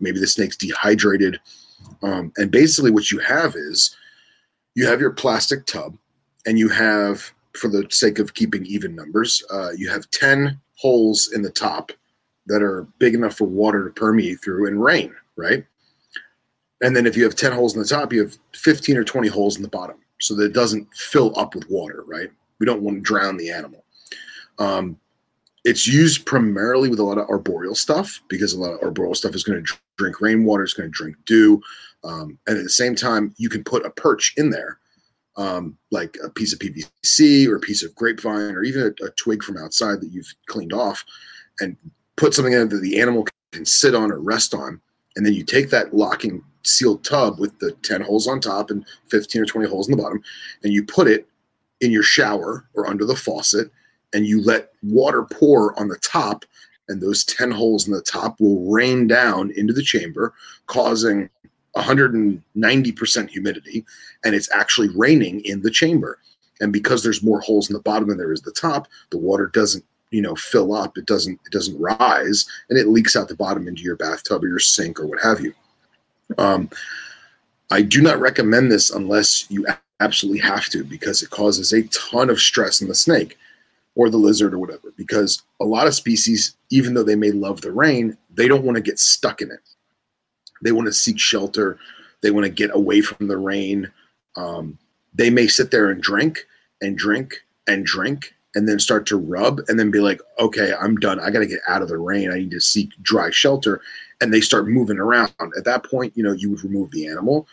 [0.00, 1.40] maybe the snake's dehydrated.
[2.02, 3.96] Um, and basically, what you have is
[4.74, 5.96] you have your plastic tub
[6.46, 11.32] and you have for the sake of keeping even numbers uh, you have 10 holes
[11.32, 11.90] in the top
[12.46, 15.64] that are big enough for water to permeate through and rain right?
[16.82, 19.28] And then if you have 10 holes in the top you have 15 or 20
[19.28, 22.30] holes in the bottom so that it doesn't fill up with water right?
[22.60, 23.84] We don't want to drown the animal
[24.58, 24.98] um,
[25.64, 29.34] it's used primarily with a lot of arboreal stuff because a lot of arboreal stuff
[29.34, 31.60] is going to drink rainwater, it's going to drink dew,
[32.04, 34.78] um, and at the same time, you can put a perch in there,
[35.36, 39.10] um, like a piece of PVC or a piece of grapevine or even a, a,
[39.10, 41.04] twig from outside that you've cleaned off,
[41.60, 41.76] and
[42.16, 44.80] put something in that the animal can sit on or rest on.
[45.16, 48.84] And then you take that locking sealed tub with the 10 holes on top and
[49.10, 50.22] 15 or 20 holes in the bottom,
[50.62, 51.26] and you put it
[51.80, 53.70] in your shower or under the faucet,
[54.12, 56.44] and you let water pour on the top
[56.88, 60.34] and those 10 holes in the top will rain down into the chamber,
[60.66, 61.28] causing
[61.76, 63.84] 190% humidity,
[64.24, 66.18] and it's actually raining in the chamber.
[66.60, 69.48] And because there's more holes in the bottom than there is the top, the water
[69.48, 70.96] doesn't, you know, fill up.
[70.96, 74.48] It doesn't, it doesn't rise, and it leaks out the bottom into your bathtub or
[74.48, 75.52] your sink or what have you.
[76.38, 76.70] Um,
[77.70, 79.66] I do not recommend this unless you
[80.00, 83.36] absolutely have to, because it causes a ton of stress in the snake
[83.96, 84.92] or the lizard or whatever.
[84.96, 88.76] Because a lot of species, even though they may love the rain, they don't want
[88.76, 89.58] to get stuck in it.
[90.62, 91.78] They want to seek shelter.
[92.20, 93.90] They want to get away from the rain.
[94.36, 94.78] Um,
[95.14, 96.46] they may sit there and drink
[96.80, 97.34] and drink
[97.66, 101.18] and drink and then start to rub and then be like, okay, I'm done.
[101.20, 102.30] I got to get out of the rain.
[102.30, 103.80] I need to seek dry shelter.
[104.20, 105.32] And they start moving around.
[105.58, 107.46] At that point, you know, you would remove the animal.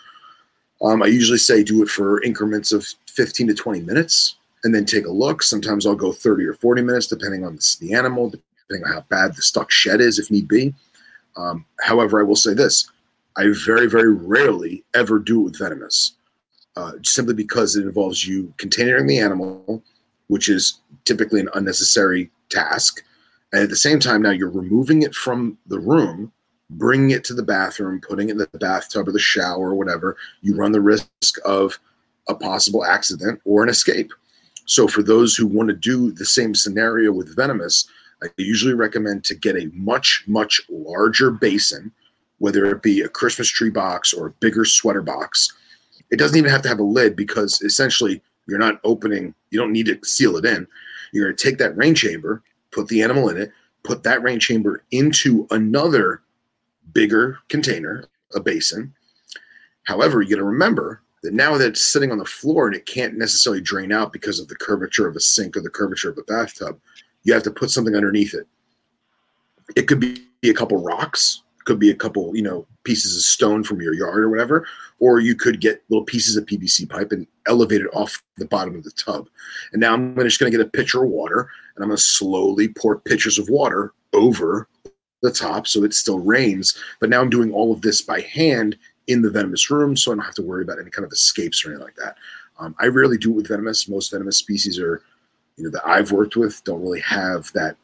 [0.81, 4.85] Um, I usually say do it for increments of 15 to 20 minutes and then
[4.85, 5.43] take a look.
[5.43, 9.35] Sometimes I'll go 30 or 40 minutes, depending on the animal, depending on how bad
[9.35, 10.73] the stuck shed is, if need be.
[11.35, 12.89] Um, however, I will say this
[13.35, 16.13] I very, very rarely ever do it with venomous,
[16.75, 19.83] uh, simply because it involves you containing the animal
[20.27, 23.03] which is typically an unnecessary task.
[23.51, 26.31] And at the same time, now you're removing it from the room,
[26.71, 30.17] bringing it to the bathroom, putting it in the bathtub or the shower or whatever.
[30.41, 31.77] You run the risk of
[32.27, 34.11] a possible accident or an escape.
[34.65, 37.87] So, for those who want to do the same scenario with venomous,
[38.23, 41.91] I usually recommend to get a much, much larger basin,
[42.37, 45.51] whether it be a Christmas tree box or a bigger sweater box.
[46.11, 49.73] It doesn't even have to have a lid because essentially you're not opening, you don't
[49.73, 50.67] need to seal it in.
[51.11, 52.41] You're going to take that rain chamber,
[52.71, 53.51] put the animal in it,
[53.83, 56.21] put that rain chamber into another
[56.93, 58.93] bigger container, a basin.
[59.83, 63.17] However, you got to remember now that it's sitting on the floor and it can't
[63.17, 66.23] necessarily drain out because of the curvature of a sink or the curvature of a
[66.23, 66.79] bathtub,
[67.23, 68.47] you have to put something underneath it.
[69.75, 73.63] It could be a couple rocks, could be a couple, you know, pieces of stone
[73.63, 74.67] from your yard or whatever,
[74.99, 78.75] or you could get little pieces of PVC pipe and elevate it off the bottom
[78.75, 79.29] of the tub.
[79.71, 82.03] And now I'm just going to get a pitcher of water and I'm going to
[82.03, 84.67] slowly pour pitchers of water over
[85.21, 86.77] the top so it still rains.
[86.99, 90.15] But now I'm doing all of this by hand in the venomous room, so I
[90.15, 92.15] don't have to worry about any kind of escapes or anything like that.
[92.59, 93.89] Um, I rarely do it with venomous.
[93.89, 95.01] Most venomous species are,
[95.57, 97.75] you know, that I've worked with don't really have that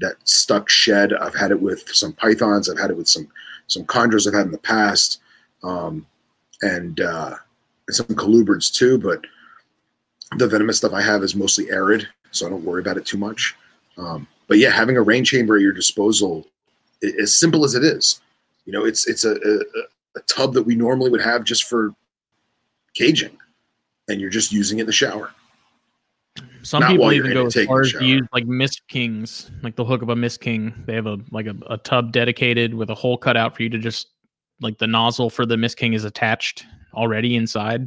[0.00, 1.12] that stuck shed.
[1.12, 2.68] I've had it with some pythons.
[2.68, 3.28] I've had it with some
[3.66, 5.20] some chondros I've had in the past,
[5.62, 6.06] um,
[6.62, 7.36] and, uh,
[7.90, 8.98] some colubrids too.
[8.98, 9.24] But
[10.36, 13.18] the venomous stuff I have is mostly arid, so I don't worry about it too
[13.18, 13.54] much.
[13.96, 16.46] Um, but yeah, having a rain chamber at your disposal,
[17.02, 18.20] as simple as it is,
[18.66, 19.60] you know, it's it's a, a,
[20.16, 21.94] a tub that we normally would have just for
[22.94, 23.36] caging,
[24.08, 25.32] and you're just using it in the shower.
[26.62, 29.86] Some Not people even go as far as to use like mist kings, like they'll
[29.86, 30.72] hook of a mist king.
[30.86, 33.68] They have a like a, a tub dedicated with a hole cut out for you
[33.68, 34.08] to just
[34.60, 36.64] like the nozzle for the mist king is attached
[36.94, 37.86] already inside,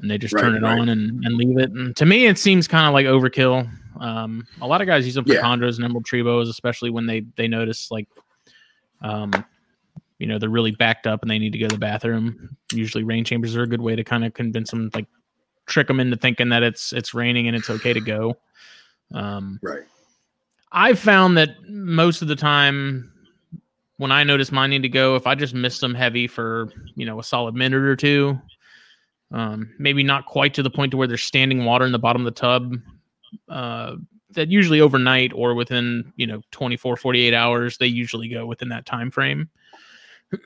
[0.00, 0.78] and they just right, turn it right.
[0.78, 1.70] on and, and leave it.
[1.70, 3.70] And to me, it seems kind of like overkill.
[4.00, 5.42] Um, a lot of guys use them for yeah.
[5.42, 8.08] chondros and emerald tree boas, especially when they they notice like
[9.02, 9.32] um
[10.20, 12.56] you know they're really backed up and they need to go to the bathroom.
[12.72, 15.06] Usually, rain chambers are a good way to kind of convince them, like
[15.66, 18.36] trick them into thinking that it's it's raining and it's okay to go.
[19.12, 19.82] Um, right.
[20.72, 23.10] I've found that most of the time
[23.96, 27.06] when I notice mine need to go, if I just miss them heavy for you
[27.06, 28.38] know a solid minute or two,
[29.32, 32.26] um, maybe not quite to the point to where there's standing water in the bottom
[32.26, 32.74] of the tub.
[33.48, 33.96] Uh,
[34.32, 38.86] that usually overnight or within you know 24 48 hours they usually go within that
[38.86, 39.48] time frame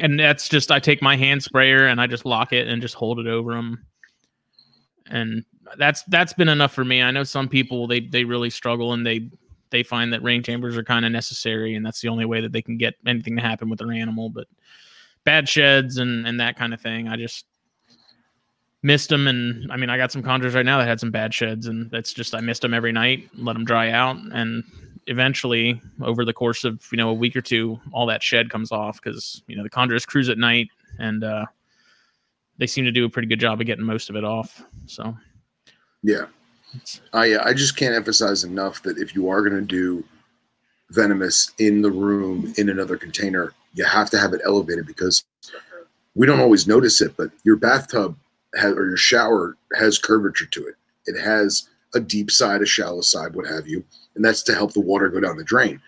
[0.00, 2.94] and that's just I take my hand sprayer and I just lock it and just
[2.94, 3.84] hold it over them,
[5.06, 5.44] and
[5.76, 7.02] that's that's been enough for me.
[7.02, 9.30] I know some people they they really struggle and they
[9.70, 12.52] they find that rain chambers are kind of necessary and that's the only way that
[12.52, 14.30] they can get anything to happen with their animal.
[14.30, 14.46] But
[15.24, 17.46] bad sheds and and that kind of thing, I just
[18.84, 21.32] missed them and i mean i got some chondros right now that had some bad
[21.32, 24.62] sheds and that's just i missed them every night let them dry out and
[25.06, 28.72] eventually over the course of you know a week or two all that shed comes
[28.72, 30.68] off because you know the chondros cruise at night
[30.98, 31.44] and uh
[32.58, 35.16] they seem to do a pretty good job of getting most of it off so.
[36.02, 36.26] Yeah.
[37.12, 40.04] I i just can't emphasize enough that if you are going to do
[40.90, 45.24] venomous in the room in another container you have to have it elevated because
[46.14, 48.16] we don't always notice it but your bathtub
[48.56, 50.74] has, or your shower has curvature to it.
[51.06, 53.84] It has a deep side a shallow side what have you
[54.16, 55.80] and that's to help the water go down the drain.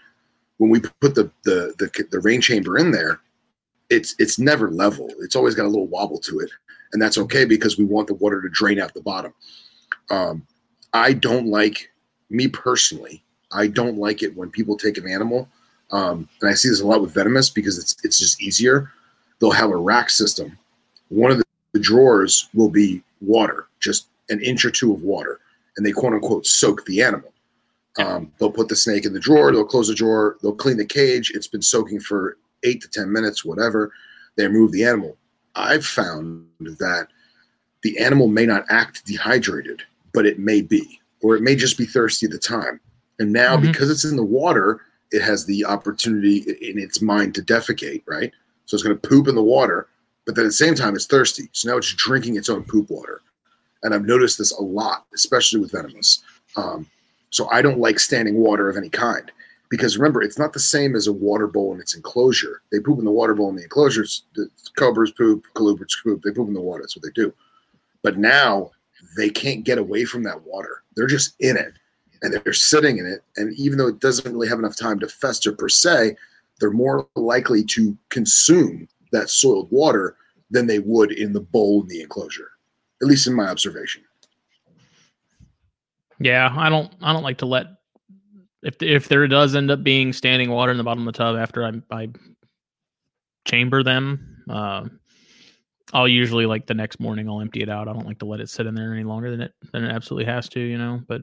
[0.58, 3.20] When we put the the the, the rain chamber in there,
[3.90, 5.08] it's it's never level.
[5.20, 6.50] It's always got a little wobble to it,
[6.92, 9.34] and that's okay because we want the water to drain out the bottom.
[10.10, 10.46] Um,
[10.92, 11.90] I don't like
[12.30, 13.22] me personally.
[13.52, 15.48] I don't like it when people take an animal,
[15.90, 18.90] um, and I see this a lot with venomous because it's it's just easier.
[19.38, 20.58] They'll have a rack system.
[21.08, 25.40] One of the, the drawers will be water, just an inch or two of water,
[25.76, 27.32] and they quote unquote soak the animal.
[27.98, 30.84] Um, they'll put the snake in the drawer, they'll close the drawer, they'll clean the
[30.84, 31.32] cage.
[31.34, 33.92] It's been soaking for eight to 10 minutes, whatever.
[34.36, 35.16] They remove the animal.
[35.54, 37.08] I've found that
[37.82, 39.82] the animal may not act dehydrated,
[40.12, 42.80] but it may be, or it may just be thirsty at the time.
[43.18, 43.66] And now, mm-hmm.
[43.66, 44.82] because it's in the water,
[45.12, 48.32] it has the opportunity in its mind to defecate, right?
[48.66, 49.88] So it's going to poop in the water,
[50.24, 51.48] but then at the same time, it's thirsty.
[51.52, 53.22] So now it's drinking its own poop water.
[53.82, 56.22] And I've noticed this a lot, especially with venomous.
[56.56, 56.86] Um,
[57.30, 59.30] so I don't like standing water of any kind
[59.68, 62.62] because remember, it's not the same as a water bowl in its enclosure.
[62.70, 64.24] They poop in the water bowl in the enclosures.
[64.34, 64.48] The
[64.78, 66.22] cobras poop, colubrids poop.
[66.22, 66.82] They poop in the water.
[66.82, 67.32] That's what they do.
[68.02, 68.70] But now
[69.16, 70.82] they can't get away from that water.
[70.94, 71.74] They're just in it
[72.22, 73.22] and they're sitting in it.
[73.36, 76.16] And even though it doesn't really have enough time to fester per se,
[76.60, 80.16] they're more likely to consume that soiled water
[80.50, 82.52] than they would in the bowl in the enclosure,
[83.02, 84.02] at least in my observation.
[86.18, 86.92] Yeah, I don't.
[87.02, 87.66] I don't like to let
[88.62, 91.36] if if there does end up being standing water in the bottom of the tub
[91.36, 92.08] after I I
[93.44, 94.42] chamber them.
[94.48, 94.88] Uh,
[95.92, 97.88] I'll usually like the next morning I'll empty it out.
[97.88, 99.90] I don't like to let it sit in there any longer than it than it
[99.90, 101.00] absolutely has to, you know.
[101.06, 101.22] But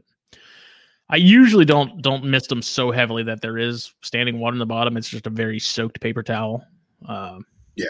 [1.10, 4.65] I usually don't don't mist them so heavily that there is standing water in the
[4.65, 4.95] bottom.
[4.95, 6.65] It's just a very soaked paper towel.
[7.07, 7.40] Uh,
[7.76, 7.88] yeah.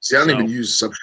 [0.00, 0.96] See, I don't so- even use substrate.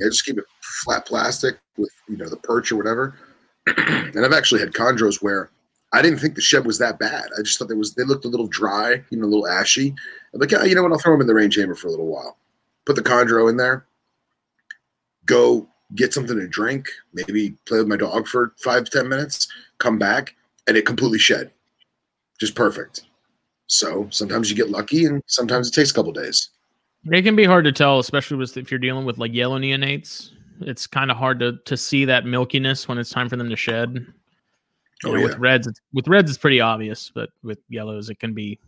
[0.00, 0.44] Yeah, just keep it
[0.84, 3.16] flat plastic with you know the perch or whatever.
[3.66, 5.50] and I've actually had chondros where
[5.92, 7.24] I didn't think the shed was that bad.
[7.38, 9.94] I just thought they was they looked a little dry, you know, a little ashy.
[10.34, 10.92] I'm like, yeah, you know what?
[10.92, 12.36] I'll throw them in the rain chamber for a little while.
[12.84, 13.86] Put the chondro in there.
[15.26, 16.88] Go get something to drink.
[17.12, 19.48] Maybe play with my dog for five to ten minutes.
[19.78, 20.34] Come back
[20.66, 21.50] and it completely shed.
[22.38, 23.02] Just perfect.
[23.66, 26.50] So sometimes you get lucky, and sometimes it takes a couple days.
[27.10, 30.30] It can be hard to tell, especially with if you're dealing with like yellow neonates.
[30.60, 33.56] It's kind of hard to to see that milkiness when it's time for them to
[33.56, 33.94] shed.
[35.04, 35.24] You Oh, know, yeah.
[35.26, 38.58] with reds, it's, with reds, it's pretty obvious, but with yellows, it can be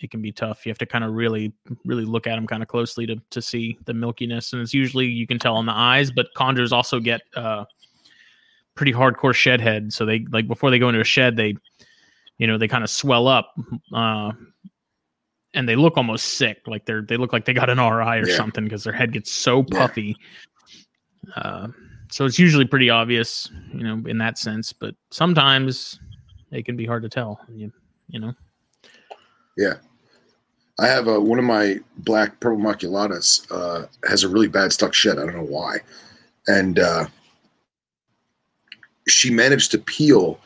[0.00, 0.66] it can be tough.
[0.66, 1.52] You have to kind of really
[1.84, 5.06] really look at them kind of closely to to see the milkiness, and it's usually
[5.06, 6.10] you can tell on the eyes.
[6.10, 7.64] But chondros also get uh,
[8.74, 11.54] pretty hardcore shed head, so they like before they go into a shed, they
[12.38, 13.54] you know they kind of swell up.
[13.94, 14.32] Uh,
[15.54, 18.28] and they look almost sick, like they're they look like they got an RI or
[18.28, 18.36] Yeah.
[18.36, 19.86] something because their head gets so Yeah.
[21.34, 21.68] Uh,
[22.10, 24.72] so it's usually pretty obvious, you know, in that sense.
[24.72, 25.98] But sometimes
[26.52, 27.40] it can be hard to tell.
[27.48, 27.72] You,
[28.08, 28.32] you know,
[29.56, 29.74] Yeah,
[30.78, 34.94] I have a, one of my black purple maculatas uh, has a really bad stuck
[34.94, 35.18] shed.
[35.18, 35.78] I don't know why,
[36.46, 37.06] and uh,
[39.08, 40.38] she managed to peel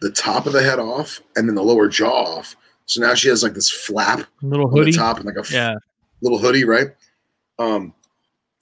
[0.00, 2.56] the top of the head off and then the lower jaw off.
[2.86, 4.90] So now she has like this flap little on hoodie.
[4.92, 5.74] the top and like a f- Yeah,
[6.20, 6.88] little hoodie, right?
[7.58, 7.94] Um,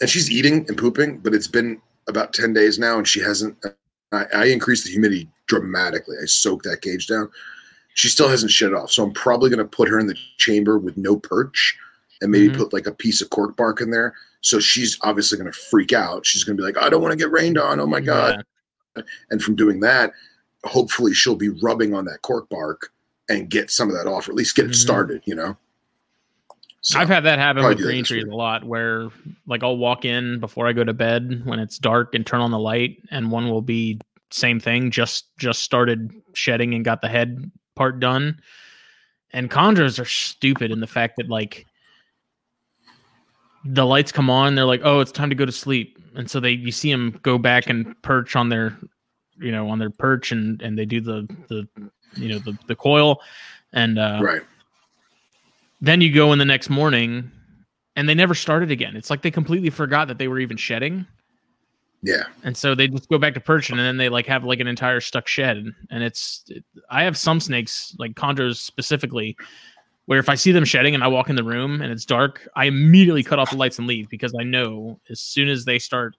[0.01, 3.57] and she's eating and pooping, but it's been about ten days now, and she hasn't.
[4.13, 6.17] I, I increased the humidity dramatically.
[6.23, 7.31] I soaked that cage down.
[7.95, 10.17] She still hasn't shit it off, so I'm probably going to put her in the
[10.39, 11.77] chamber with no perch,
[12.21, 12.57] and maybe Mhm.
[12.57, 14.15] put like a piece of cork bark in there.
[14.41, 16.27] So she's obviously going to freak out.
[16.27, 17.81] She's going to be like, "I don't want to get rained on.
[17.81, 18.45] Oh my god!"
[19.31, 20.13] And from doing that,
[20.65, 22.91] hopefully she'll be rubbing on that cork bark
[23.29, 24.77] and get some of that off, or at least get it Mhm.
[24.77, 25.23] started.
[25.25, 25.57] You know.
[26.85, 29.09] So, I've had that happen with green trees a lot where
[29.47, 32.51] like I'll walk in before I go to bed when it's dark and turn on
[32.51, 33.99] the light and one will be
[34.31, 38.39] same thing, just just started shedding and got the head part done.
[39.33, 41.67] And chondros are stupid in the fact that like
[43.65, 46.39] the lights come on, they're like, "Oh, it's time to go to sleep." And so
[46.39, 48.77] they you see them go back and perch on their
[49.39, 51.67] you know, on their perch and and they do the the
[52.17, 53.23] you know, the the coil
[53.73, 54.43] and uh right.
[55.87, 57.31] Then you go in the next morning
[57.97, 58.97] and they never started again.
[58.97, 61.07] It's like they completely forgot that they were even shedding.
[62.03, 62.25] Yeah.
[62.43, 64.67] And so they just go back to perching and then they like have like an
[64.67, 65.65] entire stuck shed.
[65.91, 69.37] And it's, it, I have some snakes, like chondros specifically,
[70.07, 72.47] where if I see them shedding and I walk in the room and it's dark,
[72.57, 75.79] I immediately cut off the lights and leave because I know as soon as they
[75.79, 76.15] start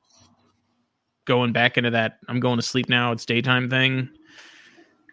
[1.25, 4.09] going back into that, I'm going to sleep now, it's daytime thing.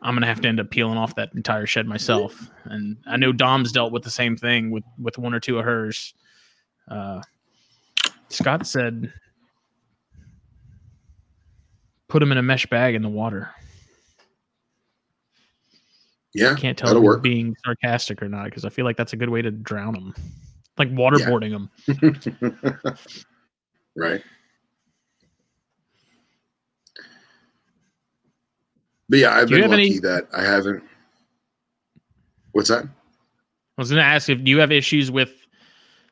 [0.02, 3.32] I'm gonna have to end up peeling off that entire shed myself, and I know
[3.32, 6.14] Dom's dealt with the same thing with with one or two of hers.
[6.88, 7.22] Uh,
[8.28, 9.12] Scott said,
[12.08, 13.50] "Put them in a mesh bag in the water."
[16.34, 16.52] Yeah.
[16.52, 17.22] I can't tell if work.
[17.22, 20.14] being sarcastic or not because I feel like that's a good way to drown them,
[20.78, 22.96] like waterboarding them.
[23.96, 24.22] right.
[29.08, 30.82] But yeah, I've Do been lucky any- that I haven't.
[32.52, 32.84] What's that?
[32.84, 32.88] I
[33.80, 35.34] was gonna ask if do you have issues with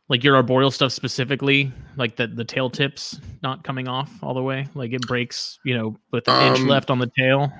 [0.08, 4.42] like your arboreal stuff specifically, like the the tail tips not coming off all the
[4.42, 7.52] way, like it breaks, you know, with an inch Um, left on the tail.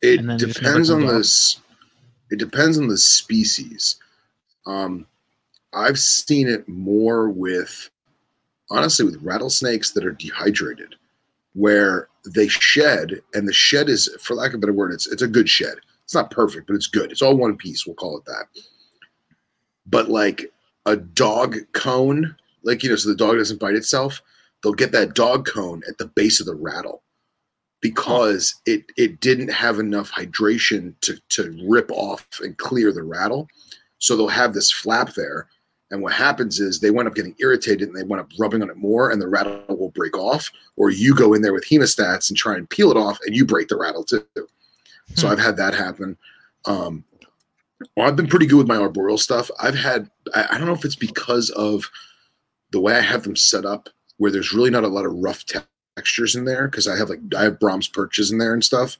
[0.00, 1.60] It depends on this.
[2.30, 3.96] It depends on the species.
[4.66, 5.06] Um,
[5.72, 7.90] I've seen it more with,
[8.70, 10.94] honestly, with rattlesnakes that are dehydrated,
[11.58, 15.22] where they shed, and the shed is, for lack of a better word, it's it's
[15.22, 15.74] a good shed.
[16.04, 17.10] It's not perfect, but it's good.
[17.10, 17.84] It's all one piece.
[17.84, 18.46] We'll call it that.
[19.86, 20.52] But like
[20.86, 24.22] a dog cone, like you know, so the dog doesn't bite itself.
[24.62, 27.02] They'll get that dog cone at the base of the rattle
[27.80, 33.48] because it it didn't have enough hydration to to rip off and clear the rattle.
[33.98, 35.48] So they'll have this flap there.
[35.90, 38.68] And what happens is they wind up getting irritated and they wind up rubbing on
[38.70, 40.50] it more and the rattle will break off.
[40.76, 43.46] Or you go in there with hemostats and try and peel it off and you
[43.46, 44.24] break the rattle too.
[45.14, 45.32] So Hmm.
[45.32, 46.18] I've had that happen.
[46.66, 47.04] Um,
[47.96, 49.50] well, I've been pretty good with my arboreal stuff.
[49.60, 51.88] I've had, I, I don't know if it's because of
[52.70, 53.88] the way I have them set up,
[54.18, 55.44] where there's really not a lot of rough
[55.96, 58.98] textures in there because I have like I have Brahms perches in there and stuff.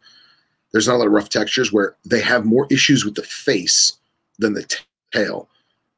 [0.73, 3.95] There's not a lot of rough textures where they have more issues with the face
[4.39, 4.79] than the t-
[5.13, 5.49] tail.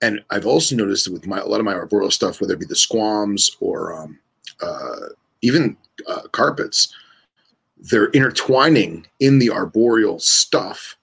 [0.03, 2.67] And I've also noticed with my a lot of my arboreal stuff, whether it be
[2.67, 4.19] the squams or um,
[4.63, 5.09] uh,
[5.43, 6.95] even uh, carpets,
[7.79, 10.97] they're intertwining in the arboreal stuff,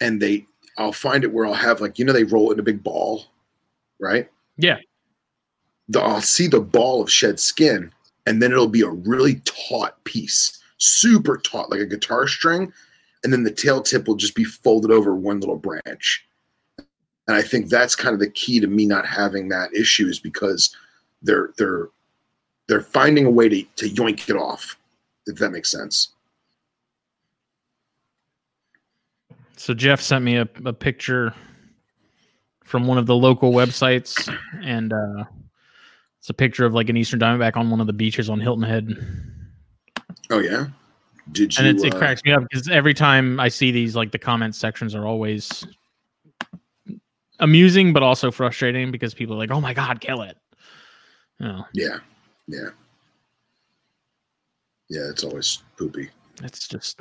[0.00, 0.46] and they
[0.78, 3.24] I'll find it where I'll have like you know they roll in a big ball,
[3.98, 4.28] right?
[4.56, 4.78] Yeah.
[5.88, 7.92] The, I'll see the ball of shed skin,
[8.26, 12.72] and then it'll be a really taut piece, super taut, like a guitar string,
[13.22, 16.26] and then the tail tip will just be folded over one little branch.
[17.26, 20.18] And I think that's kind of the key to me not having that issue is
[20.18, 20.74] because
[21.22, 21.88] they're they're
[22.68, 24.78] they're finding a way to, to yoink it off,
[25.26, 26.10] if that makes sense.
[29.56, 31.32] So Jeff sent me a, a picture
[32.64, 35.24] from one of the local websites, and uh,
[36.18, 38.64] it's a picture of like an Eastern Diamondback on one of the beaches on Hilton
[38.64, 38.88] Head.
[40.30, 40.66] Oh yeah,
[41.32, 41.64] did you?
[41.64, 44.18] and it's, it uh, cracks me up because every time I see these, like the
[44.18, 45.66] comment sections are always
[47.40, 50.36] amusing, but also frustrating because people are like, "Oh my god, kill it!"
[51.40, 51.98] You know, yeah,
[52.46, 52.70] yeah,
[54.88, 55.08] yeah.
[55.10, 56.10] It's always poopy.
[56.42, 57.00] it's just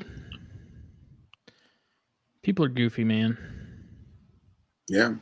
[2.41, 3.37] people are goofy, man.
[4.87, 5.15] Yeah,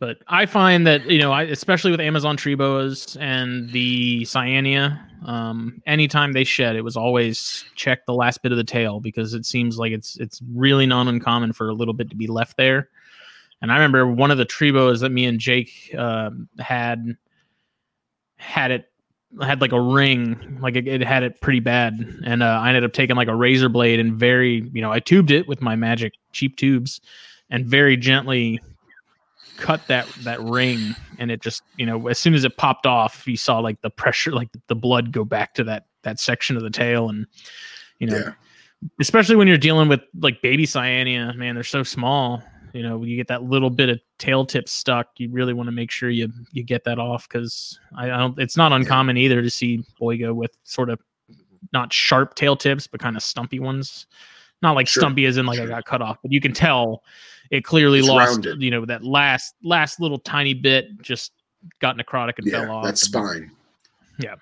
[0.00, 5.00] But I find that you know, I, especially with Amazon tree boas and the Cyanea,
[5.24, 9.34] um, anytime they shed, it was always check the last bit of the tail because
[9.34, 12.56] it seems like it's it's really not uncommon for a little bit to be left
[12.56, 12.88] there.
[13.60, 17.16] And I remember one of the tree boas that me and Jake uh, had
[18.36, 18.90] had it
[19.42, 22.84] had like a ring, like it, it had it pretty bad, and uh, I ended
[22.84, 25.76] up taking like a razor blade and very, you know, I tubed it with my
[25.76, 27.00] magic cheap tubes,
[27.50, 28.60] and very gently
[29.58, 33.26] cut that that ring and it just you know as soon as it popped off
[33.26, 36.62] you saw like the pressure like the blood go back to that that section of
[36.62, 37.26] the tail and
[37.98, 38.32] you know yeah,
[39.00, 43.08] especially when you're dealing with like baby cyanea, man they're so small you know when
[43.08, 46.10] you get that little bit of tail tip stuck you really want to make sure
[46.10, 49.84] you you get that off because I, I don't it's not uncommon either to see
[50.00, 51.00] boiga with sort of
[51.72, 54.06] not sharp tail tips but kind of stumpy ones.
[54.60, 57.02] Not like Sure, stumpy as in like i got cut off but you can tell
[57.50, 58.62] it clearly It's lost rounded.
[58.62, 61.32] you know that last last little tiny bit just
[61.80, 62.64] got necrotic and yeah.
[62.64, 63.50] fell off That spine.
[64.18, 64.34] Yeah.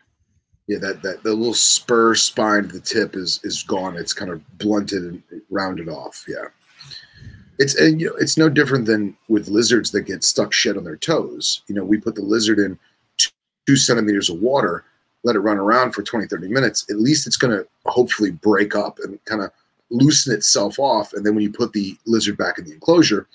[0.67, 3.97] Yeah, that that the little spur spine at the tip is is gone.
[3.97, 6.25] It's kind of blunted and rounded off.
[6.27, 6.47] Yeah.
[7.59, 10.85] It's and you know it's no different than with lizards that get stuck shut on
[10.85, 11.63] their toes.
[11.69, 12.79] You know, we put the lizard in
[13.17, 13.31] two,
[13.67, 14.85] two centimeters of water,
[15.23, 16.85] let it run around for 20, 30 minutes.
[16.91, 19.51] At least it's going to hopefully break up and kind of
[19.91, 21.13] loosen itself off.
[21.13, 23.27] And then when you put the lizard back in the enclosure,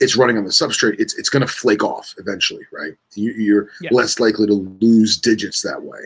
[0.00, 0.98] it's running on the substrate.
[0.98, 2.94] It's it's going to flake off eventually, right?
[3.14, 3.90] You, you're Yeah.
[3.92, 6.00] less likely to lose digits that way.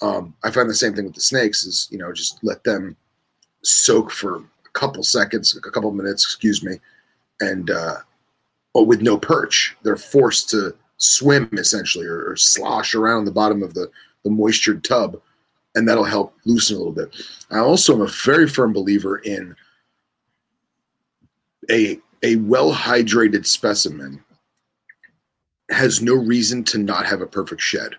[0.00, 1.64] Um, I find the same thing with the snakes.
[1.64, 2.96] Is you know just let them
[3.62, 4.42] soak for a
[4.74, 6.78] couple seconds, a couple minutes, excuse me,
[7.40, 7.96] and uh,
[8.74, 13.62] but with no perch, they're forced to swim essentially or, or slosh around the bottom
[13.62, 13.90] of the
[14.24, 15.20] the moistured tub,
[15.74, 17.14] and that'll help loosen a little bit.
[17.50, 19.54] I also am a very firm believer in
[21.70, 24.22] a a well hydrated specimen
[25.70, 27.94] has no reason to not have a perfect shed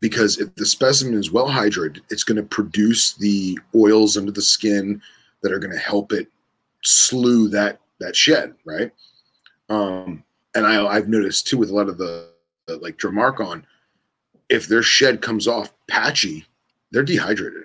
[0.00, 4.42] because if the specimen is well hydrated it's going to produce the oils under the
[4.42, 5.00] skin
[5.42, 6.28] that are going to help it
[6.82, 8.92] slew that that shed right
[9.68, 10.22] um
[10.54, 12.28] and i i've noticed too with a lot of the,
[12.66, 13.64] the like Drymarchon,
[14.48, 16.46] if their shed comes off patchy
[16.90, 17.64] they're dehydrated.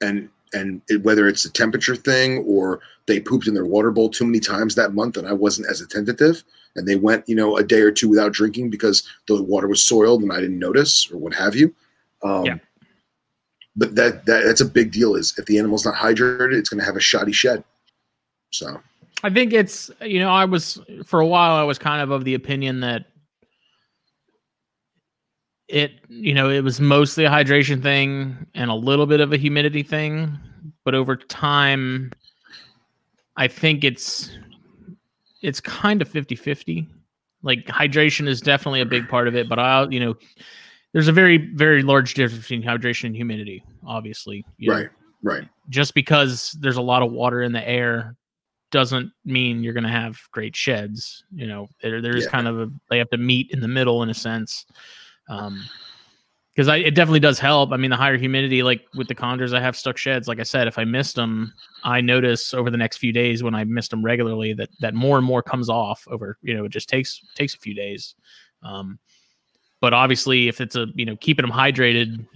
[0.00, 4.08] And and it, whether it's a temperature thing or they pooped in their water bowl
[4.08, 6.44] too many times that month and i wasn't as attentive
[6.76, 9.82] and they went you know a day or two without drinking because the water was
[9.82, 11.74] soiled and i didn't notice or what have you.
[12.22, 12.58] Um, Yeah.
[13.74, 16.80] but that, that that's a big deal is if the animal's not hydrated it's going
[16.80, 17.62] to have a shoddy shed.
[18.50, 18.80] So.
[19.22, 22.24] I think it's you know I was for a while I was kind of of
[22.24, 23.06] the opinion that
[25.68, 29.36] it you know it was mostly a hydration thing and a little bit of a
[29.36, 30.38] humidity thing,
[30.84, 32.12] but over time
[33.36, 34.30] I think it's
[35.42, 36.86] it's kind of 50-50.
[37.42, 40.14] Like hydration is definitely a big part of it, but I you know
[40.92, 44.44] there's a very very large difference between hydration and humidity, obviously.
[44.58, 44.88] you know right
[45.22, 48.14] right just because there's a lot of water in the air
[48.70, 52.30] doesn't mean you're going to have great sheds you know there, there's Yeah.
[52.30, 54.64] kind of a they have to meet in the middle in a sense
[55.28, 55.64] um
[56.56, 57.72] because I it definitely does help.
[57.72, 60.26] I mean, the higher humidity, like with the chondros, I have stuck sheds.
[60.26, 61.52] Like I said, if I mist them,
[61.84, 65.18] I notice over the next few days when I mist them regularly that that more
[65.18, 66.38] and more comes off over.
[66.40, 68.14] You know, it just takes takes a few days.
[68.62, 68.98] Um,
[69.82, 72.26] but obviously, if it's a you know keeping them hydrated,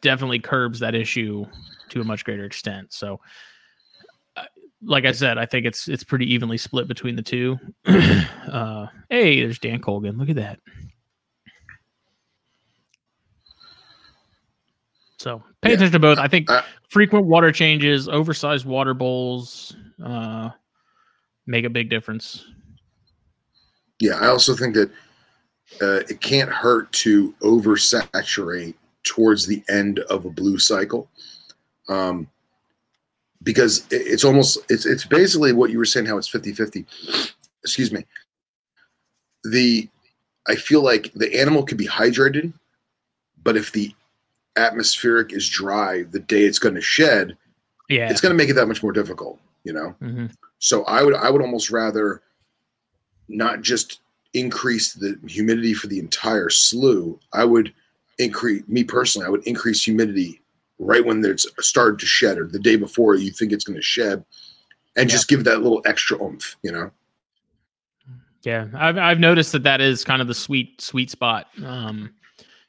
[0.00, 1.44] definitely curbs that issue
[1.88, 2.92] to a much greater extent.
[2.92, 3.18] So,
[4.36, 4.44] uh,
[4.80, 7.58] like I said, I think it's it's pretty evenly split between the two.
[7.84, 10.18] uh, hey, there's Dan Colgan.
[10.18, 10.60] Look at that.
[15.18, 15.74] So pay Yeah.
[15.76, 16.18] attention to both.
[16.18, 19.74] I think Uh, frequent water changes, oversized water bowls,
[20.04, 20.50] uh,
[21.46, 22.44] make a big difference.
[24.00, 24.90] Yeah, I also think that
[25.82, 31.10] uh, it can't hurt to oversaturate towards the end of a blue cycle,
[31.88, 32.30] um,
[33.42, 36.86] because it- it's almost it's it's basically what you were saying how it's 50-50.
[37.62, 38.04] Excuse me.
[39.44, 39.88] The
[40.46, 42.52] I feel like the animal could be hydrated,
[43.42, 43.92] but if the
[44.56, 47.36] atmospheric is dry, the day it's going to shed,
[47.88, 48.10] Yeah.
[48.10, 49.38] it's going to make it that much more difficult.
[49.64, 49.90] You know.
[50.00, 50.26] hmm
[50.58, 52.22] So I would I would almost rather
[53.28, 54.00] not just
[54.34, 57.72] increase the humidity for the entire slew I would
[58.18, 59.26] increase me personally.
[59.26, 60.40] I would increase humidity
[60.78, 63.82] right when it's started to shed or the day before you think it's going to
[63.82, 64.24] shed,
[64.96, 65.16] and Yeah.
[65.16, 66.56] just give that little extra oomph.
[66.62, 66.90] You know.
[68.42, 71.48] Yeah, I've I've noticed that that is kind of the sweet sweet spot.
[71.64, 72.14] Um,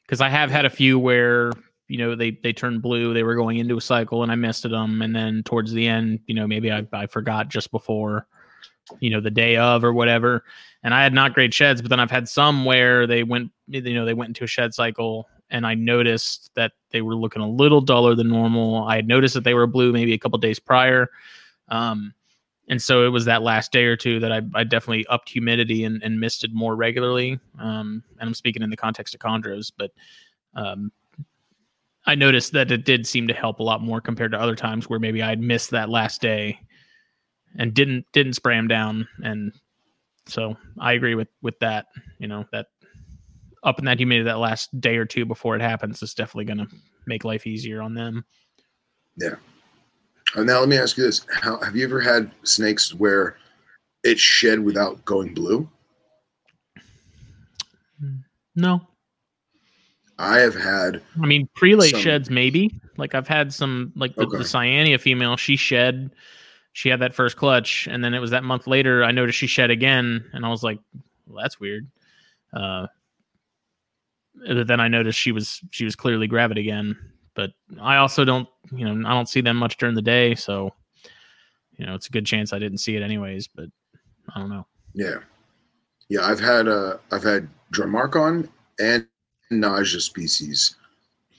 [0.04, 1.52] because I have had a few where
[1.88, 4.62] you know they they turned blue, they were going into a cycle, and I missed
[4.62, 8.26] them, and then towards the end, you know, maybe I I forgot just before,
[9.00, 10.44] you know, the day of or whatever,
[10.82, 13.94] and I had not great sheds, but then I've had some where they went, you
[13.94, 15.28] know, they went into a shed cycle.
[15.50, 18.84] And I noticed that they were looking a little duller than normal.
[18.84, 21.08] I had noticed that they were blue maybe a couple days prior.
[21.68, 22.12] Um,
[22.68, 25.84] and so it was that last day or two that I, I definitely upped humidity
[25.84, 27.40] and, and misted more regularly.
[27.58, 29.90] Um, and I'm speaking in the context of chondros, but
[30.54, 30.92] um,
[32.08, 34.88] I noticed that it did seem to help a lot more compared to other times
[34.88, 36.58] where maybe I'd missed that last day
[37.58, 39.06] and didn't didn't spray them down.
[39.22, 39.52] And
[40.26, 41.84] so I agree with with that.
[42.18, 42.68] You know that
[43.62, 46.66] up in that humidity that last day or two before it happens is definitely going
[46.66, 46.74] to
[47.06, 48.24] make life easier on them.
[50.34, 53.36] Uh, now let me ask you this: How have you ever had snakes where
[54.02, 55.68] it shed without going blue?
[58.56, 58.87] No,
[60.18, 61.00] I have had.
[61.22, 62.80] I mean, prelay Some- sheds maybe.
[62.96, 64.38] Like I've had some, like the, Okay.
[64.38, 66.10] the Cyanea female, she shed.
[66.72, 69.02] She had that first clutch, and then it was that month later.
[69.04, 70.78] I noticed she shed again, and I was like,
[71.26, 71.88] well, "That's weird."
[72.52, 72.86] Uh,
[74.46, 76.96] but then I noticed she was she was clearly gravid again.
[77.34, 77.50] But
[77.80, 80.72] I also don't, you know, I don't see them much during the day, so
[81.76, 83.48] you know, it's a good chance I didn't see it anyways.
[83.48, 83.66] But
[84.34, 84.66] I don't know.
[84.94, 85.18] Yeah,
[86.08, 86.24] yeah.
[86.24, 89.06] I've had uh, I've had Drymarchon and
[89.50, 90.76] nausea species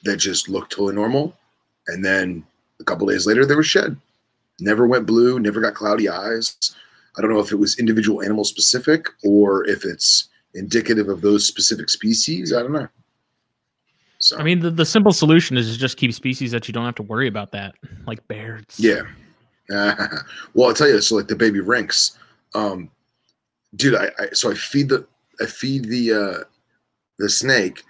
[0.03, 1.38] that just looked totally normal,
[1.88, 2.44] and then
[2.80, 3.98] a couple days later they were shed.
[4.60, 5.40] Never went blue.
[5.40, 6.76] Never got cloudy eyes.
[7.18, 11.45] I don't know if it was individual animal specific or if it's indicative of those
[11.45, 12.53] specific species.
[12.53, 12.88] I don't know.
[14.19, 16.95] So I mean, the, the simple solution is just keep species that you don't have
[16.95, 17.76] to worry about that,
[18.06, 18.65] like bears.
[18.77, 19.02] Yeah.
[19.69, 20.99] well, I'll tell you.
[20.99, 22.18] So, like the baby rinks,
[22.56, 22.90] um,
[23.76, 23.95] dude.
[23.95, 25.06] I, I so I feed the
[25.40, 26.44] I feed the uh,
[27.19, 27.84] the snake,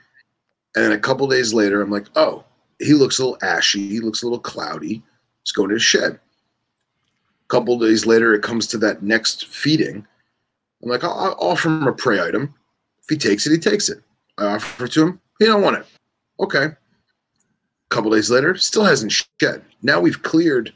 [0.75, 2.43] and then a couple days later, I'm like, oh,
[2.79, 3.87] he looks a little ashy.
[3.87, 5.03] He looks a little cloudy.
[5.41, 6.13] Let's go to his shed.
[6.13, 10.05] A couple days later, it comes to that next feeding.
[10.83, 12.53] I'm like, I'll, I'll offer him a prey item.
[13.03, 14.01] If he takes it, he takes it.
[14.37, 15.21] I offer it to him.
[15.39, 15.85] He don't want it.
[16.39, 16.65] Okay.
[16.65, 16.75] A
[17.89, 19.63] couple days later, still hasn't shed.
[19.81, 20.71] Now we've cleared,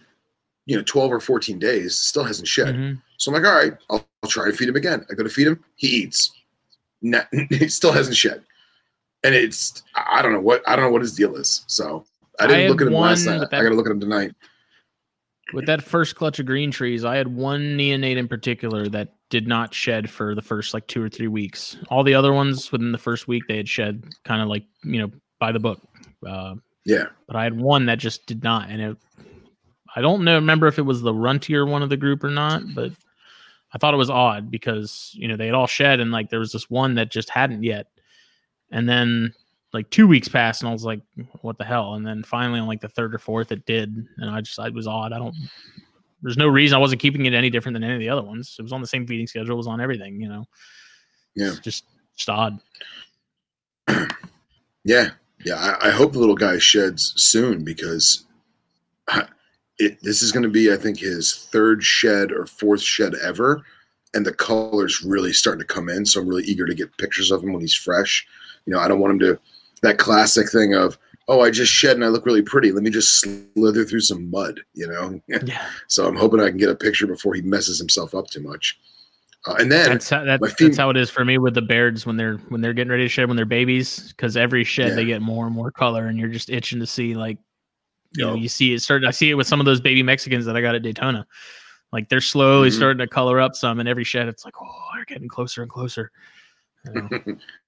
[0.65, 2.75] you know, 12 or 14 days, still hasn't shed.
[2.75, 3.01] Mhm.
[3.17, 5.05] So I'm like, all right, I'll, I'll try to feed him again.
[5.09, 6.31] I go to feed him, he eats.
[7.01, 8.43] No, he still hasn't shed.
[9.23, 11.63] And it's I I don't know what I don't know what his deal is.
[11.67, 12.05] So
[12.39, 13.39] I I didn't had look at him last night.
[13.49, 14.31] that- I gotta look at him tonight.
[15.53, 19.47] With that first clutch of green trees, I had one neonate in particular that did
[19.47, 21.77] not shed for the first like two or three weeks.
[21.89, 24.99] All the other ones within the first week they had shed kind of like you
[25.01, 25.79] know by the book.
[26.25, 26.55] Uh,
[26.85, 27.05] Yeah.
[27.27, 28.97] but I had one that just did not, and it.
[29.95, 32.63] I don't know remember if it was the runtier one of the group or not,
[32.73, 32.91] but
[33.73, 36.39] I thought it was odd because you know they had all shed and like there
[36.39, 37.87] was this one that just hadn't yet,
[38.73, 39.33] and then
[39.71, 40.99] like two weeks passed and I was like,
[41.41, 41.93] what the hell?
[41.93, 44.69] And then finally on like the third or fourth it did, and I just I
[44.69, 45.13] was odd.
[45.13, 45.35] I don't.
[46.21, 48.55] There's no reason I wasn't keeping it any different than any of the other ones.
[48.57, 49.53] It was on the same feeding schedule.
[49.53, 50.19] It was on everything.
[50.19, 50.45] You know.
[51.35, 51.47] Yeah.
[51.49, 51.85] It's just
[52.15, 52.59] just odd.
[54.85, 55.11] Yeah.
[55.45, 55.55] Yeah.
[55.55, 58.25] I, I hope the little guy sheds soon because
[59.79, 63.63] it, this is going to be, I think, his third shed or fourth shed ever.
[64.13, 66.05] And the color's really starting to come in.
[66.05, 68.27] So I'm really eager to get pictures of him when he's fresh.
[68.65, 69.39] You know, I don't want him to,
[69.81, 72.71] that classic thing of, oh, I just shed and I look really pretty.
[72.71, 75.19] Let me just slither through some mud, you know?
[75.45, 75.67] Yeah.
[75.87, 78.79] So I'm hoping I can get a picture before he messes himself up too much.
[79.45, 81.61] Uh, and then That's how, that, my that's how it is for me with the
[81.61, 84.97] bears when they're when they're getting ready to shed when they're babies because every shed
[84.97, 87.37] they get more and more color and you're just itching to see like
[88.15, 90.45] you know you see it start I see it with some of those baby Mexicans
[90.45, 91.27] that I got at Daytona
[91.91, 92.73] like they're slowly Mhm.
[92.77, 95.69] starting to color up some and every shed it's like oh they're getting closer and
[95.69, 96.09] closer
[96.85, 97.09] You know?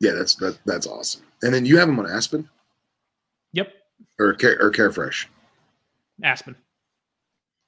[0.00, 1.22] yeah, that's that, that's awesome.
[1.42, 2.48] And then you have them on Aspen
[3.52, 3.72] yep
[4.18, 5.26] or Care, or Carefresh.
[6.22, 6.56] Aspen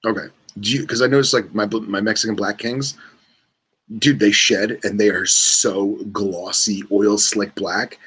[0.04, 0.26] Okay.
[0.60, 2.96] Do you because I noticed like my my Mexican Black Kings,
[3.98, 7.98] dude, they shed and they are so glossy, oil slick black.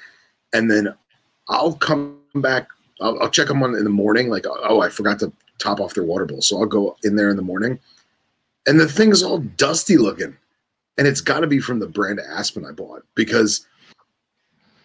[0.54, 0.94] And then
[1.48, 2.68] I'll come back.
[3.02, 4.30] I'll, I'll check them on in the morning.
[4.30, 7.30] Like, oh, I forgot to top off their water bowl, so I'll go in there
[7.30, 7.80] in the morning,
[8.66, 10.36] and the thing is all dusty looking,
[10.98, 13.68] and it's got to be from the brand Aspen I bought because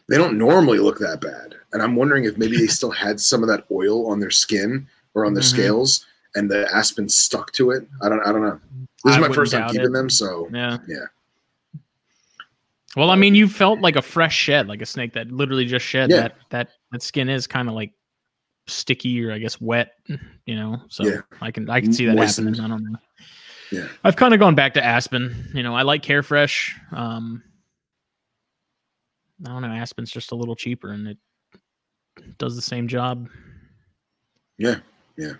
[0.08, 1.54] they don't normally look that bad.
[1.72, 4.86] And I'm wondering if maybe they still had some of that oil on their skin
[5.14, 5.50] or on their Mhm.
[5.50, 7.86] scales, and the Aspen stuck to it.
[8.02, 8.20] I don't.
[8.26, 8.60] I don't know.
[9.04, 9.92] This is I my first time keeping it.
[9.92, 11.04] them, so yeah Yeah.
[12.96, 15.84] well I mean you felt like a fresh shed like a snake that literally just
[15.84, 16.20] shed Yeah.
[16.20, 17.92] that that that skin is kind of like
[18.66, 19.92] sticky or I guess wet
[20.46, 21.20] you know so Yeah.
[21.42, 22.56] I can I can see that Moistened.
[22.56, 22.98] happening I don't know
[23.70, 23.88] Yeah.
[24.04, 25.50] I've kind of gone back to Aspen.
[25.54, 26.72] You know, I like Carefresh.
[26.92, 27.42] Um,
[29.42, 29.68] I don't know.
[29.68, 31.18] Aspen's just a little cheaper, and it
[32.38, 33.28] does the same job.
[34.58, 34.76] yeah,
[35.16, 35.34] yeah.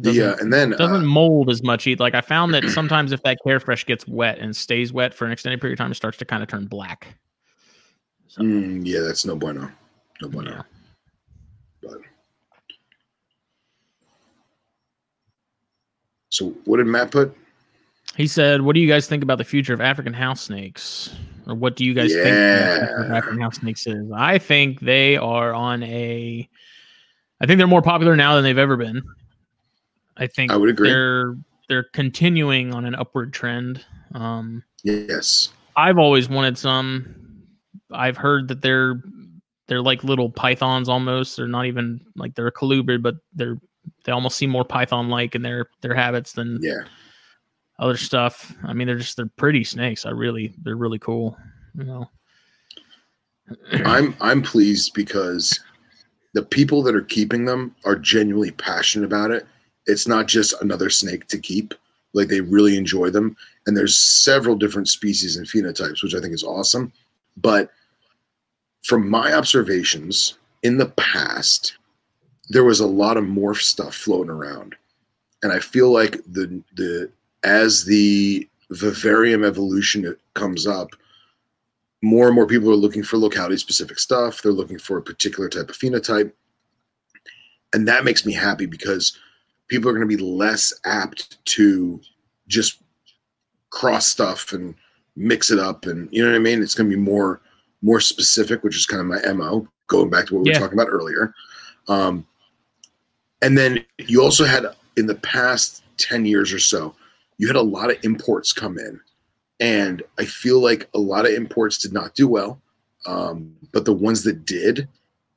[0.00, 1.86] Doesn't, The uh, and then it doesn't uh, mold as much.
[1.86, 2.02] Either.
[2.02, 5.32] Like I found that sometimes if that Carefresh gets wet and stays wet for an
[5.32, 7.18] extended period of time, it starts to kind of turn black.
[8.28, 9.70] So, mm, yeah, that's no bueno.
[10.22, 10.50] No bueno.
[10.50, 10.62] yeah.
[11.82, 11.98] But
[16.28, 17.36] so, what did Matt put?
[18.16, 21.14] He said, "What do you guys think about the future of African house snakes,
[21.46, 25.52] or what do you guys think of African house snakes is?" I think they are
[25.52, 26.48] on a.
[27.40, 29.02] I think they're more popular now than they've ever been.
[30.16, 30.88] I think I would agree.
[30.88, 31.36] they're
[31.68, 33.84] they're continuing on an upward trend.
[34.14, 35.48] Um, Yes.
[35.76, 37.42] I've always wanted some.
[37.90, 39.02] I've heard that they're
[39.66, 41.36] they're like little pythons almost.
[41.36, 43.58] They're not even like they're a colubrid, but they're
[44.04, 46.84] they almost seem more python like in their their habits than Yeah.
[47.78, 48.54] Other stuff.
[48.64, 50.06] I mean, they're just they're pretty snakes.
[50.06, 51.36] I really they're really cool.
[51.76, 52.10] You know.
[53.84, 55.60] I'm I'm pleased because
[56.34, 59.46] the people that are keeping them are genuinely passionate about it.
[59.86, 61.74] It's not just another snake to keep.
[62.12, 63.36] Like they really enjoy them.
[63.66, 66.92] And there's several different species and phenotypes, which I think is awesome.
[67.36, 67.70] But
[68.82, 71.76] from my observations in the past,
[72.48, 74.76] there was a lot of morph stuff floating around.
[75.42, 77.10] And I feel like the the
[77.44, 80.90] as the vivarium evolution comes up,
[82.02, 84.42] more and more people are looking for locality specific stuff.
[84.42, 86.32] They're looking for a particular type of phenotype.
[87.72, 89.18] And that makes me happy because
[89.68, 92.00] people are going to be less apt to
[92.46, 92.82] just
[93.70, 94.74] cross stuff and
[95.16, 95.86] mix it up.
[95.86, 96.62] And you know what I mean?
[96.62, 97.40] It's going to be more,
[97.82, 100.58] more specific, which is kind of my MO, going back to what we Yeah.
[100.58, 101.34] were talking about earlier.
[101.88, 102.26] Um,
[103.42, 104.66] and then you also had
[104.96, 106.94] in the past 10 years or so,
[107.38, 109.00] you had a lot of imports come in
[109.60, 112.60] and I feel like a lot of imports did not do well,
[113.06, 114.88] um, but the ones that did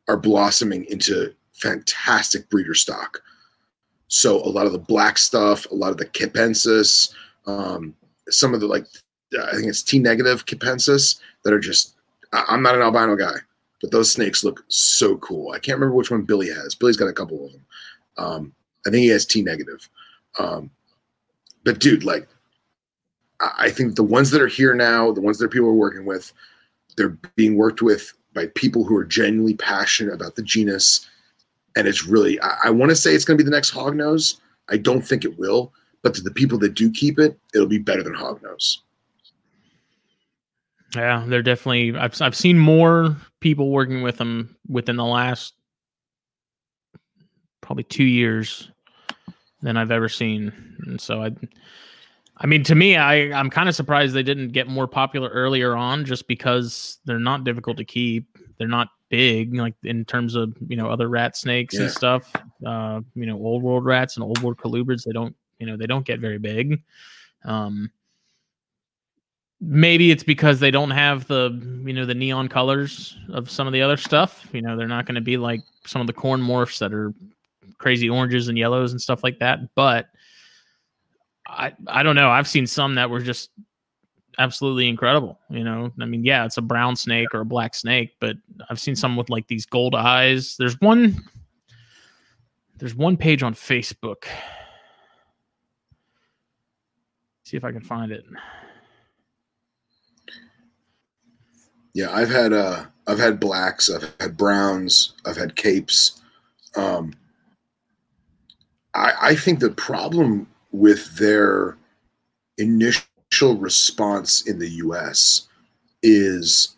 [0.07, 3.21] are blossoming into fantastic breeder stock.
[4.07, 7.13] So a lot of the black stuff, a lot of the capensis,
[7.45, 7.93] um,
[8.29, 8.85] some of the like,
[9.41, 11.93] I think it's T negative capensis that are just.
[12.33, 13.35] I'm not an albino guy,
[13.81, 15.51] but those snakes look so cool.
[15.51, 16.75] I can't remember which one Billy has.
[16.75, 17.65] Billy's got a couple of them.
[18.17, 18.53] Um,
[18.85, 19.89] I think he has T negative.
[20.37, 20.69] Um,
[21.67, 22.29] but dude, like
[23.41, 26.31] I think the ones that are here now, the ones that people are working with,
[26.95, 31.05] they're being worked with by people who are genuinely passionate about the genus.
[31.75, 34.39] And it's really, I, I want to say it's going to be the next Hognose.
[34.69, 35.73] I don't think it will,
[36.03, 38.77] but to the people that do keep it, it'll be better than Hognose.
[40.95, 41.97] Yeah, they're definitely.
[41.97, 45.53] I've I've seen more people working with them within the last
[47.59, 48.71] probably two years
[49.67, 50.53] than I've ever seen,
[50.87, 51.31] and so I.
[52.39, 55.75] I mean, to me, I I'm kind of surprised they didn't get more popular earlier
[55.75, 58.37] on, just because they're not difficult to keep.
[58.57, 61.81] They're not big, like in terms of you know other rat snakes Yeah.
[61.81, 62.31] and stuff.
[62.65, 65.03] Uh, you know, old world rats and old world colubrids.
[65.03, 66.81] They don't, you know, they don't get very big.
[67.43, 67.91] Um,
[69.59, 71.49] maybe it's because they don't have the
[71.85, 75.07] you know the neon colors of some of the other stuff you know they're not
[75.07, 77.11] going to be like some of the corn morphs that are
[77.77, 79.59] crazy oranges and yellows and stuff like that.
[79.75, 80.07] But
[81.47, 82.29] I I don't know.
[82.29, 83.49] I've seen some that were just
[84.37, 85.39] absolutely incredible.
[85.49, 88.35] You know, I mean, yeah, it's a brown snake or a black snake, but
[88.69, 90.55] I've seen some with like these gold eyes.
[90.57, 91.23] There's one.
[92.79, 94.25] There's one page on Facebook.
[97.47, 98.23] Let's see if I can find it.
[101.93, 106.21] Yeah, I've had uh, I've had blacks, I've had browns, I've had capes.
[106.75, 107.13] Um,
[108.97, 111.77] I I think the problem with their
[112.57, 115.47] initial response in the US
[116.01, 116.75] is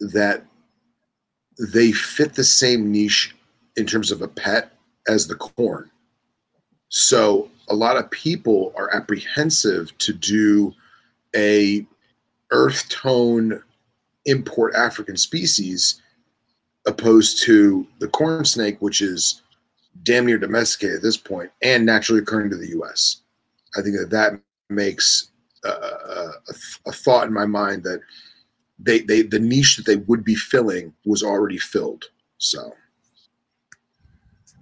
[0.00, 0.44] that
[1.58, 3.34] they fit the same niche
[3.76, 4.72] in terms of a pet
[5.08, 5.90] as the corn.
[6.88, 10.72] So a lot of people are apprehensive to do
[11.34, 11.86] a
[12.50, 13.62] earth tone
[14.26, 16.00] import African species
[16.86, 19.42] opposed to the corn snake, which is
[20.02, 23.22] damn near domesticated at this point and naturally occurring to the U.S.
[23.76, 25.30] I think that that makes
[25.64, 25.68] uh,
[26.48, 26.54] a,
[26.88, 28.00] a thought in my mind that
[28.78, 32.04] they they the niche that they would be filling was already filled.
[32.38, 32.74] So,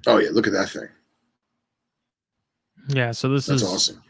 [0.07, 0.89] oh yeah, look at that thing.
[2.89, 4.03] Yeah, so this That's is awesome.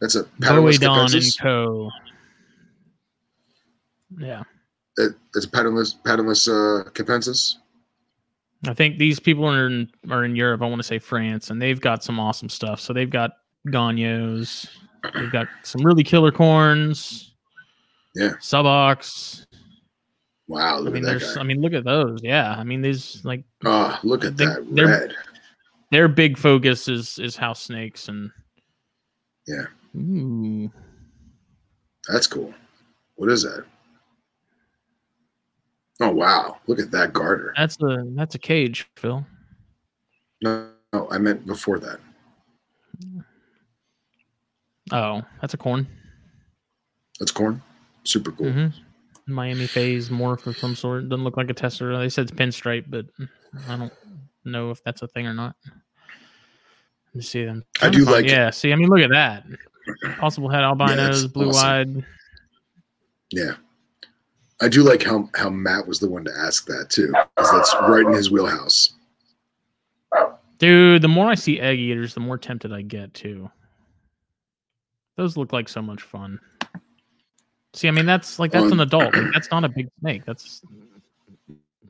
[0.00, 1.38] That's a Boaedon and.
[1.40, 1.90] Co.
[4.18, 4.42] Yeah.
[4.96, 7.56] That- That's a patternless patternless uh, capensis.
[8.66, 10.62] I think these people are in are in Europe.
[10.62, 12.80] I want to say France, and they've got some awesome stuff.
[12.80, 13.32] So they've got
[13.68, 14.68] Gagnos,
[15.14, 17.34] they've got some really killer corns,
[18.16, 18.32] Yeah.
[18.40, 19.44] Subox.
[20.48, 21.40] Wow, I mean, there's, guy.
[21.42, 22.20] I mean, look at those.
[22.22, 25.14] Yeah, I mean, these like Oh, look at they- that red.
[25.92, 28.30] their big focus is is house snakes and
[29.46, 29.66] Yeah.
[29.96, 30.70] Ooh,
[32.08, 32.52] That's cool.
[33.16, 33.64] What is that?
[36.00, 37.52] Oh wow, look at that garter.
[37.56, 39.26] that's a that's a cage, Phil.
[40.42, 41.98] No, no, I meant before that.
[44.92, 45.86] Oh, that's a corn.
[47.18, 47.60] That's corn.
[48.04, 48.52] Super cool.
[48.52, 48.68] hmm
[49.26, 51.08] Miami phase morph of some sort.
[51.08, 51.98] Doesn't look like a tessera.
[51.98, 53.06] They said it's pinstripe, but
[53.68, 53.92] I don't
[54.44, 55.54] know if that's a thing or not.
[55.66, 57.64] Let me see them.
[57.82, 58.30] I do like it.
[58.30, 58.48] Yeah.
[58.50, 59.44] See, I mean, look at that.
[60.18, 62.04] Possible head albinos, that's blue eyed.
[63.32, 63.56] Yeah.
[64.60, 67.12] I do like how how Matt was the one to ask that too.
[67.36, 68.94] 'cause that's right in his wheelhouse.
[70.58, 73.48] Dude, the more I see egg eaters, the more tempted I get too.
[75.16, 76.40] Those look like so much fun.
[77.74, 79.14] See, I mean, that's like that's Um, an adult.
[79.14, 80.24] Like, that's not a big snake.
[80.24, 80.62] That's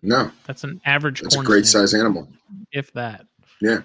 [0.03, 1.23] No, that's an average.
[1.23, 2.29] that's a great snake, size animal.
[2.73, 3.27] if that.
[3.63, 3.81] Yeah.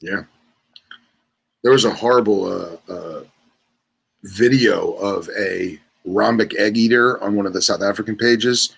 [0.00, 0.24] Yeah.
[1.62, 3.24] There was a horrible uh, uh,
[4.24, 8.74] video of a rhombic egg eater on one of the South African pages,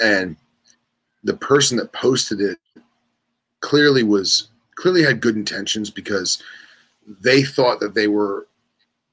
[0.00, 0.36] and
[1.24, 2.58] the person that posted it
[3.60, 6.42] clearly was clearly had good intentions because
[7.20, 8.46] they thought that they were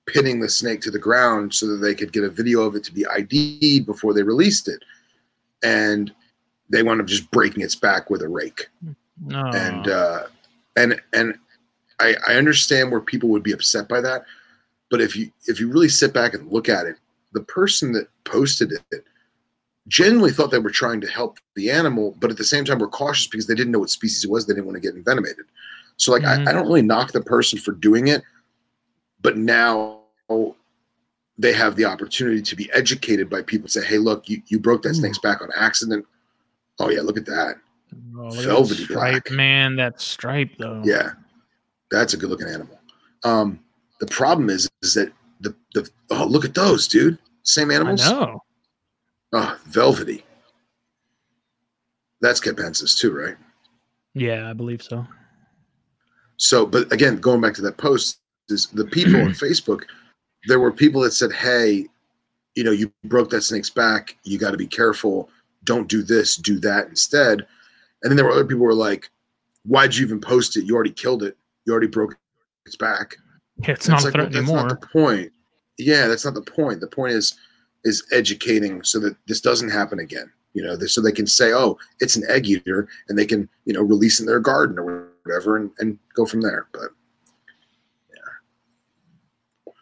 [0.05, 2.83] pinning the snake to the ground so that they could get a video of it
[2.83, 4.83] to be ID'd before they released it,
[5.63, 6.13] and
[6.69, 8.67] they wound up just breaking its back with a rake.
[9.25, 9.45] No.
[9.53, 10.23] and uh,
[10.75, 11.37] and and
[11.99, 14.25] I, I understand where people would be upset by that,
[14.89, 16.97] but if you if you really sit back and look at it,
[17.33, 19.05] the person that posted it
[19.87, 22.87] genuinely thought they were trying to help the animal, but at the same time were
[22.87, 24.45] cautious because they didn't know what species it was.
[24.45, 25.45] They didn't want to get envenomated.
[25.97, 26.47] So like Mhm.
[26.47, 28.21] I, I don't really knock the person for doing it,
[29.21, 29.99] but now
[31.37, 34.83] they have the opportunity to be educated by people say, hey, look, you, you broke
[34.83, 36.05] that snake's back on accident.
[36.79, 37.55] Oh yeah, look at that.
[38.17, 39.31] Oh, look that velvety black.
[39.31, 39.75] man.
[39.75, 40.81] That stripe though.
[40.85, 41.11] Yeah,
[41.91, 42.79] that's a good looking animal.
[43.23, 43.59] Um,
[43.99, 45.11] the problem is, is that
[45.41, 47.17] the the oh look at those, dude.
[47.43, 48.07] Same animals.
[48.09, 48.41] know.
[49.33, 50.23] Oh, velvety.
[52.21, 53.35] That's Capensis too, right?
[54.13, 55.05] Yeah, I believe so.
[56.37, 59.83] So, but again, going back to that post, is the people on Facebook.
[60.47, 61.87] There were people that said, "Hey,
[62.55, 64.17] you know, you broke that snake's back.
[64.23, 65.29] You got to be careful.
[65.63, 66.35] Don't do this.
[66.37, 67.45] Do that instead."
[68.03, 69.09] And then there were other people who were like,
[69.65, 70.65] "Why'd you even post it?
[70.65, 71.37] You already killed it.
[71.65, 72.17] You already broke
[72.65, 73.15] its back."
[73.59, 74.67] Yeah, it's And not a like, threat well, that's anymore.
[74.67, 75.31] not the point.
[75.77, 76.79] Yeah, that's not the point.
[76.81, 77.37] The point is
[77.83, 80.31] is educating so that this doesn't happen again.
[80.53, 83.73] You know, so they can say, "Oh, it's an egg eater," and they can you
[83.73, 86.67] know release in their garden or whatever, and, and go from there.
[86.73, 86.89] But
[88.13, 89.73] yeah,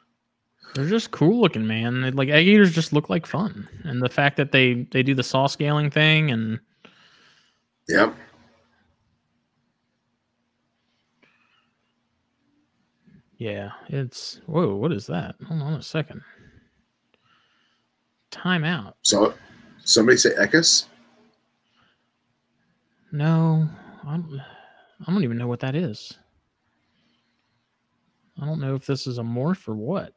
[0.74, 2.02] They're just cool looking, man.
[2.02, 5.14] They- Like egg eaters just look like fun, and the fact that they they do
[5.14, 6.60] the saw scaling thing and
[7.90, 8.14] yeah,
[13.42, 14.76] yeah, it's whoa.
[14.76, 15.34] What is that?
[15.48, 16.22] Hold on a second.
[18.30, 18.94] Timeout.
[19.02, 19.34] so
[19.84, 20.86] somebody say Ekis.
[23.12, 23.68] No,
[24.08, 24.40] I'm,
[25.08, 26.14] I don't even know what that is.
[28.40, 30.14] I don't know if this is a morph or what.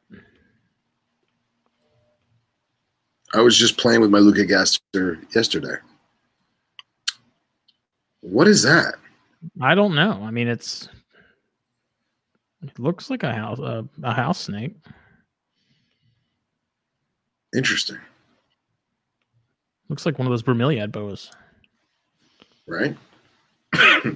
[3.33, 5.77] I was just playing with my Luca Gaster yesterday.
[8.21, 8.93] What is that?
[9.59, 10.21] I don't know.
[10.21, 10.89] I mean, it's
[12.63, 14.75] it looks like a house uh, a house snake.
[17.55, 17.97] Interesting.
[19.89, 21.31] Looks like one of those bromeliad boas.
[22.67, 22.95] Right.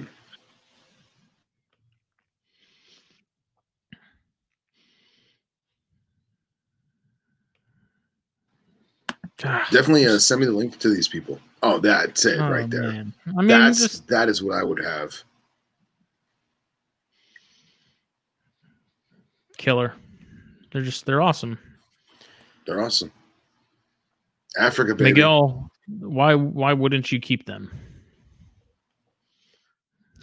[9.38, 11.38] Definitely uh, send me the link to these people.
[11.62, 12.82] Oh, that's it Oh, right there.
[12.92, 13.12] man.
[13.28, 15.14] I mean, That's just that is what I would have.
[19.60, 19.94] Killer.
[20.72, 21.58] They're just they're awesome.
[22.66, 23.12] They're awesome.
[24.58, 25.10] Africa, baby.
[25.10, 25.70] Miguel,
[26.00, 27.70] why why wouldn't you keep them?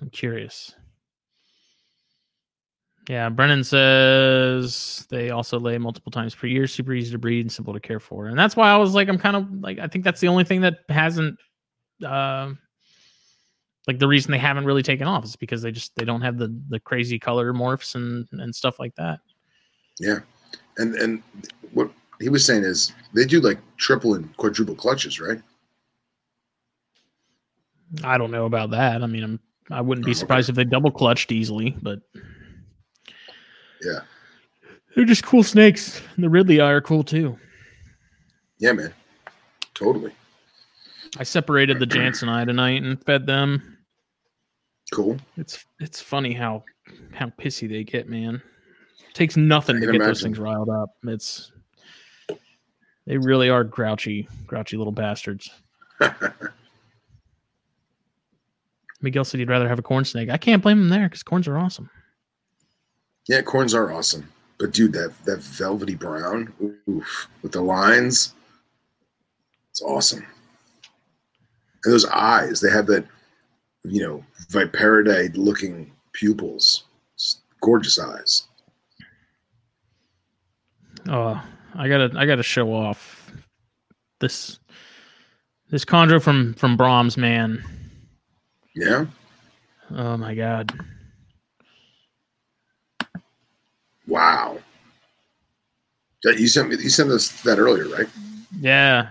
[0.02, 0.74] I'm curious.
[3.10, 7.52] Yeah, Brennan says they also lay multiple times per year, super easy to breed and
[7.52, 8.28] simple to care for.
[8.28, 10.44] And that's why I was like, I'm kind of like, I think that's the only
[10.44, 11.40] thing that hasn't,
[12.06, 12.52] uh,
[13.88, 16.38] like the reason they haven't really taken off is because they just they don't have
[16.38, 19.20] the the crazy color morphs and and stuff like that.
[20.00, 20.20] Yeah,
[20.78, 21.24] and and
[21.74, 21.90] what
[22.20, 25.42] he was saying is they do like triple and quadruple clutches, right?
[28.04, 29.02] I don't know about that.
[29.02, 29.40] I mean, I'm
[29.72, 30.20] I wouldn't Oh, be okay.
[30.20, 32.00] surprised if they double clutched easily, but
[33.82, 34.00] Yeah,
[34.96, 36.02] they're just cool snakes.
[36.16, 37.38] And the ridleyi are cool too.
[38.60, 38.94] yeah, man,
[39.74, 40.12] totally
[41.20, 43.77] I separated the jansenii tonight and fed them.
[44.94, 45.18] Cool.
[45.38, 46.64] It's it's funny how
[47.12, 48.42] how pissy they get, man.
[49.14, 50.96] takes nothing to get those things riled up.
[51.04, 51.52] It's
[53.06, 55.50] they really are grouchy, grouchy little bastards.
[59.02, 60.30] Miguel said he'd rather have a corn snake.
[60.30, 61.90] I can't blame him there because corns are awesome.
[63.28, 64.28] yeah, corns are awesome,
[64.58, 66.52] but dude, that that velvety brown,
[66.90, 68.34] oof, with the lines,
[69.70, 70.26] it's awesome.
[71.84, 73.06] And those eyes, they have that,
[73.90, 76.84] you know, viperidae looking pupils,
[77.16, 78.48] It's gorgeous eyes.
[81.08, 81.42] Oh,
[81.76, 83.32] I gotta I gotta show off
[84.20, 84.60] this
[85.70, 87.64] this chondro from from Brahms, man.
[88.76, 89.06] Yeah,
[89.92, 90.72] Oh my god.
[94.08, 94.60] wow.
[96.24, 98.08] That you sent me, you sent us that earlier, right?
[98.60, 99.10] Yeah.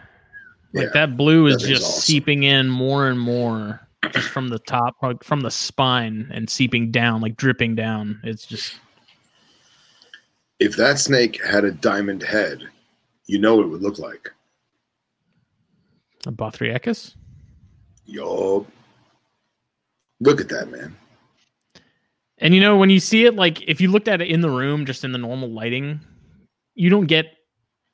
[0.74, 2.00] Like Yeah, that blue is that just awesome.
[2.02, 3.80] seeping in more and more
[4.12, 8.20] just from the top like from the spine and seeping down like dripping down.
[8.24, 8.78] It's just
[10.58, 12.62] If that snake had a diamond head,
[13.26, 14.30] you know what it would look like.
[16.26, 17.14] a Bothriechis.
[18.04, 18.66] Yo,
[20.20, 20.96] look at that man.
[22.38, 24.50] And you know, when you see it, like if you looked at it in the
[24.50, 26.00] room, just in the normal lighting,
[26.74, 27.26] you don't get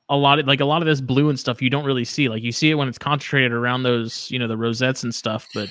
[0.08, 1.62] a lot of like a lot of this blue and stuff.
[1.62, 2.28] You don't really see.
[2.28, 5.48] Like you see it when it's concentrated around those, you know, the rosettes and stuff.
[5.54, 5.70] But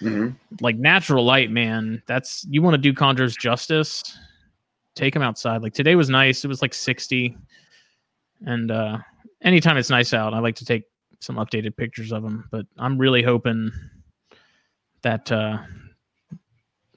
[0.00, 4.02] hmm like natural light, man, that's you want to do conjures justice.
[4.96, 5.62] Take them outside.
[5.62, 6.44] Like today was nice.
[6.44, 7.36] It was like sixty,
[8.44, 8.98] and uh
[9.42, 10.82] anytime it's nice out, I like to take
[11.20, 12.48] some updated pictures of them.
[12.50, 13.70] But I'm really hoping
[15.02, 15.58] that uh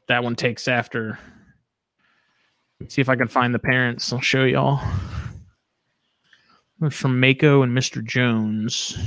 [0.07, 1.19] that one takes after.
[2.87, 4.11] See if I can find the parents.
[4.11, 4.81] I'll show y'all.
[6.81, 8.03] It's from Mako and Mr.
[8.03, 8.97] Jones.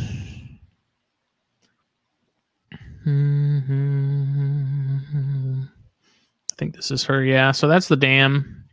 [3.06, 3.10] I
[6.58, 7.24] think this is her.
[7.24, 7.52] Yeah.
[7.52, 8.64] So that's the dam.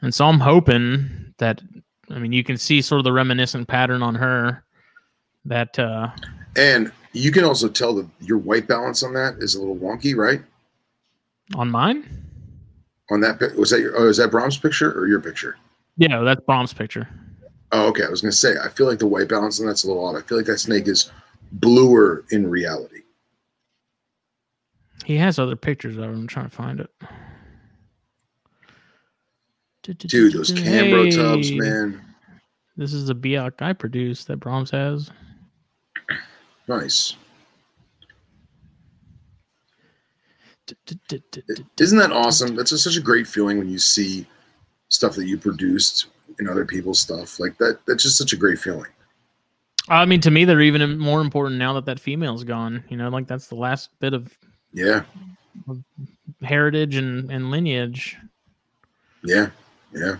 [0.00, 1.60] And so I'm hoping that,
[2.10, 4.64] I mean, you can see sort of the reminiscent pattern on her
[5.44, 6.08] that, uh,
[6.56, 10.16] And you can also tell that your white balance on that is a little wonky,
[10.16, 10.40] right?
[11.54, 12.04] on mine.
[13.10, 13.96] On that, was that your?
[13.96, 15.56] Oh, is that Brahms' picture or your picture?
[15.96, 17.08] Yeah, that's Brahms' picture.
[17.72, 18.04] Oh, okay.
[18.04, 20.16] I was gonna say, I feel like the white balance on that's a little odd.
[20.16, 21.10] I feel like that snake is
[21.52, 23.00] bluer in reality.
[25.08, 26.10] He has other pictures of him.
[26.10, 26.90] I'm trying to find it.
[29.82, 31.98] Dude, those Cambro tubs, man,
[32.76, 35.10] This is a Biak I produced that Brahms has.
[36.68, 37.16] nice.
[41.80, 42.54] Isn't that awesome?
[42.54, 44.26] That's just such a great feeling when you see
[44.90, 46.08] stuff that you produced
[46.38, 47.40] in other people's stuff.
[47.40, 47.78] Like that.
[47.86, 48.90] That's just such a great feeling.
[49.88, 52.84] I mean, to me, they're even more important now that that female's gone.
[52.90, 54.38] You know, like that's the last bit of
[54.72, 55.02] Yeah,
[56.42, 58.16] heritage and, and lineage.
[59.24, 59.48] yeah,
[59.94, 60.16] yeah,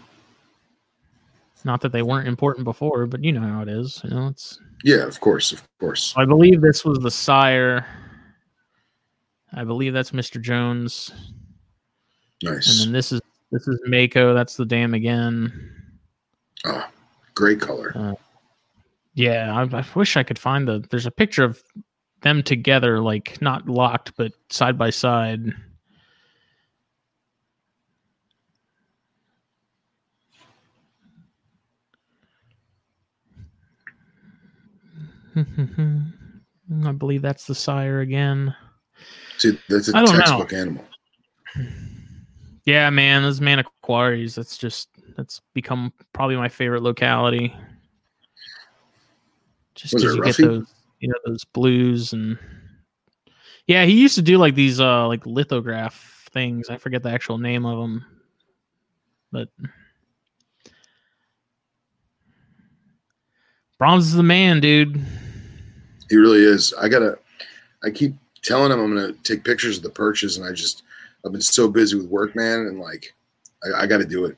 [1.65, 4.01] Not that they weren't important before, but you know how it is.
[4.05, 4.59] You know, it's.
[4.85, 5.05] yeah.
[5.07, 6.15] Of course, of course.
[6.17, 7.85] I believe this was the sire.
[9.53, 10.41] I believe that's Mr.
[10.41, 11.11] Jones,
[12.43, 12.71] Nice.
[12.71, 13.21] and then this is
[13.53, 14.35] this is Mako.
[14.35, 15.73] That's the dam again.
[16.65, 16.87] Oh,
[17.35, 17.93] great color.
[17.95, 18.15] Uh,
[19.15, 20.85] yeah, I, I wish I could find the.
[20.91, 21.63] There's a picture of
[22.23, 25.53] them together, like not locked, but side by side.
[35.37, 38.55] I believe that's the sire again.
[39.39, 40.47] See, that's a I don't know.
[40.53, 40.85] animal.
[42.65, 47.57] Yeah, man, those Manokwaris, that's just that's become probably my favorite locality.
[49.75, 50.43] Just because you get Ruffy?
[50.43, 52.39] those, you know, those blues and
[53.67, 56.71] yeah, he used to do like these uh like lithograph things.
[56.71, 58.05] I forget the actual name of them,
[59.31, 59.49] but
[63.79, 65.01] Brahms is the man, dude.
[66.11, 66.75] He really is.
[66.75, 67.19] I gotta.
[67.85, 70.83] I keep telling him I'm gonna take pictures of the perches, and I just
[71.25, 73.15] I've been so busy with work, man, and like
[73.65, 74.37] I, I got to do it.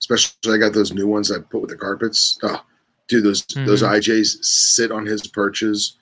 [0.00, 2.38] Especially I got those new ones I put with the carpets.
[2.42, 2.64] Oh,
[3.08, 3.88] dude, those those Mhm.
[3.98, 5.96] IJs sit on his perches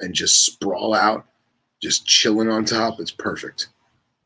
[0.00, 1.26] and just sprawl out,
[1.80, 3.00] just chilling on top.
[3.00, 3.68] It's perfect.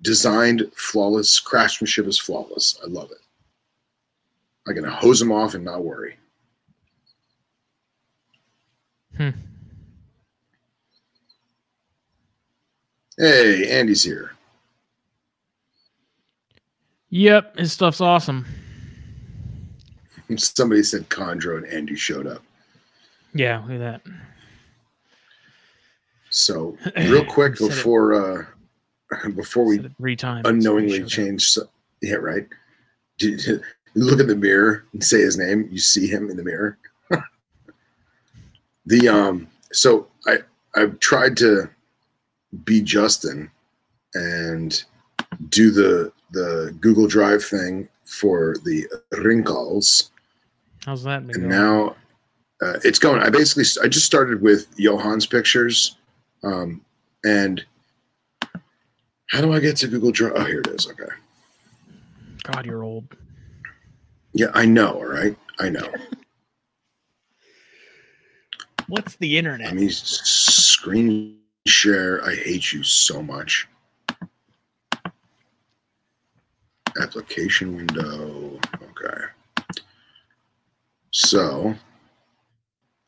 [0.02, 1.40] Designed flawless.
[1.40, 2.78] Craftsmanship is flawless.
[2.82, 3.18] I love it.
[4.68, 6.18] I can hose them off and not worry.
[9.16, 9.30] Hmm.
[13.16, 14.32] Hey, Andy's here.
[17.08, 18.44] Yep, his stuff's awesome.
[20.36, 22.42] Somebody said Chondro and Andy showed up.
[23.34, 24.02] Yeah, look at that.
[26.30, 28.44] So real quick Said it- before uh
[29.36, 30.48] before we three times.
[30.48, 31.68] unknowingly change so-
[32.02, 32.46] yeah right
[33.18, 33.60] Did- you
[33.94, 36.76] look in the mirror and say his name you see him in the mirror
[38.86, 40.38] the um so i
[40.74, 41.70] i've tried to
[42.64, 43.50] be justin
[44.14, 44.84] and
[45.48, 48.86] do the the google drive thing for the
[49.44, 50.10] calls
[50.86, 51.96] How's that been now
[52.62, 55.96] uh, it's going i basically i just started with johan's pictures
[56.44, 56.80] um
[57.24, 57.64] and
[59.26, 60.34] how do i get to google drive?
[60.36, 61.12] Oh here it is okay.
[62.44, 63.16] God, you're old.
[64.32, 65.36] yeah i know all right?
[65.58, 65.90] I know.
[68.88, 69.70] What's the internet?
[69.70, 72.22] I mean, screen share.
[72.24, 73.66] I hate you so much.
[77.00, 78.60] Application window
[81.16, 81.74] so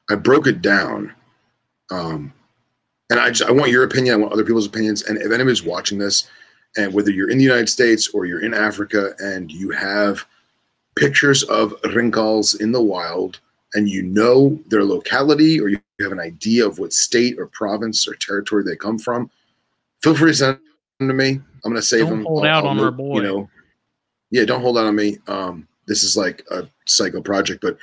[0.09, 1.13] i broke it down
[1.91, 2.33] um
[3.11, 5.63] and i just i want your opinion i want other people's opinions and if anybody's
[5.63, 6.27] watching this
[6.79, 10.25] and whether you're in the united states or you're in africa and you have
[10.97, 13.41] pictures of rinkhals in the wild
[13.75, 18.09] and you know their locality or you have an idea of what state or province
[18.09, 19.31] or territory they come from
[20.03, 20.59] feel free to send
[20.99, 21.33] them to me.
[21.65, 22.25] I'm going to save Don't them.
[22.25, 23.17] hold out on our boy.
[23.17, 23.51] you know
[24.31, 25.19] yeah don't hold out on me.
[25.27, 27.77] Um this is like a psycho project but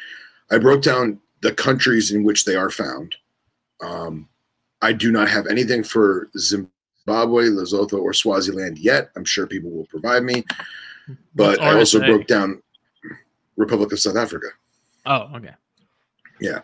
[0.51, 3.15] i broke down the countries in which they are found
[3.81, 4.27] um
[4.81, 9.85] i do not have anything for zimbabwe lesotho or swaziland yet i'm sure people will
[9.87, 10.43] provide me
[11.35, 12.61] but i also broke down
[13.57, 14.47] republic of south africa
[15.05, 15.53] Oh, okay.
[16.41, 16.59] Yeah.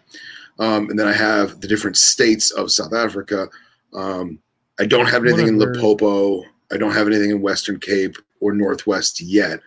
[0.59, 3.47] Um, and then I have the different states of South Africa.
[3.93, 4.39] Um,
[4.79, 5.75] I don't have anything in Whatever.
[5.75, 6.43] Limpopo.
[6.71, 9.59] I don't have anything in Western Cape or Northwest yet.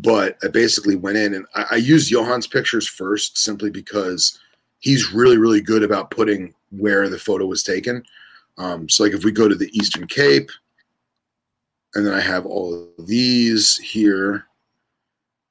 [0.00, 4.38] But I basically went in and I, I used Johan's pictures first simply because
[4.78, 8.02] he's really, really good about putting where the photo was taken.
[8.58, 10.50] Um, so, like if we go to the Eastern Cape,
[11.94, 14.44] and then I have all of these here,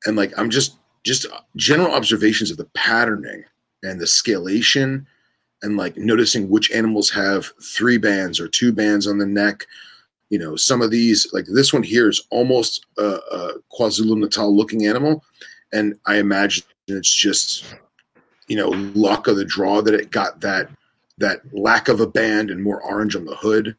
[0.05, 1.25] and like I'm just just
[1.55, 3.43] general observations of the patterning
[3.83, 5.05] and the scalation
[5.63, 9.65] and like noticing which animals have three bands or two bands on the neck
[10.29, 14.85] you know some of these like this one here is almost a, a kwazulu-natal looking
[14.85, 15.23] animal
[15.73, 17.65] and i imagine it's just
[18.47, 20.69] you know luck of the draw that it got that
[21.17, 23.75] that lack of a band and more orange on the hood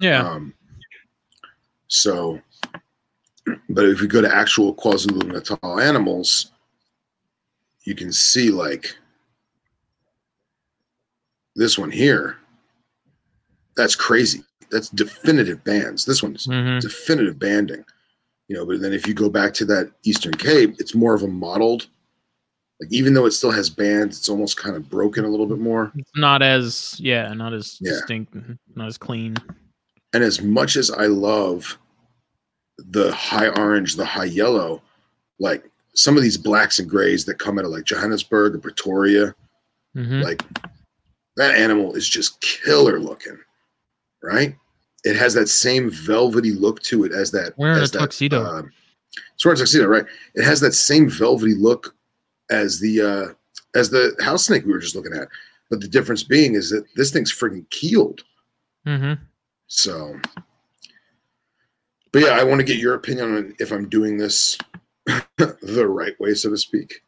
[0.00, 0.22] Yeah.
[0.28, 0.54] um,
[1.88, 2.40] so,
[3.68, 6.52] but if we go to actual KwaZulu Natal animals,
[7.84, 8.96] you can see like
[11.54, 12.38] this one here.
[13.76, 14.42] That's crazy.
[14.72, 16.04] That's definitive bands.
[16.04, 17.84] This one's hmm definitive banding.
[18.48, 21.22] You know, but then if you go back to that Eastern Cape, it's more of
[21.22, 21.86] a mottled.
[22.80, 25.58] Like even though it still has bands, it's almost kind of broken a little bit
[25.58, 25.92] more.
[25.96, 27.92] It's not as yeah, not as Yeah.
[27.92, 28.34] distinct,
[28.74, 29.36] not as clean.
[30.12, 31.78] And as much as I love
[32.78, 34.82] the high orange, the high yellow,
[35.38, 39.34] like some of these blacks and grays that come out of like Johannesburg or Pretoria,
[39.94, 40.42] hmm like
[41.36, 43.38] that animal is just killer looking,
[44.22, 44.56] right?
[45.04, 47.54] It has that same velvety look to it as that.
[47.56, 48.42] Wearing as a that, tuxedo.
[48.42, 48.62] Uh,
[49.34, 50.04] it's wearing a tuxedo, right?
[50.34, 51.94] It has that same velvety look
[52.50, 55.28] as the uh, as the house snake we were just looking at.
[55.70, 58.22] But the difference being is that this thing's freaking keeled.
[58.84, 59.14] hmm
[59.66, 60.20] So,
[62.12, 64.58] but yeah, I want to get your opinion on if I'm doing this
[65.06, 67.02] the right way, so to speak.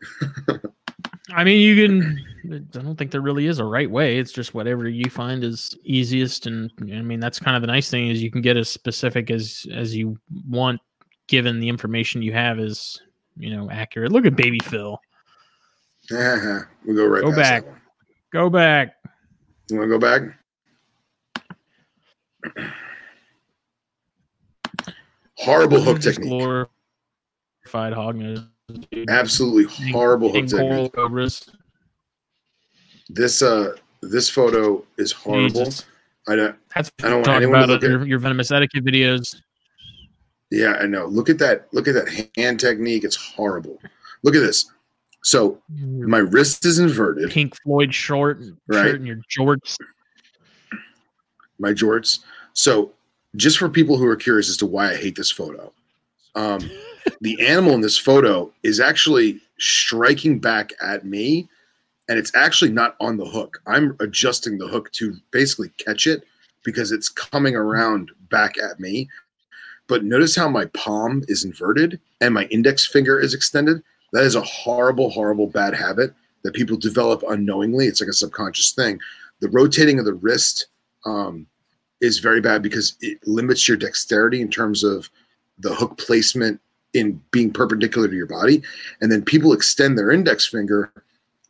[1.33, 4.19] I mean, you can I don't think there really is a right way.
[4.19, 7.91] It's just whatever you find is easiest, and I mean that's kind of the nice
[7.91, 10.19] thing is you can get as specific as as you
[10.49, 10.81] want,
[11.27, 13.01] given the information you have is
[13.37, 14.13] you know accurate.
[14.13, 14.99] Look at Baby Phil.
[16.11, 16.61] Uh-huh.
[16.85, 17.65] We'll go right Go back.
[18.33, 18.95] Go back.
[19.71, 20.23] You want to go back?
[25.37, 26.29] Horrible hook technique.
[26.29, 26.69] Glorified
[27.95, 28.45] hog nose.
[29.09, 30.93] Absolutely horrible hook technique.
[30.93, 31.49] cobras.
[33.15, 35.65] This uh this photo is horrible.
[35.67, 35.85] Jesus.
[36.29, 38.19] I don't That's I don't want talk anyone to about look it, at- your, your
[38.19, 39.37] venomous etiquette videos.
[40.51, 41.07] yeah, I know.
[41.07, 41.69] Look at that.
[41.73, 43.05] Look at that hand technique.
[43.05, 43.79] It's horrible.
[44.23, 44.71] Look at this.
[45.23, 48.85] So my wrist is inverted, Pink Floyd short Right.
[48.85, 49.77] shirt and your jorts.
[51.59, 52.19] my jorts.
[52.53, 52.93] So
[53.37, 55.73] just for people who are curious as to why I hate this photo,
[56.35, 56.59] um,
[57.23, 61.49] the animal in this photo is actually striking back at me,
[62.09, 63.61] and it's actually not on the hook.
[63.67, 66.25] I'm adjusting the hook to basically catch it
[66.65, 69.09] because it's coming around back at me.
[69.87, 73.83] But notice how my palm is inverted and my index finger is extended.
[74.13, 77.87] That is a horrible, horrible bad habit that people develop unknowingly.
[77.87, 78.99] It's like a subconscious thing.
[79.41, 80.69] The rotating of the wrist
[81.05, 81.47] um,
[82.01, 85.11] is very bad because it limits your dexterity in terms of
[85.59, 86.61] the hook placement
[86.93, 88.63] in being perpendicular to your body.
[89.01, 90.93] And then people extend their index finger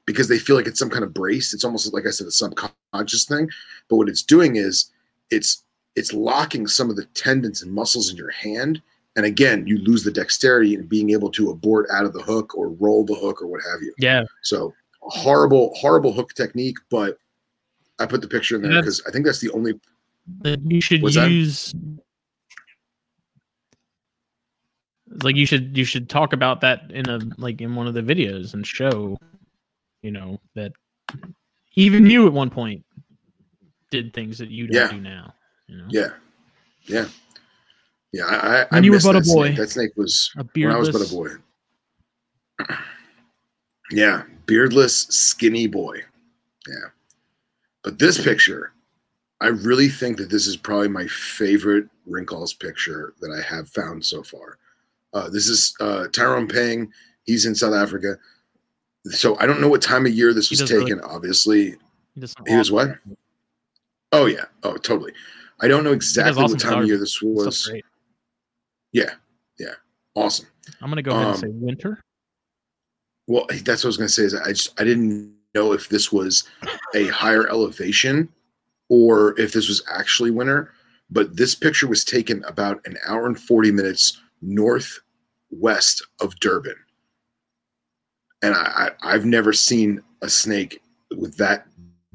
[0.06, 1.54] because they feel like it's some kind of brace.
[1.54, 3.48] It's almost like I said, a subconscious thing.
[3.88, 4.90] But what it's doing is
[5.30, 5.64] it's
[5.96, 8.82] it's locking some of the tendons and muscles in your hand.
[9.16, 12.56] And again, you lose the dexterity in being able to abort out of the hook
[12.56, 13.94] or roll the hook or what have you.
[13.96, 14.24] Yeah.
[14.42, 16.78] So horrible, horrible hook technique.
[16.90, 17.18] But
[18.00, 19.78] I put the picture in there because I think that's the only
[20.40, 21.30] that you should that?
[21.30, 21.74] use
[25.14, 27.94] It's like you should you should talk about that in a like in one of
[27.94, 29.16] the videos and show
[30.04, 30.70] you know that
[31.76, 32.84] even you at one point
[33.90, 34.90] did things that you don't Yeah.
[34.92, 35.34] do now
[35.66, 36.10] you know Yeah,
[36.86, 37.06] yeah,
[38.12, 38.24] yeah.
[38.26, 39.56] I, I, I When you were but a that snake.
[39.56, 39.62] boy.
[39.62, 41.30] That snake was a when I was but a boy.
[43.90, 45.98] Yeah, beardless, skinny boy.
[46.66, 46.88] Yeah,
[47.82, 48.72] but this picture,
[49.42, 54.02] I really think that this is probably my favorite rinkhals picture that I have found
[54.04, 54.58] so far.
[55.12, 56.90] Uh, this is uh, Tyrone Pang.
[57.24, 58.16] He's in South Africa.
[59.10, 61.00] So I don't know what time of year this was does really- taken.
[61.02, 61.76] Obviously,
[62.14, 62.96] he he was what?
[64.12, 64.44] Oh yeah.
[64.62, 65.12] Oh, totally.
[65.60, 67.70] I don't know exactly awesome what time of year this was.
[68.92, 69.14] Yeah,
[69.58, 69.74] yeah,
[70.14, 70.46] Awesome.
[70.80, 72.00] I'm gonna go ahead and Um, say winter.
[73.26, 74.22] Well, that's what I was going to say.
[74.24, 76.44] Is I just I didn't know if this was
[76.94, 78.28] a higher elevation
[78.88, 80.72] or if this was actually winter.
[81.10, 86.76] But this picture was taken about an hour and forty minutes northwest of Durban,
[88.44, 90.80] and I, I I've never seen a snake
[91.16, 91.66] with that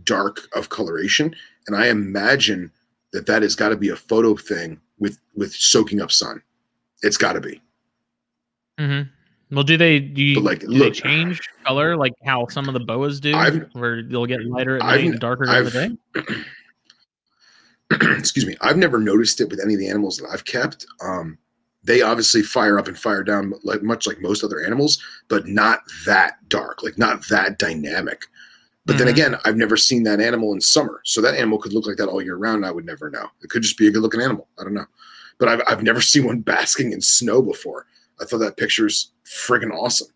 [0.04, 1.36] dark of coloration.
[1.68, 2.72] And I imagine
[3.14, 6.42] that that has got to be a photo thing with with soaking up sun.
[7.02, 7.62] It's got to be.
[8.80, 9.10] Mm-hmm.
[9.56, 12.74] Well, do they do you like, do look- they change color like how some of
[12.74, 15.98] the boas do, I've- where they'll get lighter at I've- night and darker during the
[16.22, 16.36] day?
[18.20, 21.40] excuse me i've never noticed it with any of the animals that i've kept um,
[21.84, 25.80] they obviously fire up and fire down like much like most other animals but not
[26.06, 28.26] that dark like not that dynamic.
[28.86, 29.12] But then Mhm.
[29.12, 32.08] again i've never seen that animal in summer so that animal could look like that
[32.10, 33.28] all year round i would never know.
[33.44, 34.86] It could just be a good looking animal i don't know.
[35.38, 37.86] But I've, I've never seen one basking in snow before.
[38.20, 40.10] I thought that picture's friggin' awesome.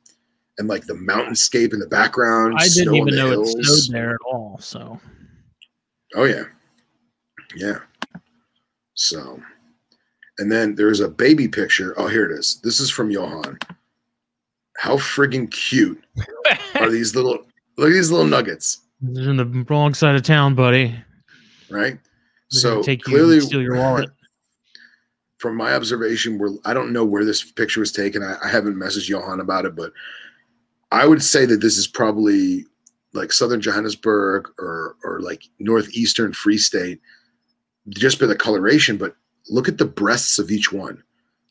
[0.57, 4.19] And like the mountainscape in the background I didn't even know it snowed there at
[4.25, 4.57] all.
[4.59, 4.99] So.
[6.15, 6.43] Oh yeah,
[7.55, 7.79] yeah.
[8.95, 9.41] So,
[10.39, 11.93] and then there's a baby picture.
[11.97, 12.59] Oh, here it is.
[12.63, 13.57] This is from Johan.
[14.77, 16.03] How friggin' cute
[16.75, 17.45] are these little?
[17.77, 20.95] Look at these little nuggets, You're in the wrong side of town, buddy.
[21.69, 21.93] right?
[22.51, 24.09] They're So take clearly, and steal your wallet.
[25.39, 28.21] from my observation, where I don't know where this picture was taken.
[28.23, 29.91] I, I haven't messaged Johan about it, but
[30.91, 32.65] I would say that this is probably
[33.13, 37.01] like southern Johannesburg or or like northeastern Free State,
[37.89, 38.97] just by the coloration.
[38.97, 39.15] But
[39.49, 41.03] look at the breasts of each one.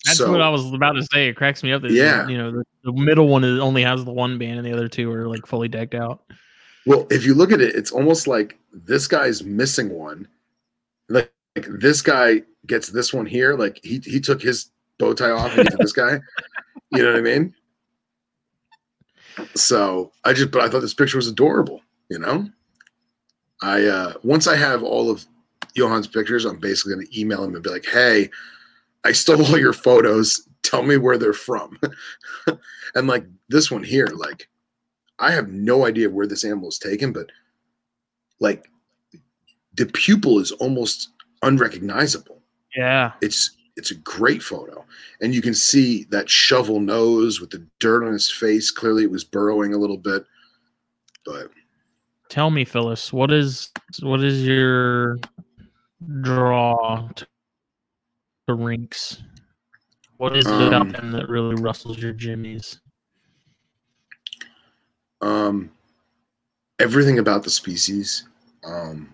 [0.05, 1.29] That's So- what I was about to say.
[1.29, 1.83] It cracks me up.
[1.83, 2.27] That Yeah.
[2.29, 4.89] you know the, the middle one is, only has the one band, and the other
[4.89, 6.23] two are like fully decked out.
[6.87, 10.27] Well, if you look at it, it's almost like this guy's missing one.
[11.09, 13.55] Like, like this guy gets this one here.
[13.55, 16.19] Like he he took his bow tie off and gave it to this guy.
[16.91, 17.55] You know what I mean?
[19.55, 21.81] So I just, but I thought this picture was adorable.
[22.11, 22.49] You know,
[23.63, 25.25] I uh once I have all of
[25.77, 28.31] Johan's pictures, I'm basically going to email him and be like, "Hey,
[29.05, 30.49] I stole all your photos.
[30.63, 31.79] Tell me where they're from."
[32.95, 34.49] and like this one here, like
[35.19, 37.31] I have no idea where this animal is taken, but
[38.41, 38.69] like
[39.75, 41.11] the pupil is almost
[41.43, 42.43] unrecognizable.
[42.77, 43.13] Yeah.
[43.21, 44.85] It's it's a great photo.
[45.21, 48.71] And you can see that shovel nose with the dirt on his face.
[48.71, 50.25] Clearly it was burrowing a little bit.
[51.25, 51.51] But
[52.29, 53.71] tell me, Phyllis, what is
[54.01, 55.19] what is your
[56.21, 57.27] draw to
[58.47, 59.23] the rinks?
[60.17, 62.81] What is it um, about them that really rustles your jimmies?
[65.21, 65.71] Um,
[66.79, 68.29] everything about the species.
[68.65, 69.13] Um,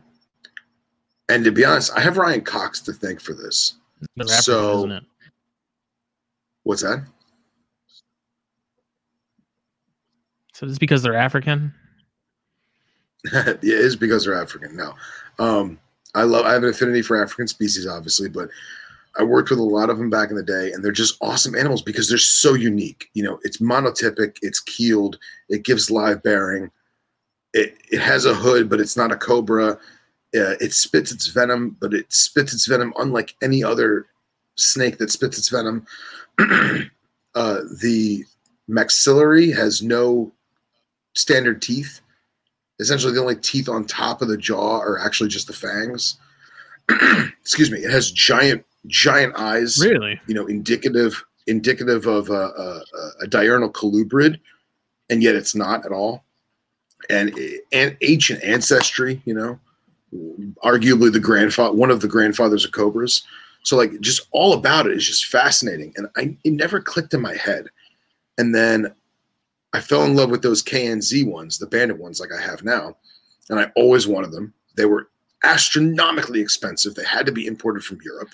[1.29, 3.75] and to be honest, I have Ryan Cox to thank for this.
[4.19, 5.01] African, so,
[6.63, 7.05] what's that?
[10.53, 11.73] So it's because they're African.
[13.33, 14.77] Yeah, it is because they're African.
[14.77, 14.95] No,
[15.41, 15.79] um,
[16.15, 16.47] I love.
[16.47, 18.49] I have an affinity for African species, obviously, but
[19.19, 21.55] I worked with a lot of them back in the day, and they're just awesome
[21.55, 23.11] animals because they're so unique.
[23.15, 25.19] You know, it's monotypic, it's keeled,
[25.49, 26.71] it gives live bearing,
[27.53, 29.79] it it has a hood, but it's not a cobra.
[30.35, 34.07] Uh, it spits its venom, but it spits its venom unlike any other
[34.57, 35.87] snake that spits its venom.
[36.39, 38.25] uh, the
[38.69, 40.33] maxillary has no
[41.15, 42.01] standard teeth.
[42.81, 46.19] Essentially, the only teeth on top of the jaw are actually just the fangs.
[47.41, 47.79] Excuse me.
[47.79, 49.79] It has giant giant eyes.
[49.85, 50.21] Really?
[50.27, 52.83] You know, indicative indicative of a, a,
[53.23, 54.39] a diurnal colubrid,
[55.11, 56.25] and yet it's not at all.
[57.09, 57.37] And,
[57.73, 59.59] and ancient ancestry, you know,
[60.65, 63.23] arguably the grandfather, one of the grandfathers of cobras.
[63.63, 67.21] So like, just all about it is just fascinating, and I it never clicked in
[67.21, 67.67] my head.
[68.37, 68.95] And then
[69.73, 72.97] I fell in love with those KZN ones, the banded ones, like I have now,
[73.51, 74.55] and I always wanted them.
[74.77, 75.11] They were
[75.45, 76.95] astronomically expensive.
[76.95, 78.31] They had to be imported from Europe.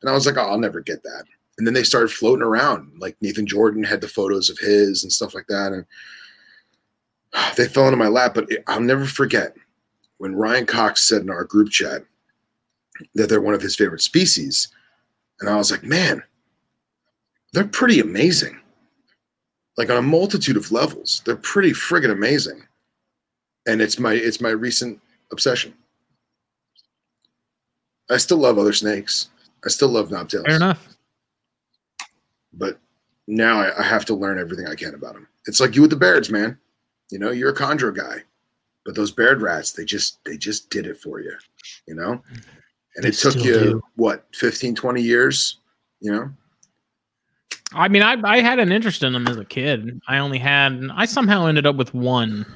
[0.00, 1.24] And I was like, oh, I'll never get that.
[1.56, 2.92] And then they started floating around.
[2.98, 5.72] Like Nathan Jordan had the photos of his and stuff like that.
[5.72, 5.86] And
[7.56, 8.34] they fell into my lap.
[8.34, 9.54] But I'll never forget
[10.18, 12.02] when Ryan Cox said in our group chat
[13.14, 14.68] that they're one of his favorite species.
[15.40, 16.22] And I was like, man,
[17.52, 18.60] they're pretty amazing.
[19.76, 22.62] Like on a multitude of levels, they're pretty friggin' amazing.
[23.66, 25.00] And it's my it's my recent
[25.32, 25.74] obsession.
[28.10, 29.30] I still love other snakes.
[29.64, 30.46] I still love knobtails.
[30.46, 30.88] Fair enough.
[32.52, 32.78] But
[33.26, 35.26] now I, I, have to learn everything I can about them.
[35.46, 36.58] It's like you with the Bairds, man.
[37.10, 38.22] You know, you're a chondro guy,
[38.84, 41.32] but those Baird rats, they just they just did it for you,
[41.86, 42.22] you know?
[42.96, 43.82] And they it took you do.
[43.96, 45.58] what, 15, 20 years,
[46.00, 46.30] you know?
[47.74, 50.00] I mean, I, I had an interest in them as a kid.
[50.08, 52.46] I only had, I somehow ended up with one.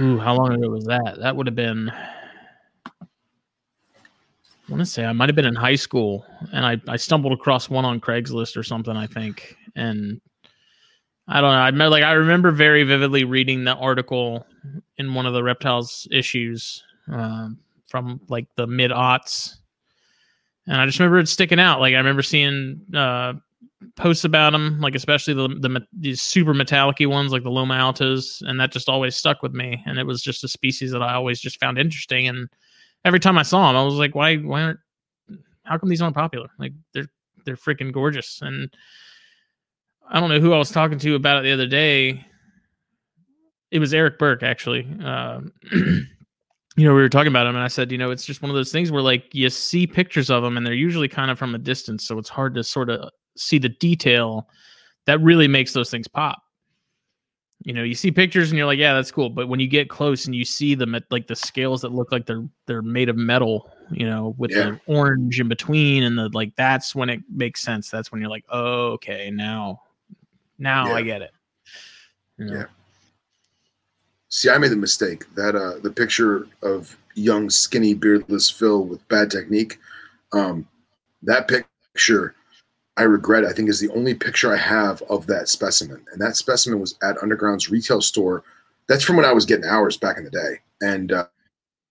[0.00, 1.18] Ooh, how long ago was that?
[1.20, 1.90] That would have been
[4.72, 7.32] I want to say I might have been in high school and I, I stumbled
[7.32, 9.56] across one on Craigslist or something, I think.
[9.74, 10.20] And
[11.26, 11.58] I don't know.
[11.58, 14.46] I remember, like I remember very vividly reading the article
[14.98, 19.56] in one of the reptiles issues um, from like the mid aughts,
[20.66, 21.80] and I just remember it sticking out.
[21.80, 23.34] Like I remember seeing uh,
[23.96, 28.42] posts about them, like especially the the these super metallic ones, like the Loma altas,
[28.42, 29.82] and that just always stuck with me.
[29.86, 32.48] And it was just a species that I always just found interesting and
[33.04, 34.80] every time I saw them, I was like, why, why aren't,
[35.64, 36.48] how come these aren't popular?
[36.58, 37.08] Like they're,
[37.44, 38.40] they're freaking gorgeous.
[38.42, 38.74] And
[40.08, 42.24] I don't know who I was talking to about it the other day.
[43.70, 44.86] It was Eric Burke, actually.
[45.02, 45.40] Uh,
[45.72, 46.04] you
[46.76, 48.54] know, we were talking about him, and I said, you know, it's just one of
[48.54, 51.54] those things where like you see pictures of them, and they're usually kind of from
[51.54, 54.48] a distance, so it's hard to sort of see the detail
[55.06, 56.42] that really makes those things pop
[57.64, 59.88] you know you see pictures and you're like yeah that's cool but when you get
[59.88, 63.08] close and you see them at like the scales that look like they're they're made
[63.08, 64.70] of metal you know with yeah.
[64.70, 68.30] the orange in between and the like that's when it makes sense that's when you're
[68.30, 69.80] like oh okay now
[70.58, 70.94] now yeah.
[70.94, 71.30] i get it
[72.38, 72.56] you know?
[72.58, 72.64] yeah
[74.28, 79.06] see i made the mistake that uh the picture of young skinny beardless phil with
[79.08, 79.78] bad technique
[80.32, 80.66] um
[81.22, 82.34] that picture
[82.96, 86.04] I regret, I think, is the only picture I have of that specimen.
[86.12, 88.44] And that specimen was at Underground's retail store.
[88.88, 90.60] That's from when I was getting hours back in the day.
[90.82, 91.26] And uh,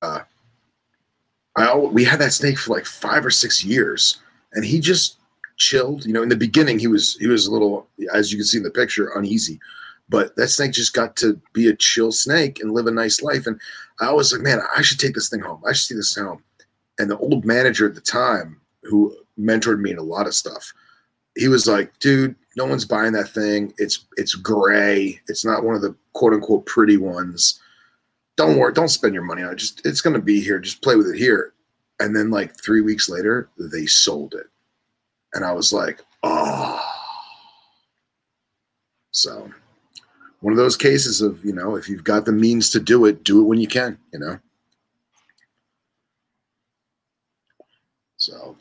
[0.02, 0.22] uh,
[1.56, 4.19] I we had that snake for like five or six years,
[4.53, 5.18] and he just
[5.57, 6.06] chilled.
[6.06, 8.57] You know, in the beginning, he was he was a little, as you can see
[8.57, 9.60] in the picture, uneasy.
[10.10, 13.48] But that snake just got to be a chill snake and live a nice life.
[13.48, 13.60] And
[14.02, 15.61] I was like, man, I should take this thing home.
[15.65, 16.44] I should see this home.
[16.99, 20.73] And the old manager at the time, who mentored me in a lot of stuff,
[21.36, 23.74] he was like, dude, no one's buying that thing.
[23.78, 25.20] It's it's gray.
[25.28, 27.60] It's not one of the quote unquote pretty ones.
[28.36, 29.58] Don't worry, don't spend your money on it.
[29.58, 30.60] Just it's gonna be here.
[30.60, 31.53] Just play with it here.
[31.99, 34.48] And then like three weeks later, they sold it.
[35.34, 36.82] And I was like, oh.
[39.12, 39.49] So
[40.41, 43.24] one of those cases of you know if you've got the means to do it,
[43.24, 43.98] do it when you can.
[44.12, 44.40] You know.
[48.18, 48.58] So.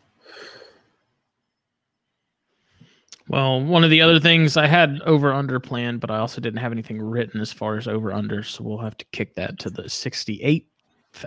[3.31, 6.59] Well, one of the other things I had over under planned, but I also didn't
[6.59, 9.70] have anything written as far as over under, so we'll have to kick that to
[9.70, 10.65] the 68th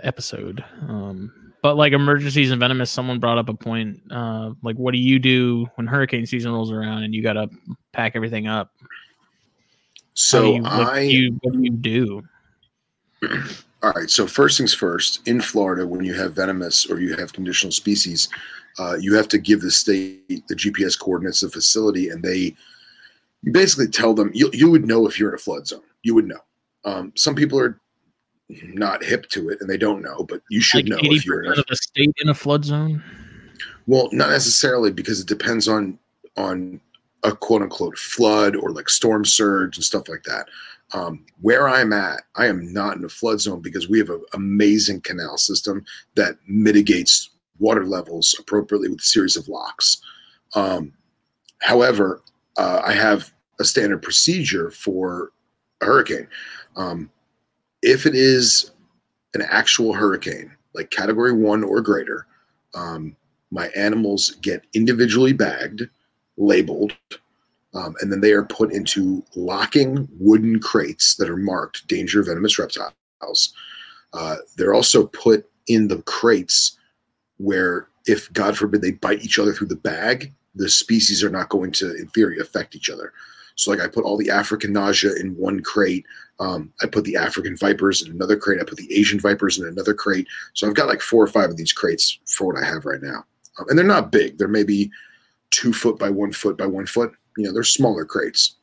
[0.02, 0.62] episode.
[0.86, 1.32] Um,
[1.62, 4.02] but like emergencies and venomous, someone brought up a point.
[4.10, 7.48] Uh, like, what do you do when hurricane season rolls around and you got to
[7.92, 8.74] pack everything up?
[10.12, 11.08] So you, what I.
[11.08, 12.22] do you, what do you do?
[13.82, 14.10] All right.
[14.10, 15.26] So first things first.
[15.26, 18.28] In Florida, when you have venomous or you have conditional species,
[18.78, 22.54] uh, you have to give the state the GPS coordinates of the facility, and they
[23.42, 25.82] you basically tell them you you would know if you're in a flood zone.
[26.02, 26.40] You would know.
[26.84, 27.80] Um, some people are
[28.62, 31.44] not hip to it and they don't know, but you should Like know if you're
[31.44, 33.02] in a of the state in a flood zone.
[33.86, 35.98] Well, not necessarily because it depends on
[36.36, 36.80] on
[37.22, 40.46] a quote unquote flood or like storm surge and stuff like that.
[40.92, 44.22] Um, where I'm at, I am not in a flood zone because we have an
[44.34, 45.84] amazing canal system
[46.14, 50.00] that mitigates water levels appropriately with a series of locks.
[50.54, 50.92] Um,
[51.60, 52.22] however,
[52.56, 55.32] uh, I have a standard procedure for
[55.80, 56.28] a hurricane.
[56.76, 57.10] Um,
[57.82, 58.72] if it is
[59.34, 62.26] an actual hurricane, like category one or greater,
[62.74, 63.16] um,
[63.50, 65.82] my animals get individually bagged,
[66.36, 66.96] labeled,
[67.74, 72.58] um, and then they are put into locking wooden crates that are marked danger venomous
[72.58, 73.52] reptiles.
[74.12, 76.78] Uh, they're also put in the crates
[77.38, 81.48] where, if God forbid they bite each other through the bag, the species are not
[81.48, 83.12] going to, in theory, affect each other.
[83.56, 86.04] So, like, I put all the African naja in one crate.
[86.40, 88.60] Um, I put the African vipers in another crate.
[88.60, 90.26] I put the Asian vipers in another crate.
[90.52, 93.00] So I've got like four or five of these crates for what I have right
[93.00, 93.24] now,
[93.58, 94.38] um, and they're not big.
[94.38, 94.90] They're maybe
[95.50, 97.12] two foot by one foot by one foot.
[97.36, 98.56] You know, they're smaller crates.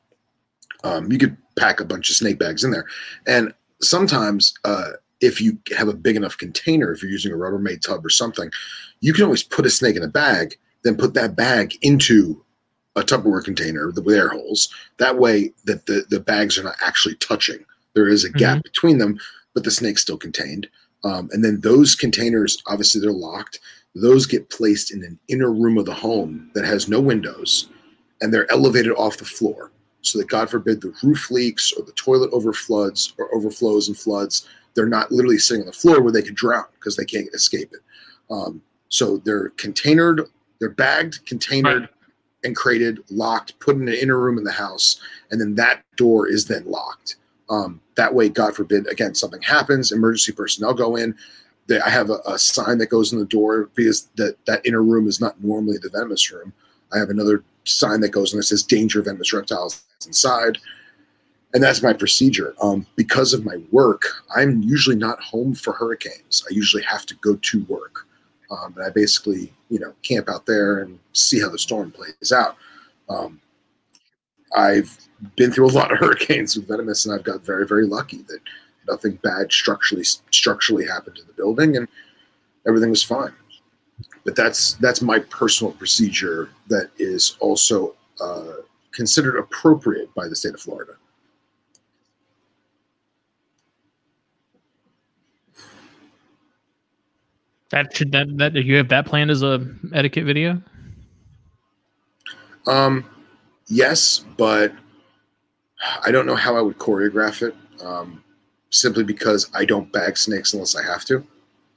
[0.83, 2.85] Um, you could pack a bunch of snake bags in there,
[3.25, 4.91] and sometimes uh,
[5.22, 8.51] if you have a big enough container, if you're using a Rubbermaid tub or something,
[9.00, 12.43] you can always put a snake in a bag, then put that bag into
[12.95, 14.74] a Tupperware container with air holes.
[14.98, 17.64] That way, that the the bags are not actually touching.
[17.93, 19.19] There is a gap between them,
[19.53, 20.67] but the snake's still contained.
[21.03, 23.59] Um, and then those containers, obviously, they're locked.
[23.95, 27.69] Those get placed in an inner room of the home that has no windows,
[28.22, 31.91] and they're elevated off the floor so that God forbid the roof leaks or the
[31.93, 34.48] toilet overfloods or overflows and floods.
[34.74, 37.72] They're not literally sitting on the floor where they could drown because they can't escape
[37.74, 37.82] it.
[38.33, 40.27] Um, so they're containered,
[40.59, 41.90] they're bagged, containered, Right.
[42.43, 46.27] and crated, locked, put in an inner room in the house, and then that door
[46.27, 47.17] is then locked.
[47.50, 51.16] Um, that way, God forbid, again, something happens, emergency personnel go in.
[51.67, 54.82] They, I have a, a sign that goes in the door because that, that inner
[54.82, 56.53] room is not normally the venomous room.
[56.93, 60.58] I have another sign that goes in that says danger venomous reptiles inside.
[61.53, 62.55] And that's my procedure.
[62.61, 64.05] Um, because of my work,
[64.35, 66.45] I'm usually not home for hurricanes.
[66.49, 68.07] I usually have to go to work.
[68.49, 72.31] Um, and I basically, you know, camp out there and see how the storm plays
[72.31, 72.57] out.
[73.09, 73.39] Um,
[74.55, 74.97] I've
[75.35, 78.39] been through a lot of hurricanes with venomous, and I've got very, very lucky that
[78.88, 81.88] nothing bad structurally structurally happened to the building, and
[82.67, 83.33] everything was fine.
[84.25, 88.53] But that's that's my personal procedure that is also uh,
[88.91, 90.93] considered appropriate by the state of Florida.
[97.72, 100.61] That should that that you have that planned as a etiquette video.
[102.67, 103.06] Um,
[103.67, 104.74] yes, but
[106.06, 107.56] I don't know how I would choreograph it.
[107.83, 108.24] Um,
[108.69, 111.25] simply because I don't bag snakes unless I have to.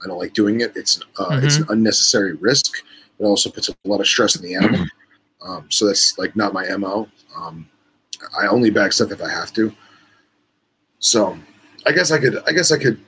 [0.03, 0.73] I don't like doing it.
[0.77, 2.83] It's uh, it's an unnecessary risk.
[3.19, 4.87] It also puts a lot of stress on the animal.
[5.43, 7.09] Um, so that's like not my mo.
[7.37, 7.69] Um,
[8.39, 9.75] I only bag stuff if I have to.
[10.99, 11.39] So
[11.87, 12.99] I guess I could I guess I could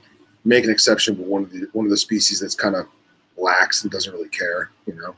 [0.47, 2.87] make an exception with one of the one of the species that's kind of
[3.37, 4.71] lax and doesn't really care.
[4.87, 5.17] You know.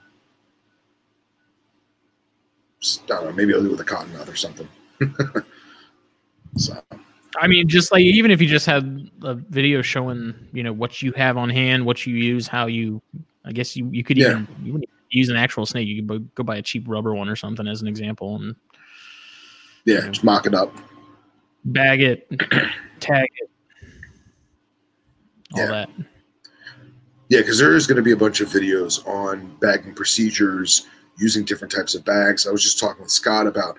[2.81, 3.33] Just, I don't know.
[3.33, 4.69] Maybe I'll do it with a cottonmouth or something.
[6.57, 6.81] so.
[7.41, 11.03] I mean, just like even if you just had a video showing, you know, what
[11.03, 13.03] you have on hand, what you use, how you,
[13.45, 14.31] I guess you you could Yeah.
[14.31, 15.87] even you wouldn't use an actual snake.
[15.89, 18.57] You could go buy a cheap rubber one or something as an example and
[19.85, 20.75] Yeah, just mock it up.
[21.67, 22.29] bag it,
[23.01, 23.51] tag it,
[25.55, 25.67] all Yeah.
[25.67, 25.91] that.
[27.29, 30.87] Yeah, because there is going to be a bunch of videos on bagging procedures
[31.19, 32.47] using different types of bags.
[32.47, 33.77] I was just talking with Scott about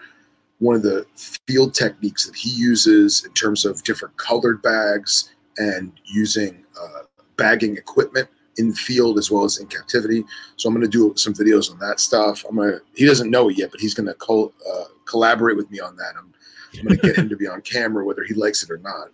[0.59, 1.06] one of the
[1.48, 7.03] field techniques that he uses in terms of different colored bags and using uh,
[7.38, 10.23] bagging equipment in the field as well as in captivity.
[10.57, 12.43] So I'm going to do some videos on that stuff.
[12.48, 12.81] I'm going to.
[12.93, 15.95] He doesn't know it yet, but he's going to co- uh, collaborate with me on
[15.95, 16.14] that.
[16.17, 16.33] I'm
[16.77, 19.07] I'm going to get him to be on camera, whether he likes it or not.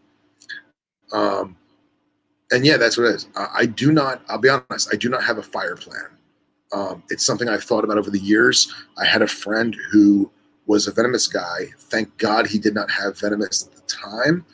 [1.14, 1.56] Um,
[2.52, 3.28] and yeah, that's what it is.
[3.36, 4.22] I, I do not.
[4.30, 4.90] I'll be honest.
[4.94, 6.06] I do not have a fire plan.
[6.74, 8.74] Um, it's something I've thought about over the years.
[8.98, 10.30] I had a friend who
[10.68, 11.68] was a venomous guy.
[11.78, 14.46] Thank God he did not have venomous at the time,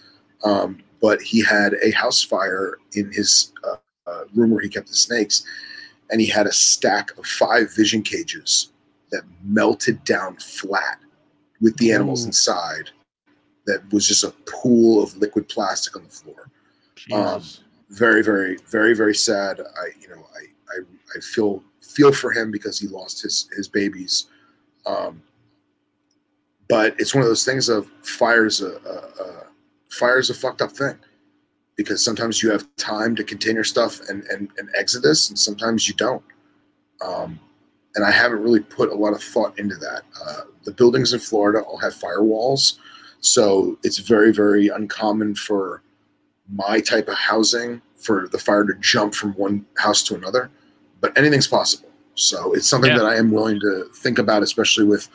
[0.43, 4.87] um, but he had a house fire in his uh, uh, room where he kept
[4.87, 5.43] the snakes,
[6.09, 8.71] and he had a stack of five vision cages
[9.11, 10.99] that melted down flat
[11.59, 12.27] with the animals Ooh.
[12.27, 12.89] inside.
[13.67, 16.51] That was just a pool of liquid plastic on the floor
[17.11, 17.43] Um.
[17.91, 19.59] Very very very very sad.
[19.59, 20.79] I you know i i,
[21.15, 24.27] I feel feel for him because he lost his his babies.
[24.85, 25.21] Um
[26.69, 29.47] but it's one of those things of fire's a, a, a
[29.89, 30.97] fire's a fucked up thing
[31.75, 35.87] because sometimes you have time to contain your stuff and and, and exodus and sometimes
[35.87, 36.23] you don't.
[37.05, 37.39] Um
[37.95, 40.03] and i haven't really put a lot of thought into that.
[40.25, 42.77] Uh, the buildings in florida all have firewalls
[43.19, 45.81] so it's very very uncommon for
[46.53, 50.49] my type of housing for the fire to jump from one house to another,
[50.99, 51.89] but anything's possible.
[52.15, 52.97] So it's something Yeah.
[52.99, 55.07] that I am willing to think about, especially with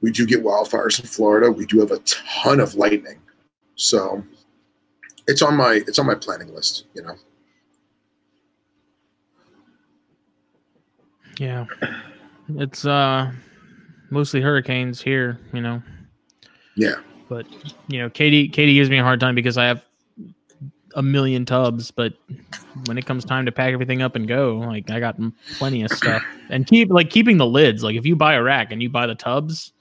[0.00, 1.50] we do get wildfires in Florida.
[1.50, 3.18] We do have a ton of lightning,
[3.74, 4.24] so
[5.26, 6.84] it's on my it's on my planning list.
[6.94, 7.14] You know,
[11.38, 11.66] Yeah.
[12.56, 13.30] It's uh
[14.10, 15.82] mostly hurricanes here, you know.
[16.76, 16.94] yeah,
[17.28, 17.46] But
[17.88, 19.84] you know, Katie Katie gives me a hard time because I have
[20.98, 22.14] a million tubs, but
[22.86, 25.16] when it comes time to pack everything up and go, like I got
[25.56, 26.22] plenty of stuff.
[26.50, 27.84] And keep like keeping the lids.
[27.84, 29.72] Like if you buy a rack and you buy the tubs,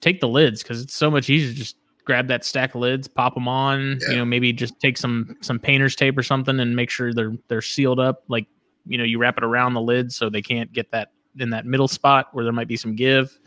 [0.00, 3.06] take the lids because it's so much easier to just grab that stack of lids,
[3.06, 4.10] pop them on, Yeah.
[4.10, 7.34] you know, maybe just take some some painter's tape or something and make sure they're
[7.48, 8.46] they're sealed up like
[8.86, 11.64] you know, you wrap it around the lid so they can't get that in that
[11.66, 13.38] middle spot where there might be some give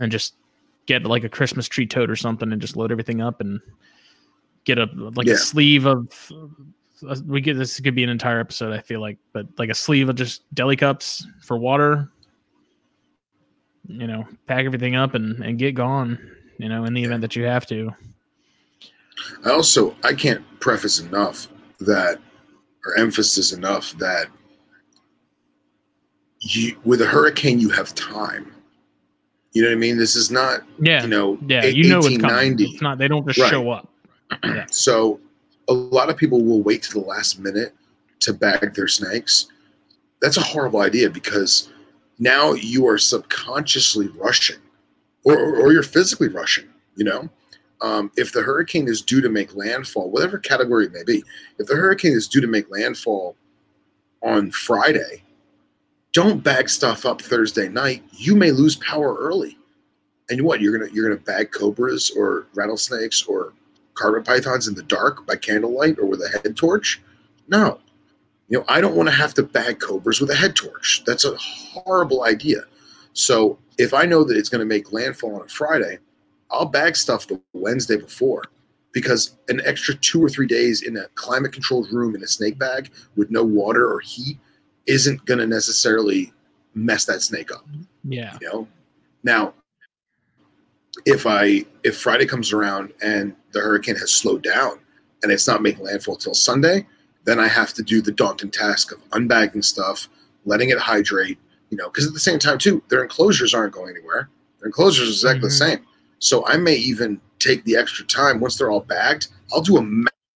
[0.00, 0.34] and just
[0.86, 3.60] get like a Christmas tree tote or something and just load everything up and
[4.68, 5.32] get a like Yeah.
[5.32, 6.30] a sleeve of
[7.08, 9.74] uh, we get this could be an entire episode I feel like but like a
[9.74, 12.10] sleeve of just deli cups for water
[13.86, 16.18] you know pack everything up and and get gone
[16.58, 17.90] you know in the event that you have to
[19.44, 21.48] I also I can't preface enough
[21.80, 22.20] that
[22.84, 24.26] or emphasis enough that
[26.40, 28.52] you with a hurricane you have time.
[29.54, 29.96] You know what I mean?
[29.96, 32.64] This is not yeah you know yeah you know it's coming 1890.
[32.64, 33.50] it's not they don't just Right.
[33.50, 33.88] show up
[34.70, 35.18] So
[35.68, 37.74] a lot of people will wait to the last minute
[38.20, 39.46] to bag their snakes.
[40.20, 41.70] That's a horrible idea because
[42.18, 44.58] now you are subconsciously rushing,
[45.24, 46.66] or, or, or you're physically rushing.
[46.96, 47.28] You know,
[47.80, 51.22] um, if the hurricane is due to make landfall, whatever category it may be,
[51.58, 53.36] if the hurricane is due to make landfall
[54.22, 55.22] on Friday,
[56.12, 58.02] don't bag stuff up Thursday night.
[58.12, 59.56] You may lose power early.
[60.30, 63.54] And what you're gonna you're gonna bag cobras or rattlesnakes or
[63.98, 67.00] carpet pythons in the dark by candlelight or with a head torch?
[67.48, 67.80] No.
[68.48, 71.02] You know, I don't want to have to bag cobras with a head torch.
[71.06, 72.62] That's a horrible idea.
[73.12, 75.98] So if I know that it's going to make landfall on a Friday,
[76.50, 78.44] I'll bag stuff the Wednesday before
[78.92, 82.58] because an extra two or three days in a climate controlled room in a snake
[82.58, 84.38] bag with no water or heat
[84.86, 86.32] isn't going to necessarily
[86.74, 87.66] mess that snake up
[88.04, 88.66] yeah you know
[89.24, 89.52] now
[91.06, 94.78] if i if friday comes around and the hurricane has slowed down
[95.22, 96.86] and it's not making landfall till sunday
[97.24, 100.08] then i have to do the daunting task of unbagging stuff
[100.44, 101.38] letting it hydrate
[101.70, 104.28] you know because at the same time too their enclosures aren't going anywhere.
[104.60, 105.58] Their enclosures are exactly the Mhm.
[105.58, 105.86] same.
[106.20, 109.86] So i may even take the extra time once they're all bagged i'll do a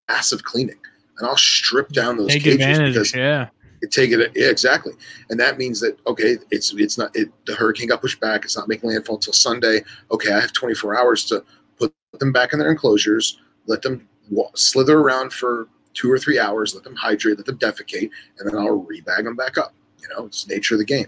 [0.08, 0.76] massive cleaning
[1.18, 3.48] and i'll strip down those take cages because yeah
[3.89, 4.92] take it yeah, exactly.
[5.31, 8.57] And that means that okay it's it's not it, the hurricane got pushed back it's
[8.57, 9.83] not making landfall until sunday.
[10.10, 11.44] Okay i have 24 hours to
[11.78, 16.39] put them back in their enclosures let them wa- slither around for two or three
[16.39, 19.73] hours let them hydrate let them defecate and then i'll rebag them back up.
[20.00, 21.07] You know it's nature of the game.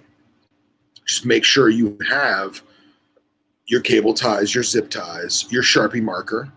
[1.06, 2.62] Just make sure you have
[3.66, 6.52] your cable ties your zip ties your sharpie marker.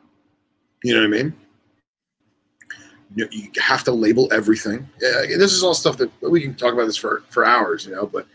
[0.83, 1.33] You know what i mean
[3.13, 4.87] you, you have to label everything.
[5.01, 7.93] Yeah, this is all stuff that we can talk about this for for hours, you
[7.93, 8.07] know.
[8.07, 8.27] But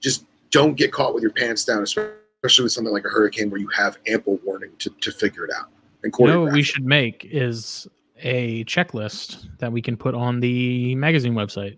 [0.00, 3.60] just don't get caught with your pants down, especially with something like a hurricane where
[3.60, 5.68] you have ample warning to, to figure it out
[6.02, 7.88] and you know what we should make is
[8.22, 11.76] a checklist that we can put on the magazine website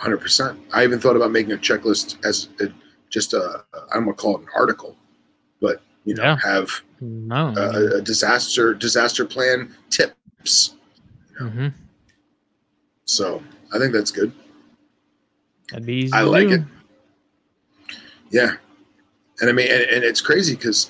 [0.00, 0.58] 100%.
[0.74, 2.66] I even thought about making a checklist as a,
[3.08, 4.94] just a I don't want to call it an article,
[5.60, 6.36] but you know, Yeah.
[6.44, 10.75] have no a, a disaster disaster plan tips.
[11.38, 11.68] Hmm
[13.04, 13.42] So
[13.72, 14.32] I think that's good.
[15.70, 16.54] that'd be easy I like do.
[16.54, 16.62] it.
[18.30, 18.52] Yeah,
[19.40, 20.88] and I mean, and, and it's crazy because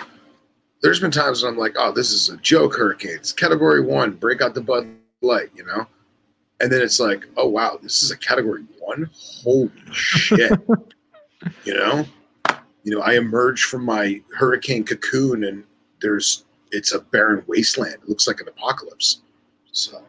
[0.83, 3.17] there's been times when I'm like, oh, this is a joke hurricane.
[3.17, 4.87] It's category one, break out the Bud
[5.21, 5.87] Light, you know?
[6.61, 9.11] And then it's like, oh, wow, this is a category one?
[9.43, 10.53] Holy shit.
[11.65, 12.07] you know?
[12.85, 15.65] You know, I emerge from my hurricane cocoon and
[16.01, 17.95] there's, it's a barren wasteland.
[17.95, 19.23] It looks like an apocalypse.
[19.73, 20.03] So.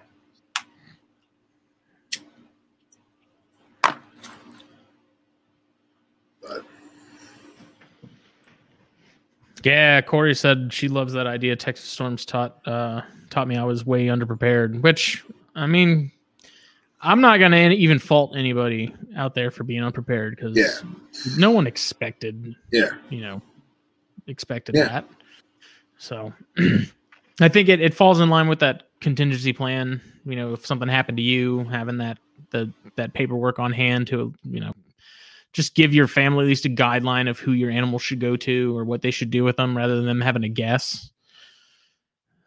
[9.64, 11.56] Yeah, Corey said she loves that idea.
[11.56, 14.82] Texas storms taught uh, taught me I was way underprepared.
[14.82, 15.24] Which
[15.56, 16.11] I mean,
[17.02, 20.90] I'm not gonna even fault anybody out there for being unprepared because Yeah.
[21.38, 23.42] no one expected yeah, you know
[24.27, 24.86] expected Yeah.
[24.86, 25.10] that.
[25.98, 26.34] So
[27.42, 30.02] I think it, it falls in line with that contingency plan.
[30.26, 32.19] You know, if something happened to you, having that
[32.52, 34.74] the that paperwork on hand to you know
[35.58, 38.77] just give your family at least a guideline of who your animal should go to
[38.77, 41.10] or what they should do with them rather than them having to guess.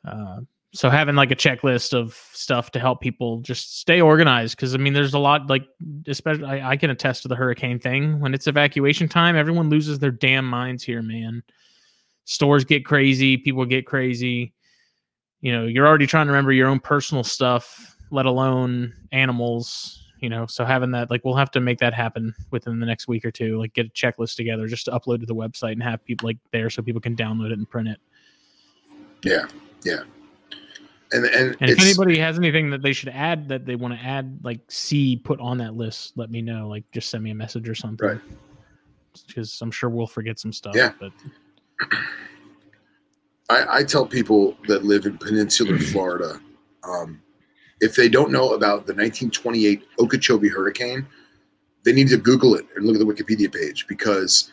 [0.07, 4.77] Uh, so having like a checklist of stuff to help people just stay organized because
[4.77, 5.67] I mean there's a lot like
[6.07, 8.21] especially I, I can attest to the hurricane thing.
[8.21, 11.43] When it's evacuation time everyone loses their damn minds here man.
[12.27, 14.55] Stores get crazy people get crazy.
[15.41, 20.29] You know you're already trying to remember your own personal stuff let alone animals you
[20.29, 23.25] know so having that like we'll have to make that happen within the next week
[23.25, 26.05] or two like get a checklist together just to upload to the website and have
[26.05, 27.99] people like there so people can download it and print it
[29.23, 29.45] yeah,
[29.85, 30.01] yeah.
[31.13, 34.01] And and, and if anybody has anything that they should add that they want to
[34.01, 37.35] add like see put on that list let me know like just send me a
[37.35, 38.21] message or something Right.
[39.27, 40.93] because i'm sure we'll forget some stuff Yeah.
[41.01, 41.13] but
[43.49, 46.41] I, I tell people that live in peninsular Florida,
[46.85, 47.21] um,
[47.81, 51.07] if they don't know about the 1928 Okeechobee hurricane,
[51.85, 54.51] they need to Google it and look at the Wikipedia page because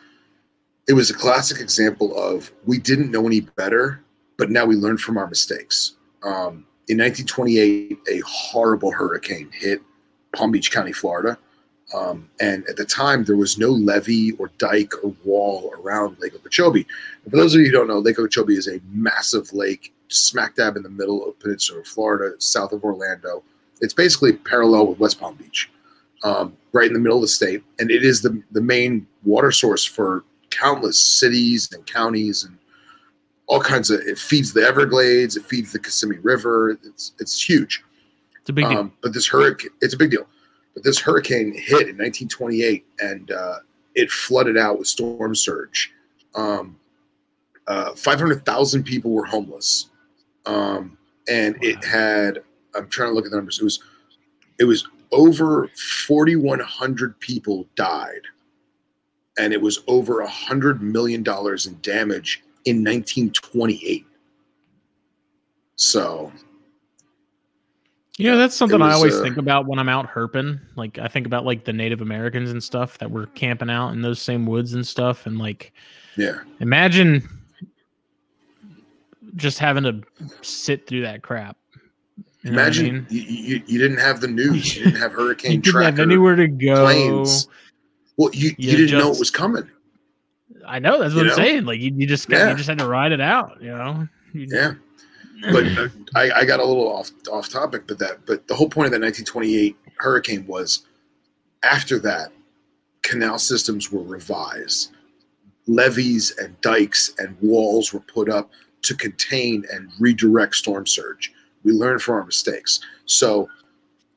[0.88, 4.02] it was a classic example of we didn't know any better,
[4.38, 5.96] but now we learned from our mistakes.
[6.22, 9.82] Um, in 1928, a horrible hurricane hit
[10.34, 11.38] Palm Beach County, Florida.
[11.94, 16.34] Um, and at the time, there was no levee or dike or wall around Lake
[16.34, 16.86] Okeechobee.
[17.24, 20.56] And for those of you who don't know, Lake Okeechobee is a massive lake smack
[20.56, 23.42] dab in the middle of Peninsula Florida, south of Orlando.
[23.80, 25.70] It's basically parallel with West Palm Beach,
[26.24, 27.62] um, right in the middle of the state.
[27.78, 32.58] And it is the, the main water source for countless cities and counties and
[33.46, 36.78] all kinds of it feeds the Everglades, it feeds the Kissimmee River.
[36.84, 37.82] It's it's huge.
[38.40, 40.26] it's a big deal Um, but this hurricane, it's a big deal.
[40.78, 43.56] But this hurricane hit in 1928 and uh,
[43.96, 45.92] it flooded out with storm surge.
[46.36, 46.78] Um,
[47.66, 49.90] uh, 500,000 people were homeless.
[50.46, 50.96] Um,
[51.28, 52.44] and it had,
[52.76, 53.58] I'm trying to look at the numbers.
[53.58, 53.82] It was,
[54.60, 55.68] it was over
[56.06, 58.22] 4,100 people died.
[59.36, 64.06] And it was over a hundred million dollars in damage in 1928.
[65.74, 66.32] So
[68.18, 70.60] You know, that's something I always uh, think about when I'm out herping.
[70.74, 74.02] Like I think about like the Native Americans and stuff that were camping out in
[74.02, 75.72] those same woods and stuff and like
[76.16, 77.26] yeah, imagine
[79.36, 80.02] just having to
[80.42, 81.56] sit through that crap.
[82.42, 83.06] You what I Imagine mean?
[83.08, 84.76] you, you, you didn't have the news.
[84.76, 86.84] You didn't have hurricane you didn't have anywhere to go.
[86.84, 87.46] planes.
[88.16, 89.68] Well, you, you, didn't know it was coming.
[90.66, 91.34] I know that's what I'm know?
[91.36, 91.64] saying.
[91.66, 92.50] Like you, you just got, Yeah.
[92.50, 94.08] you just had to ride it out, you know.
[94.34, 94.74] Yeah,
[95.52, 98.68] but uh, I, I got a little off off topic, but that but the whole
[98.68, 100.86] point of that 1928 hurricane was
[101.62, 102.32] after that,
[103.02, 104.92] canal systems were revised,
[105.66, 108.50] levees and dikes and walls were put up
[108.82, 111.32] to contain and redirect storm surge.
[111.64, 112.80] We learned from our mistakes.
[113.06, 113.48] So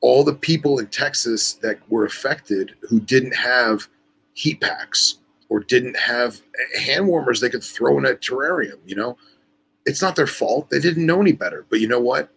[0.00, 3.88] all the people in Texas that were affected who didn't have
[4.34, 5.18] heat packs
[5.48, 6.40] or didn't have
[6.78, 9.16] hand warmers they could throw in a terrarium, you know,
[9.86, 10.70] it's not their fault.
[10.70, 11.66] They didn't know any better.
[11.68, 12.30] But you know what?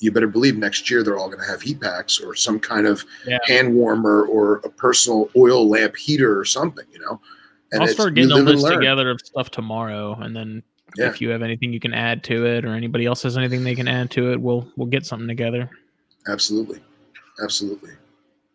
[0.00, 2.86] You better believe next year they're all going to have heat packs or some kind
[2.86, 3.38] of Yeah.
[3.46, 7.20] hand warmer or a personal oil lamp heater or something, you know.
[7.74, 10.62] I'll it's- start getting a and list together of stuff tomorrow, and then
[10.96, 11.08] Yeah.
[11.08, 13.74] if you have anything you can add to it, or anybody else has anything they
[13.74, 15.68] can add to it, we'll we'll get something together.
[16.28, 16.78] Absolutely.
[17.42, 17.90] Absolutely.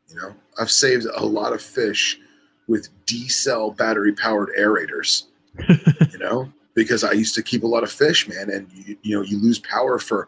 [0.09, 2.19] You know, I've saved a lot of fish
[2.67, 5.23] with D cell battery powered aerators,
[6.11, 8.49] you know, because I used to keep a lot of fish, man.
[8.49, 10.27] And, you, you know, you lose power for,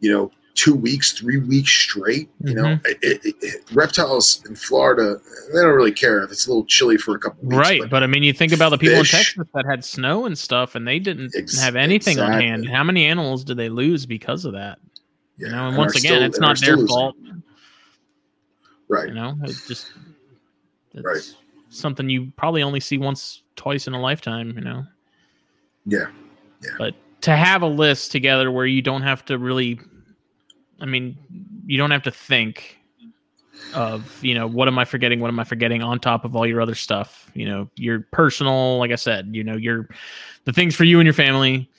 [0.00, 2.28] you know, two weeks, three weeks straight.
[2.44, 2.86] You know, Mhm.
[2.86, 5.20] it, it, it, reptiles in Florida,
[5.52, 7.56] they don't really care if it's a little chilly for a couple weeks.
[7.56, 10.26] right, but, I mean, you think about the people fish- in Texas that had snow
[10.26, 12.68] and stuff, and they didn't Ex- have anything on hand.
[12.68, 14.78] How many animals did they lose because of that?
[15.38, 16.88] yeah, You know, and and once again, still- it's not their losing.
[16.88, 17.16] fault.
[18.88, 19.08] Right.
[19.08, 19.86] You know, it's just
[20.94, 21.34] it's Right.
[21.68, 24.52] something you probably only see once, twice in a lifetime.
[24.56, 24.84] You know,
[25.86, 26.06] Yeah.
[26.62, 26.70] Yeah.
[26.78, 29.80] But to have a list together where you don't have to really
[30.80, 31.16] I mean,
[31.66, 32.78] you don't have to think
[33.74, 35.20] of, you know, what am I forgetting?
[35.20, 37.30] What am I forgetting on top of all your other stuff?
[37.34, 39.88] You know, your personal, like I said, you know, your
[40.44, 41.70] the things for you and your family,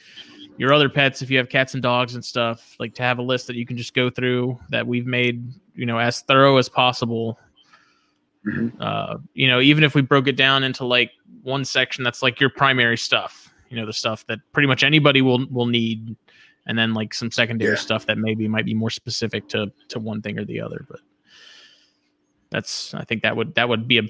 [0.57, 3.23] your other pets, if you have cats and dogs and stuff, like to have a
[3.23, 6.69] list that you can just go through that we've made, you know, as thorough as
[6.69, 7.39] possible.
[8.45, 8.71] Mhm.
[8.79, 11.11] Uh, you know, even if we broke it down into like
[11.43, 15.21] one section that's like your primary stuff, you know, the stuff that pretty much anybody
[15.21, 16.15] will will need,
[16.67, 17.77] and then like some secondary Yeah.
[17.77, 20.85] stuff that maybe might be more specific to to one thing or the other.
[20.89, 20.99] But
[22.49, 24.03] that's I think that would that would be a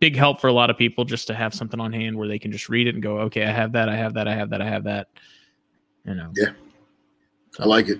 [0.00, 2.38] big help for a lot of people just to have something on hand where they
[2.38, 4.50] can just read it and go, okay, I have that, I have that, I have
[4.50, 5.08] that, I have that.
[6.04, 6.50] You know, Yeah.
[7.58, 7.98] I like it.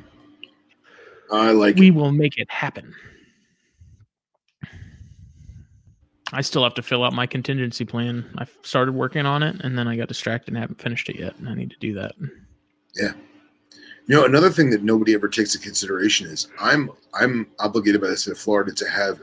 [1.32, 1.80] I like it.
[1.80, 1.94] we it.
[1.94, 2.94] will make it happen.
[6.32, 8.28] I still have to fill out my contingency plan.
[8.36, 11.36] I started working on it and then I got distracted and haven't finished it yet.
[11.38, 12.14] And I need to do that.
[12.94, 13.12] Yeah.
[14.06, 18.08] You know, another thing that nobody ever takes into consideration is I'm I'm obligated by
[18.08, 19.20] the state of Florida to have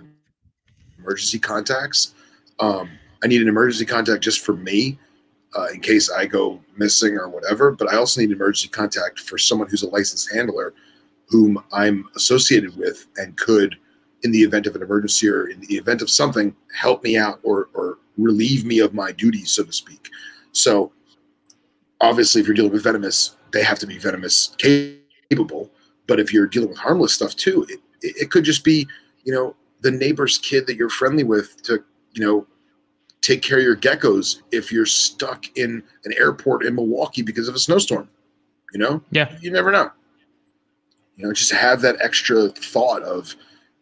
[0.99, 2.13] emergency contacts.
[2.59, 2.89] Um,
[3.23, 4.99] I need an emergency contact just for me
[5.55, 7.71] uh, in case I go missing or whatever.
[7.71, 10.73] But I also need an emergency contact for someone who's a licensed handler,
[11.29, 13.75] whom I'm associated with and could,
[14.23, 17.39] in the event of an emergency or in the event of something, help me out
[17.43, 20.09] or or relieve me of my duties, so to speak.
[20.51, 20.91] So
[22.01, 25.69] obviously, if you're dealing with venomous, they have to be venomous capable.
[26.07, 28.87] But if you're dealing with harmless stuff too, it, it, it could just be,
[29.23, 32.47] you know, the neighbor's kid that you're friendly with to, you know,
[33.21, 37.55] take care of your geckos if you're stuck in an airport in Milwaukee because of
[37.55, 38.07] a snowstorm.
[38.73, 39.35] You know, Yeah.
[39.41, 39.89] you never know.
[41.17, 43.35] You know, just have that extra thought of,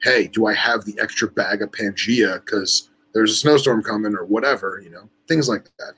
[0.03, 4.25] hey, do I have the extra bag of Pangea because there's a snowstorm coming or
[4.25, 5.93] whatever, you know, things like that.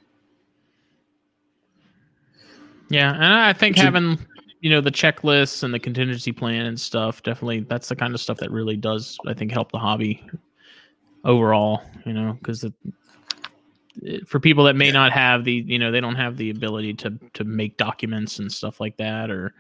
[2.90, 3.14] Yeah.
[3.14, 4.20] And I think Which is- having,
[4.62, 8.22] you know, the checklists and the contingency plan and stuff, definitely that's the kind of
[8.22, 10.24] stuff that really does, I think, help the hobby
[11.24, 12.66] overall, you know, because
[14.28, 14.92] for people that may Yeah.
[14.94, 18.52] not have the, you know, they don't have the ability to to make documents and
[18.52, 19.56] stuff like that, or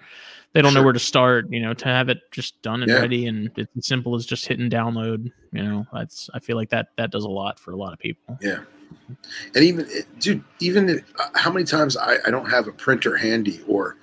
[0.55, 2.99] they don't know where to start, you know, to have it just done and Yeah.
[2.99, 5.29] ready, and it's as simple as just hitting download.
[5.51, 7.99] You know, that's I feel like that that does a lot for a lot of
[7.99, 8.39] people.
[8.41, 8.61] Yeah.
[9.53, 9.87] And even,
[10.19, 13.97] dude, even if, uh, how many times I, I don't have a printer handy or,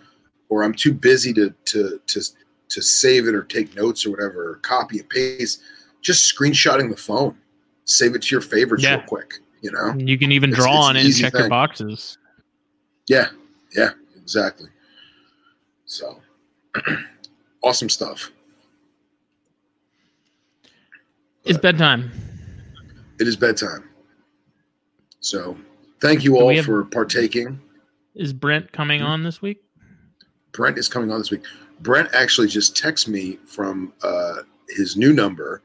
[0.51, 2.21] or I'm too busy to, to, to,
[2.69, 5.63] to save it or take notes or whatever, or copy and paste,
[6.03, 7.37] just screenshotting the phone,
[7.85, 8.97] save it to your favorites Yeah.
[8.97, 9.95] real quick, you know?
[9.97, 12.19] You can even draw it's on it and check your boxes.
[13.07, 13.29] Yeah.
[13.75, 13.91] Yeah,
[14.21, 14.69] exactly.
[15.87, 16.22] So
[17.63, 18.31] awesome stuff.
[21.45, 22.11] It's bedtime.
[23.19, 23.89] It is bedtime.
[25.21, 25.57] So
[26.01, 27.61] thank you all have- for partaking.
[28.15, 29.07] Is Brent coming Mhm.
[29.07, 29.63] on this week?
[30.53, 31.43] Brent is coming on this week.
[31.81, 35.63] Brent actually just texted me from uh, his new number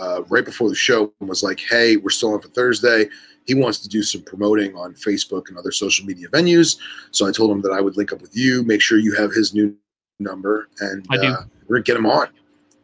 [0.00, 3.08] uh, right before the show and was like, "Hey, we're still on for Thursday."
[3.46, 6.78] He wants to do some promoting on Facebook and other social media venues.
[7.12, 8.64] So I told him that I would link up with you.
[8.64, 9.76] Make sure you have his new
[10.18, 11.06] number, and.
[11.10, 12.28] Uh, we're gonna get him on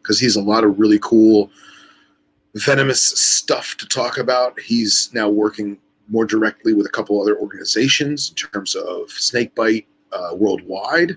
[0.03, 1.51] because he's a lot of really cool,
[2.55, 4.59] venomous stuff to talk about.
[4.61, 5.79] He's now working
[6.09, 11.17] more directly with a couple other organizations in terms of snakebite uh, worldwide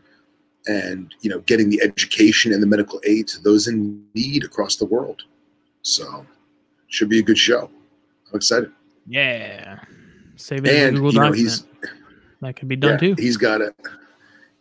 [0.67, 4.75] and you know getting the education and the medical aid to those in need across
[4.75, 5.23] the world
[5.81, 6.25] so
[6.87, 7.69] should be a good show
[8.29, 8.71] i'm excited
[9.07, 9.79] Yeah.
[10.37, 11.51] Save it and Google you know document.
[11.51, 11.65] he's
[12.41, 13.15] that could be done yeah, too.
[13.17, 13.73] he's got a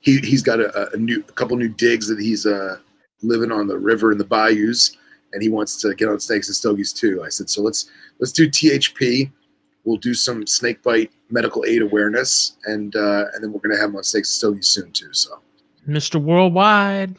[0.02, 2.76] he, he's got a, a new a couple new digs that he's uh
[3.22, 4.96] living on the river in the bayous
[5.32, 8.32] and he wants to get on snakes and stogies too i said so let's let's
[8.32, 9.30] do thp
[9.84, 13.90] we'll do some snake bite medical aid awareness and uh and then we're gonna have
[13.90, 15.40] him on snakes and stogies soon too so
[15.88, 16.20] Mr.
[16.22, 17.16] Worldwide.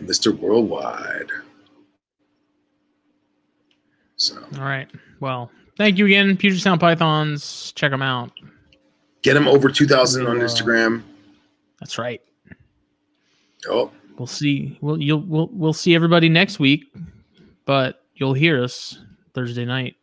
[0.00, 1.30] mr worldwide
[4.16, 4.88] so All right.
[5.20, 7.72] Well, thank you again, Puget Sound Pythons.
[7.76, 8.30] Check them out.
[9.22, 11.02] get them over 2000 on Uh, instagram
[11.80, 12.20] That's right.
[13.68, 14.78] oh We'll see.
[14.80, 16.84] We'll you'll we'll we'll see everybody next week,
[17.66, 18.98] but you'll hear us
[19.34, 19.96] Thursday night.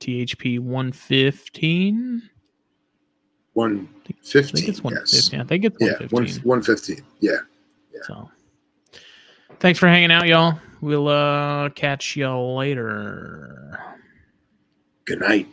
[0.00, 2.22] THP one fifteen.
[3.58, 5.10] I 115 think it's one yes.
[5.10, 5.40] fifteen.
[5.40, 6.44] I think it's yeah one one, fifteen.
[6.44, 7.36] 115 yeah
[8.04, 8.30] So
[9.58, 10.58] thanks for hanging out, y'all.
[10.80, 13.78] We'll uh catch y'all later.
[15.04, 15.46] good night